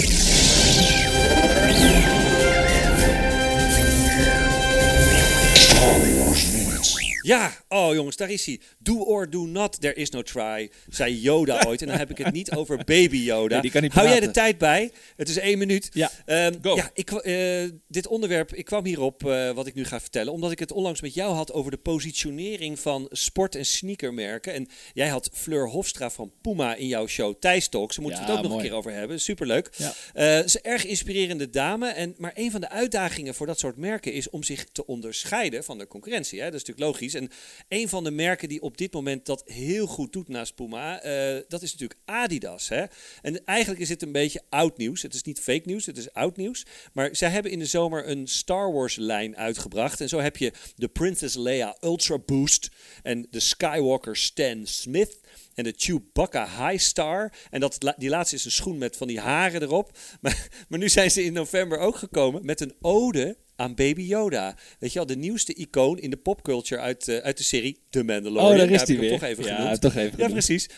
Ja, 7.22 7.52
oh 7.68 7.94
jongens, 7.94 8.16
daar 8.16 8.30
is 8.30 8.46
hij. 8.46 8.60
Do 8.78 9.02
or 9.02 9.30
do 9.30 9.46
not, 9.46 9.80
there 9.80 9.94
is 9.94 10.10
no 10.10 10.22
try, 10.22 10.70
zei 10.88 11.20
Yoda 11.20 11.62
ooit. 11.66 11.80
En 11.82 11.86
dan 11.88 11.96
heb 11.98 12.10
ik 12.10 12.18
het 12.18 12.32
niet 12.32 12.50
over 12.50 12.76
baby 12.84 13.16
Yoda. 13.16 13.52
Nee, 13.52 13.62
die 13.62 13.70
kan 13.70 13.82
niet 13.82 13.92
Hou 13.92 14.08
jij 14.08 14.20
de 14.20 14.30
tijd 14.30 14.58
bij? 14.58 14.90
Het 15.16 15.28
is 15.28 15.36
één 15.36 15.58
minuut. 15.58 15.88
Ja, 15.92 16.10
Ehm, 16.24 16.54
go. 16.62 16.76
ja 16.76 16.90
ik, 16.94 17.10
eh, 17.12 17.62
dit 17.88 18.06
onderwerp, 18.06 18.54
ik 18.54 18.64
kwam 18.64 18.84
hierop 18.84 19.26
eh, 19.26 19.50
wat 19.50 19.66
ik 19.66 19.74
nu 19.74 19.84
ga 19.84 20.00
vertellen, 20.00 20.32
omdat 20.32 20.50
ik 20.50 20.58
het 20.58 20.72
onlangs 20.72 21.00
met 21.00 21.14
jou 21.14 21.34
had 21.34 21.52
over 21.52 21.70
de 21.70 21.76
positionering 21.76 22.78
van 22.78 23.06
sport- 23.10 23.54
en 23.54 23.66
sneakermerken. 23.66 24.52
En 24.52 24.68
jij 24.92 25.08
had 25.08 25.30
Fleur 25.32 25.68
Hofstra 25.68 26.10
van 26.10 26.32
Puma 26.42 26.74
in 26.74 26.86
jouw 26.86 27.06
show 27.06 27.34
Thijs 27.40 27.68
Talks. 27.68 27.94
Daar 27.96 28.04
moeten 28.04 28.22
we 28.24 28.28
het 28.30 28.38
ook 28.38 28.44
nog 28.48 28.56
een 28.56 28.62
keer 28.64 28.72
over 28.76 28.92
hebben. 28.92 29.20
Superleuk. 29.20 29.70
Ja. 29.76 29.94
Eh, 30.14 30.24
ze 30.38 30.44
is 30.44 30.54
een 30.54 30.62
erg 30.62 30.84
inspirerende 30.86 31.50
dame. 31.50 31.88
En, 31.88 32.14
maar 32.18 32.32
een 32.34 32.50
van 32.50 32.60
de 32.60 32.68
uitdagingen 32.68 33.34
voor 33.34 33.46
dat 33.46 33.58
soort 33.58 33.76
merken 33.76 34.12
is 34.12 34.30
om 34.30 34.42
zich 34.42 34.64
te 34.72 34.86
onderscheiden 34.86 35.64
van 35.64 35.78
de 35.78 35.86
concurrentie. 35.86 36.38
Hè? 36.38 36.44
Dat 36.44 36.54
is 36.54 36.64
natuurlijk 36.64 36.86
logisch. 36.86 37.07
En 37.14 37.30
een 37.68 37.88
van 37.88 38.04
de 38.04 38.10
merken 38.10 38.48
die 38.48 38.62
op 38.62 38.76
dit 38.76 38.92
moment 38.92 39.26
dat 39.26 39.42
heel 39.46 39.86
goed 39.86 40.12
doet 40.12 40.28
naast 40.28 40.54
Puma, 40.54 41.00
eh, 41.00 41.42
dat 41.48 41.62
is 41.62 41.72
natuurlijk 41.72 42.00
Adidas. 42.04 42.68
Hè? 42.68 42.84
En 43.22 43.44
eigenlijk 43.44 43.80
is 43.80 43.88
dit 43.88 44.02
een 44.02 44.12
beetje 44.12 44.42
oud 44.48 44.76
nieuws. 44.76 45.02
Het 45.02 45.14
is 45.14 45.22
niet 45.22 45.40
fake 45.40 45.62
nieuws, 45.64 45.86
het 45.86 45.96
is 45.96 46.12
oud 46.12 46.36
nieuws. 46.36 46.66
Maar 46.92 47.16
zij 47.16 47.30
hebben 47.30 47.52
in 47.52 47.58
de 47.58 47.66
zomer 47.66 48.08
een 48.08 48.26
Star 48.26 48.72
Wars 48.72 48.96
lijn 48.96 49.36
uitgebracht. 49.36 50.00
En 50.00 50.08
zo 50.08 50.18
heb 50.18 50.36
je 50.36 50.52
de 50.76 50.88
Princess 50.88 51.36
Leia 51.36 51.76
Ultra 51.80 52.18
Boost 52.18 52.68
en 53.02 53.26
de 53.30 53.40
Skywalker 53.40 54.16
Stan 54.16 54.66
Smith. 54.66 55.20
En 55.54 55.64
de 55.64 55.74
Chewbacca 55.76 56.68
High 56.68 56.84
Star. 56.84 57.32
En 57.50 57.60
dat, 57.60 57.94
die 57.96 58.08
laatste 58.08 58.36
is 58.36 58.44
een 58.44 58.50
schoen 58.50 58.78
met 58.78 58.96
van 58.96 59.06
die 59.06 59.20
haren 59.20 59.62
erop. 59.62 59.90
Maar, 60.20 60.48
maar 60.68 60.78
nu 60.78 60.88
zijn 60.88 61.10
ze 61.10 61.24
in 61.24 61.32
november 61.32 61.78
ook 61.78 61.96
gekomen 61.96 62.44
met 62.44 62.60
een 62.60 62.74
ode 62.80 63.36
aan 63.58 63.74
Baby 63.74 64.02
Yoda. 64.02 64.56
Weet 64.78 64.92
je 64.92 64.98
wel, 64.98 65.06
de 65.06 65.16
nieuwste 65.16 65.54
icoon 65.54 65.98
in 65.98 66.10
de 66.10 66.16
popculture 66.16 66.80
uit, 66.80 67.08
eh, 67.08 67.16
uit 67.16 67.36
de 67.36 67.42
serie 67.44 67.78
The 67.90 68.02
Mandalorian. 68.02 68.52
Oh, 68.52 68.58
daar 68.58 68.70
is 68.70 68.76
hij 68.82 68.86
hem 68.86 68.98
weer. 69.00 69.10
toch 69.10 69.22
even 69.22 69.44
ja, 69.44 69.56
genoemd. 69.56 69.80
toch 69.80 69.94
even 69.94 70.04
Ja, 70.04 70.14
genoemd. 70.14 70.32
precies. 70.32 70.68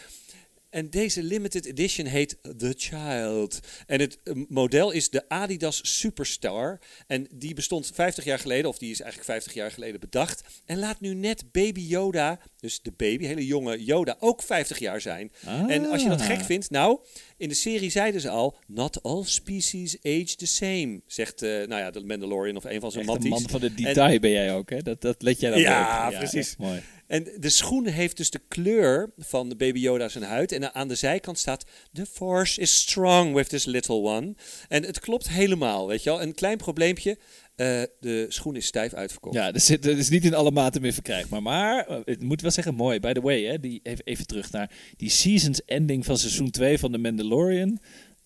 En 0.71 0.91
deze 0.91 1.23
limited 1.23 1.67
edition 1.67 2.07
heet 2.07 2.37
The 2.57 2.75
Child. 2.77 3.59
En 3.87 4.01
het 4.01 4.19
eh, 4.25 4.35
model 4.49 4.91
is 4.91 5.11
de 5.11 5.29
Adidas 5.29 5.81
Superstar. 5.99 6.79
En 7.07 7.27
die 7.31 7.55
bestond 7.55 7.91
50 7.95 8.25
jaar 8.25 8.39
geleden, 8.39 8.69
of 8.71 8.79
die 8.79 8.91
is 8.91 9.01
eigenlijk 9.01 9.31
50 9.31 9.53
jaar 9.55 9.71
geleden 9.71 10.01
bedacht. 10.01 10.43
En 10.65 10.79
laat 10.79 11.01
nu 11.01 11.15
net 11.15 11.53
Baby 11.53 11.81
Yoda, 11.81 12.39
dus 12.61 12.83
de 12.83 12.93
baby, 12.97 13.25
hele 13.25 13.47
jonge 13.47 13.85
Yoda, 13.85 14.17
ook 14.21 14.43
50 14.43 14.79
jaar 14.79 15.01
zijn. 15.01 15.33
En 15.69 15.91
als 15.91 16.03
je 16.03 16.09
dat 16.09 16.21
Ah. 16.21 16.27
gek 16.27 16.41
vindt, 16.41 16.71
nou, 16.71 16.99
in 17.37 17.49
de 17.49 17.55
serie 17.55 17.91
zeiden 17.91 18.21
ze 18.21 18.29
al: 18.29 18.57
Not 18.67 19.03
all 19.03 19.23
species 19.25 19.97
age 20.03 20.37
the 20.37 20.47
same. 20.47 21.01
Zegt, 21.07 21.43
eh, 21.43 21.49
nou 21.51 21.69
ja, 21.81 21.91
de 21.91 22.05
Mandalorian 22.05 22.57
of 22.57 22.65
een 22.65 22.81
van 22.81 22.91
zijn 22.93 23.09
Echt 23.09 23.15
een 23.25 23.29
matties. 23.29 23.49
man 23.51 23.61
van 23.61 23.61
de 23.61 23.75
detail 23.75 24.19
ben 24.21 24.31
jij 24.31 24.55
ook, 24.55 24.71
hè? 24.71 24.83
Dat, 24.83 25.01
dat 25.01 25.23
let 25.23 25.41
jij 25.41 25.51
dan 25.51 25.61
Ja, 25.61 26.09
op. 26.09 26.15
precies. 26.19 26.49
echt 26.49 26.59
mooi. 26.59 26.81
En 27.11 27.27
de 27.39 27.49
schoen 27.49 27.87
heeft 27.87 28.17
dus 28.17 28.31
de 28.31 28.41
kleur 28.49 29.11
van 29.19 29.49
de 29.49 29.57
baby 29.57 29.79
Yoda 29.79 30.09
zijn 30.09 30.25
huid. 30.25 30.53
En 30.53 30.75
aan 30.75 30.89
de 30.89 30.95
zijkant 30.95 31.39
staat: 31.39 31.65
The 31.93 32.07
force 32.07 32.61
is 32.61 32.75
strong 32.75 33.35
with 33.35 33.49
this 33.49 33.65
little 33.65 33.95
one. 33.95 34.35
En 34.69 34.85
het 34.85 35.01
klopt 35.01 35.29
helemaal, 35.29 35.87
weet 35.87 36.03
je 36.03 36.11
wel. 36.11 36.23
Een 36.23 36.35
klein 36.35 36.57
probleempje. 36.57 37.19
Eh, 37.57 37.83
de 38.01 38.27
schoen 38.29 38.57
is 38.57 38.67
stijf 38.67 38.95
uitverkocht. 38.95 39.35
Ja, 39.35 39.53
dat 39.53 39.57
is, 39.57 39.71
is 39.71 40.09
niet 40.09 40.25
in 40.25 40.35
alle 40.35 40.51
maten 40.51 40.83
meer 40.83 40.93
verkrijgbaar. 40.93 41.43
Maar 41.43 41.87
eh, 41.87 41.99
het 42.05 42.23
moet 42.23 42.41
wel 42.41 42.51
zeggen, 42.51 42.75
mooi. 42.75 43.01
By 43.01 43.13
the 43.13 43.21
way, 43.21 43.45
hè, 43.45 43.61
die, 43.61 43.81
even, 43.83 44.05
even 44.05 44.27
terug 44.27 44.51
naar 44.51 44.71
die 44.97 45.11
seasons 45.11 45.65
ending 45.65 46.05
van 46.05 46.19
seizoen 46.19 46.51
2 46.51 46.79
van 46.79 46.93
The 46.93 46.99
Mandalorian. 46.99 47.81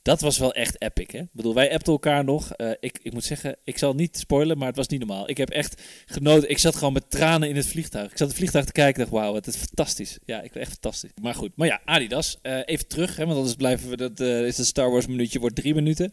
Dat 0.04 0.20
was 0.20 0.38
wel 0.38 0.52
echt 0.52 0.82
epic, 0.82 1.06
hè? 1.12 1.18
Ik 1.18 1.28
bedoel, 1.32 1.54
wij 1.54 1.72
appten 1.72 1.92
elkaar 1.92 2.24
nog. 2.24 2.52
Eh, 2.52 2.70
ik, 2.80 2.98
ik 3.02 3.12
moet 3.12 3.24
zeggen, 3.24 3.56
ik 3.64 3.78
zal 3.78 3.94
niet 3.94 4.18
spoilen, 4.18 4.58
maar 4.58 4.66
het 4.66 4.76
was 4.76 4.88
niet 4.88 4.98
normaal. 4.98 5.28
Ik 5.28 5.36
heb 5.36 5.50
echt 5.50 5.82
genoten. 6.06 6.50
Ik 6.50 6.58
zat 6.58 6.76
gewoon 6.76 6.92
met 6.92 7.10
tranen 7.10 7.48
in 7.48 7.56
het 7.56 7.66
vliegtuig. 7.66 8.10
Ik 8.10 8.16
zat 8.18 8.28
het 8.28 8.36
vliegtuig 8.36 8.64
te 8.64 8.72
kijken 8.72 9.02
en 9.02 9.10
dacht, 9.10 9.22
wauw, 9.22 9.34
het 9.34 9.46
is 9.46 9.56
fantastisch. 9.56 10.18
Ja, 10.24 10.42
ik 10.42 10.54
echt 10.54 10.70
fantastisch. 10.70 11.10
Maar 11.22 11.34
goed, 11.34 11.50
maar 11.56 11.66
ja, 11.66 11.80
Adidas. 11.84 12.38
eh, 12.42 12.58
even 12.64 12.88
terug, 12.88 13.16
hè, 13.16 13.24
want 13.24 13.36
anders 13.36 13.54
blijven 13.56 13.88
we, 13.88 13.96
dat 13.96 14.20
eh, 14.20 14.46
is 14.46 14.56
het 14.56 14.66
Star 14.66 14.90
Wars 14.90 15.06
minuutje, 15.06 15.40
wordt 15.40 15.56
drie 15.56 15.74
minuten. 15.74 16.12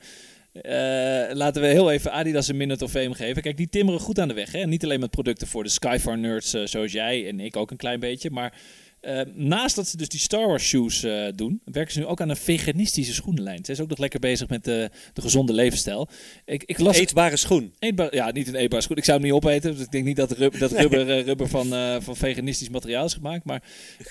Laten 1.33 1.61
we 1.61 1.67
heel 1.67 1.91
even 1.91 2.11
Adidas 2.11 2.47
een 2.47 2.57
minute 2.57 2.83
of 2.83 2.91
fame 2.91 3.13
geven. 3.13 3.41
Kijk, 3.41 3.57
die 3.57 3.69
timmeren 3.69 3.99
goed 3.99 4.19
aan 4.19 4.27
de 4.27 4.33
weg. 4.33 4.51
Hè? 4.51 4.65
Niet 4.65 4.83
alleen 4.83 4.99
met 4.99 5.11
producten 5.11 5.47
voor 5.47 5.63
de 5.63 5.69
Skyfar 5.69 6.17
nerds 6.17 6.49
zoals 6.63 6.91
jij 6.91 7.27
en 7.27 7.39
ik 7.39 7.55
ook 7.55 7.71
een 7.71 7.77
klein 7.77 7.99
beetje. 7.99 8.29
Maar 8.29 8.53
eh, 9.01 9.21
naast 9.33 9.75
dat 9.75 9.87
ze 9.87 9.97
dus 9.97 10.09
die 10.09 10.19
Star 10.19 10.47
Wars 10.47 10.63
shoes 10.63 11.03
eh, 11.03 11.27
doen, 11.35 11.61
werken 11.65 11.93
ze 11.93 11.99
nu 11.99 12.05
ook 12.05 12.21
aan 12.21 12.29
een 12.29 12.35
veganistische 12.35 13.13
schoenenlijn. 13.13 13.65
Ze 13.65 13.71
is 13.71 13.79
ook 13.79 13.89
nog 13.89 13.97
lekker 13.97 14.19
bezig 14.19 14.49
met 14.49 14.63
de, 14.63 14.89
de 15.13 15.21
gezonde 15.21 15.53
levensstijl. 15.53 16.07
Ik, 16.45 16.63
ik 16.63 16.79
las 16.79 16.97
Eetbare 16.97 17.37
schoen. 17.37 17.73
Eetbaar, 17.79 18.15
ja, 18.15 18.31
niet 18.31 18.47
een 18.47 18.55
eetbaar 18.55 18.81
schoen. 18.81 18.97
Ik 18.97 19.03
zou 19.05 19.17
hem 19.17 19.27
niet 19.27 19.35
opeten. 19.35 19.71
Dus 19.73 19.83
ik 19.83 19.91
denk 19.91 20.05
niet 20.05 20.15
dat, 20.15 20.31
rub, 20.31 20.59
dat 20.59 20.71
rubber, 20.71 21.09
eh, 21.09 21.25
rubber 21.25 21.47
van, 21.47 21.73
eh, 21.73 21.95
van 21.99 22.15
veganistisch 22.15 22.69
materiaal 22.69 23.05
is 23.05 23.13
gemaakt. 23.13 23.45
Maar 23.45 23.63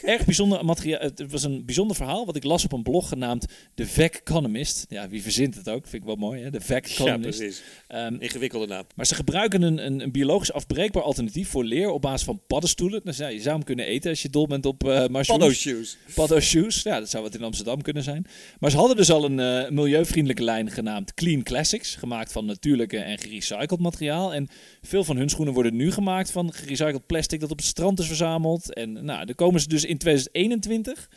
erg 0.03 0.25
bijzonder 0.25 0.65
materiaal. 0.65 1.01
Het 1.01 1.31
was 1.31 1.43
een 1.43 1.65
bijzonder 1.65 1.97
verhaal 1.97 2.27
wat 2.27 2.37
ik 2.37 2.45
las 2.45 2.65
op 2.65 2.73
een 2.73 2.83
blog 2.83 3.09
genaamd 3.09 3.47
The 3.75 3.87
Veg 3.87 4.11
Economist. 4.11 4.87
Ja, 4.89 5.09
wie 5.09 5.23
verzint 5.23 5.55
het 5.55 5.69
ook? 5.69 5.87
Vind 5.87 6.03
ik 6.03 6.09
wel 6.09 6.17
mooi, 6.17 6.43
hè? 6.43 6.61
Veg 6.61 6.89
Ja, 6.89 6.95
Economist. 6.95 7.39
precies. 7.39 7.63
Ehm, 7.89 8.17
Ingewikkelde 8.19 8.67
naam. 8.67 8.85
maar 8.95 9.07
ze 9.07 9.15
gebruiken 9.15 9.63
een, 9.63 9.87
een, 9.87 10.01
een 10.01 10.13
biologisch 10.13 10.53
afbreekbaar 10.53 11.03
alternatief 11.03 11.49
voor 11.49 11.65
leer 11.65 11.91
op 11.91 12.03
basis 12.03 12.23
van 12.27 12.41
paddenstoelen. 12.47 13.01
Dus 13.05 13.17
ja, 13.17 13.29
je 13.29 13.41
zou 13.41 13.55
hem 13.55 13.65
kunnen 13.65 13.87
eten 13.87 14.11
als 14.11 14.23
je 14.23 14.31
dol 14.31 14.47
bent 14.47 14.67
op 14.67 14.80
eh 14.85 14.89
mushrooms. 14.89 15.27
Paddo 15.27 15.53
shoes. 15.53 15.97
Paddo 16.15 16.41
shoes. 16.41 16.83
Ja, 16.83 16.99
dat 16.99 17.11
zou 17.11 17.23
wat 17.23 17.35
in 17.35 17.43
Amsterdam 17.43 17.83
kunnen 17.83 18.03
zijn. 18.03 18.27
Maar 18.59 18.71
ze 18.71 18.77
hadden 18.77 18.97
dus 18.97 19.11
al 19.11 19.25
een 19.25 19.41
eh, 19.41 19.71
milieuvriendelijke 19.71 20.43
lijn 20.45 20.71
genaamd 20.71 21.15
Clean 21.15 21.43
Classics. 21.43 21.95
Gemaakt 21.95 22.33
van 22.33 22.47
natuurlijke 22.47 22.99
en 22.99 23.19
gerecycled 23.19 23.81
materiaal. 23.81 24.35
En 24.35 24.49
veel 24.83 25.05
van 25.05 25.17
hun 25.17 25.29
schoenen 25.29 25.55
worden 25.55 25.77
nu 25.77 25.93
gemaakt 25.93 26.31
van 26.31 26.53
gerecycled 26.53 27.07
plastic 27.07 27.41
dat 27.41 27.51
op 27.51 27.57
het 27.57 27.67
strand 27.67 27.99
is 27.99 28.07
verzameld. 28.07 28.75
En 28.75 29.05
nou, 29.05 29.27
dan 29.27 29.35
komen 29.35 29.61
ze 29.61 29.69
dus 29.69 29.85
in 29.85 29.99
2021. 29.99 31.09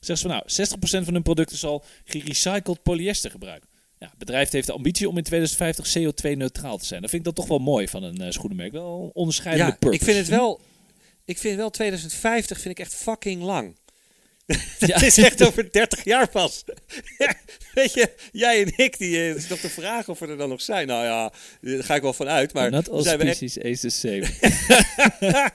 Zeggen 0.00 0.30
ze 0.30 0.42
van 0.56 0.66
nou, 0.66 1.02
60% 1.02 1.04
van 1.04 1.14
hun 1.14 1.22
producten 1.22 1.56
zal 1.56 1.84
gerecycled 2.04 2.82
polyester 2.82 3.30
gebruiken. 3.30 3.68
Ja, 3.98 4.08
het 4.08 4.18
bedrijf 4.18 4.50
heeft 4.50 4.66
de 4.66 4.72
ambitie 4.72 5.08
om 5.08 5.16
in 5.16 5.22
2050 5.22 5.98
CO2-neutraal 5.98 6.78
te 6.78 6.84
zijn. 6.84 7.00
Dat 7.00 7.10
vind 7.10 7.26
ik 7.26 7.34
dat 7.34 7.34
toch 7.34 7.46
wel 7.48 7.58
mooi 7.58 7.88
van 7.88 8.02
een 8.02 8.20
eh, 8.20 8.30
schoenenmerk. 8.30 8.72
Wel 8.72 9.10
onderscheidende 9.14 9.70
Ja, 9.72 9.76
purpose. 9.78 10.00
ik 10.00 10.04
vind 10.06 10.18
het 10.18 10.36
wel. 10.36 10.60
Ik 11.32 11.38
vind 11.38 11.56
wel 11.56 11.70
2050 11.70 12.60
vind 12.60 12.78
ik 12.78 12.84
echt 12.84 12.94
fucking 12.94 13.42
lang. 13.42 13.76
Ja. 14.46 14.56
Het 14.94 15.02
is 15.02 15.18
echt 15.18 15.46
over 15.46 15.72
30 15.72 16.04
jaar 16.04 16.28
pas. 16.28 16.64
Weet 17.74 17.94
je, 17.94 18.12
jij 18.32 18.62
en 18.62 18.72
ik, 18.76 18.98
die, 18.98 19.22
eh, 19.22 19.28
het 19.28 19.36
is 19.36 19.48
nog 19.48 19.60
de 19.60 19.70
vraag 19.70 20.08
of 20.08 20.18
we 20.18 20.26
er 20.26 20.36
dan 20.36 20.48
nog 20.48 20.62
zijn. 20.62 20.86
Nou 20.86 21.04
ja, 21.04 21.32
daar 21.60 21.84
ga 21.84 21.94
ik 21.94 22.02
wel 22.02 22.12
van 22.12 22.28
uit. 22.28 22.52
Maar 22.52 22.70
Not 22.70 22.90
all 22.90 23.02
zijn 23.02 23.18
we 23.18 23.24
echt- 23.24 23.80
the 23.80 23.90
same. 23.90 24.26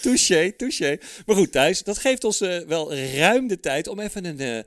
touché, 0.00 0.52
touché. 0.56 0.98
Maar 1.26 1.36
goed, 1.36 1.52
Thijs, 1.52 1.82
dat 1.82 1.98
geeft 1.98 2.24
ons 2.24 2.40
eh, 2.40 2.58
wel 2.58 2.94
ruim 2.94 3.46
de 3.46 3.60
tijd 3.60 3.88
om 3.88 4.00
even 4.00 4.24
een, 4.24 4.40
eh, 4.40 4.58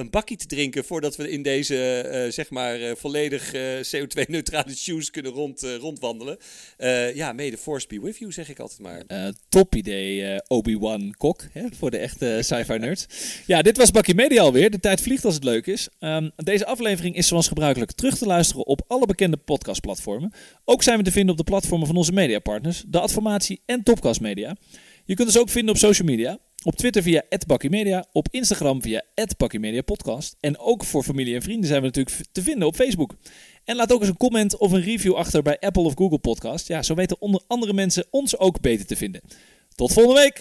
een 0.00 0.10
bakkie 0.10 0.36
te 0.36 0.46
drinken 0.46 0.84
voordat 0.84 1.16
we 1.16 1.30
in 1.30 1.42
deze, 1.42 2.00
eh, 2.00 2.32
zeg 2.32 2.50
maar, 2.50 2.78
volledig 2.96 3.52
eh, 3.52 3.62
CO2-neutrale 3.80 4.76
shoes 4.76 5.10
kunnen 5.10 5.32
rond, 5.32 5.62
rondwandelen. 5.80 6.38
Ja, 7.14 7.34
the 7.34 7.56
force 7.58 7.86
be 7.86 8.00
with 8.00 8.18
you, 8.18 8.32
zeg 8.32 8.48
ik 8.48 8.58
altijd 8.58 8.80
maar. 8.80 9.32
Top 9.48 9.74
idee, 9.74 10.40
Obi-Wan 10.46 11.14
Kok, 11.16 11.44
hè, 11.52 11.62
voor 11.78 11.90
de 11.90 11.98
echte 11.98 12.38
sci-fi 12.42 12.78
nerds. 12.78 13.06
Ja, 13.46 13.62
dit 13.62 13.76
was 13.76 13.90
Bakkie 13.90 14.14
Media 14.14 14.42
alweer. 14.42 14.70
De 14.70 14.80
tijd 14.80 15.00
vliegt 15.00 15.24
als 15.24 15.34
het 15.34 15.44
leuk 15.44 15.66
is. 15.66 15.88
Ehm, 15.98 16.28
deze 16.36 16.66
aflevering 16.66 17.16
is 17.16 17.26
zoals 17.26 17.48
gebruikelijk 17.48 17.92
terug 17.92 18.18
te 18.18 18.26
luisteren 18.26 18.66
op 18.66 18.82
alle 18.86 19.06
bekende 19.06 19.36
podcastplatformen. 19.36 20.32
Ook 20.64 20.82
zijn 20.82 20.98
we 20.98 21.04
te 21.04 21.12
vinden 21.12 21.30
op 21.30 21.36
de 21.36 21.50
platformen 21.50 21.86
van 21.86 21.96
onze 21.96 22.12
mediapartners, 22.12 22.84
de 22.86 23.00
Adformatie 23.00 23.60
en 23.66 23.82
Topcast 23.82 24.20
Media. 24.20 24.56
Je 25.10 25.16
kunt 25.16 25.28
ons 25.28 25.38
ook 25.38 25.48
vinden 25.48 25.74
op 25.74 25.80
social 25.80 26.08
media. 26.08 26.38
Op 26.62 26.76
Twitter 26.76 27.02
via 27.02 27.22
@bakkiemedia, 27.46 28.04
op 28.12 28.28
Instagram 28.30 28.82
via 28.82 29.02
@bakkiemediapodcast 29.36 30.36
en 30.40 30.58
ook 30.58 30.84
voor 30.84 31.02
familie 31.02 31.34
en 31.34 31.42
vrienden 31.42 31.68
zijn 31.68 31.80
we 31.80 31.86
natuurlijk 31.86 32.16
te 32.32 32.42
vinden 32.42 32.68
op 32.68 32.74
Facebook. 32.74 33.14
En 33.64 33.76
laat 33.76 33.92
ook 33.92 34.00
eens 34.00 34.08
een 34.08 34.16
comment 34.16 34.56
of 34.56 34.72
een 34.72 34.82
review 34.82 35.14
achter 35.14 35.42
bij 35.42 35.58
Apple 35.58 35.82
of 35.82 35.94
Google 35.94 36.18
Podcast. 36.18 36.68
Ja, 36.68 36.82
zo 36.82 36.94
weten 36.94 37.20
onder 37.20 37.42
andere 37.46 37.72
mensen 37.72 38.06
ons 38.10 38.38
ook 38.38 38.60
beter 38.60 38.86
te 38.86 38.96
vinden. 38.96 39.20
Tot 39.74 39.92
volgende 39.92 40.20
week! 40.20 40.40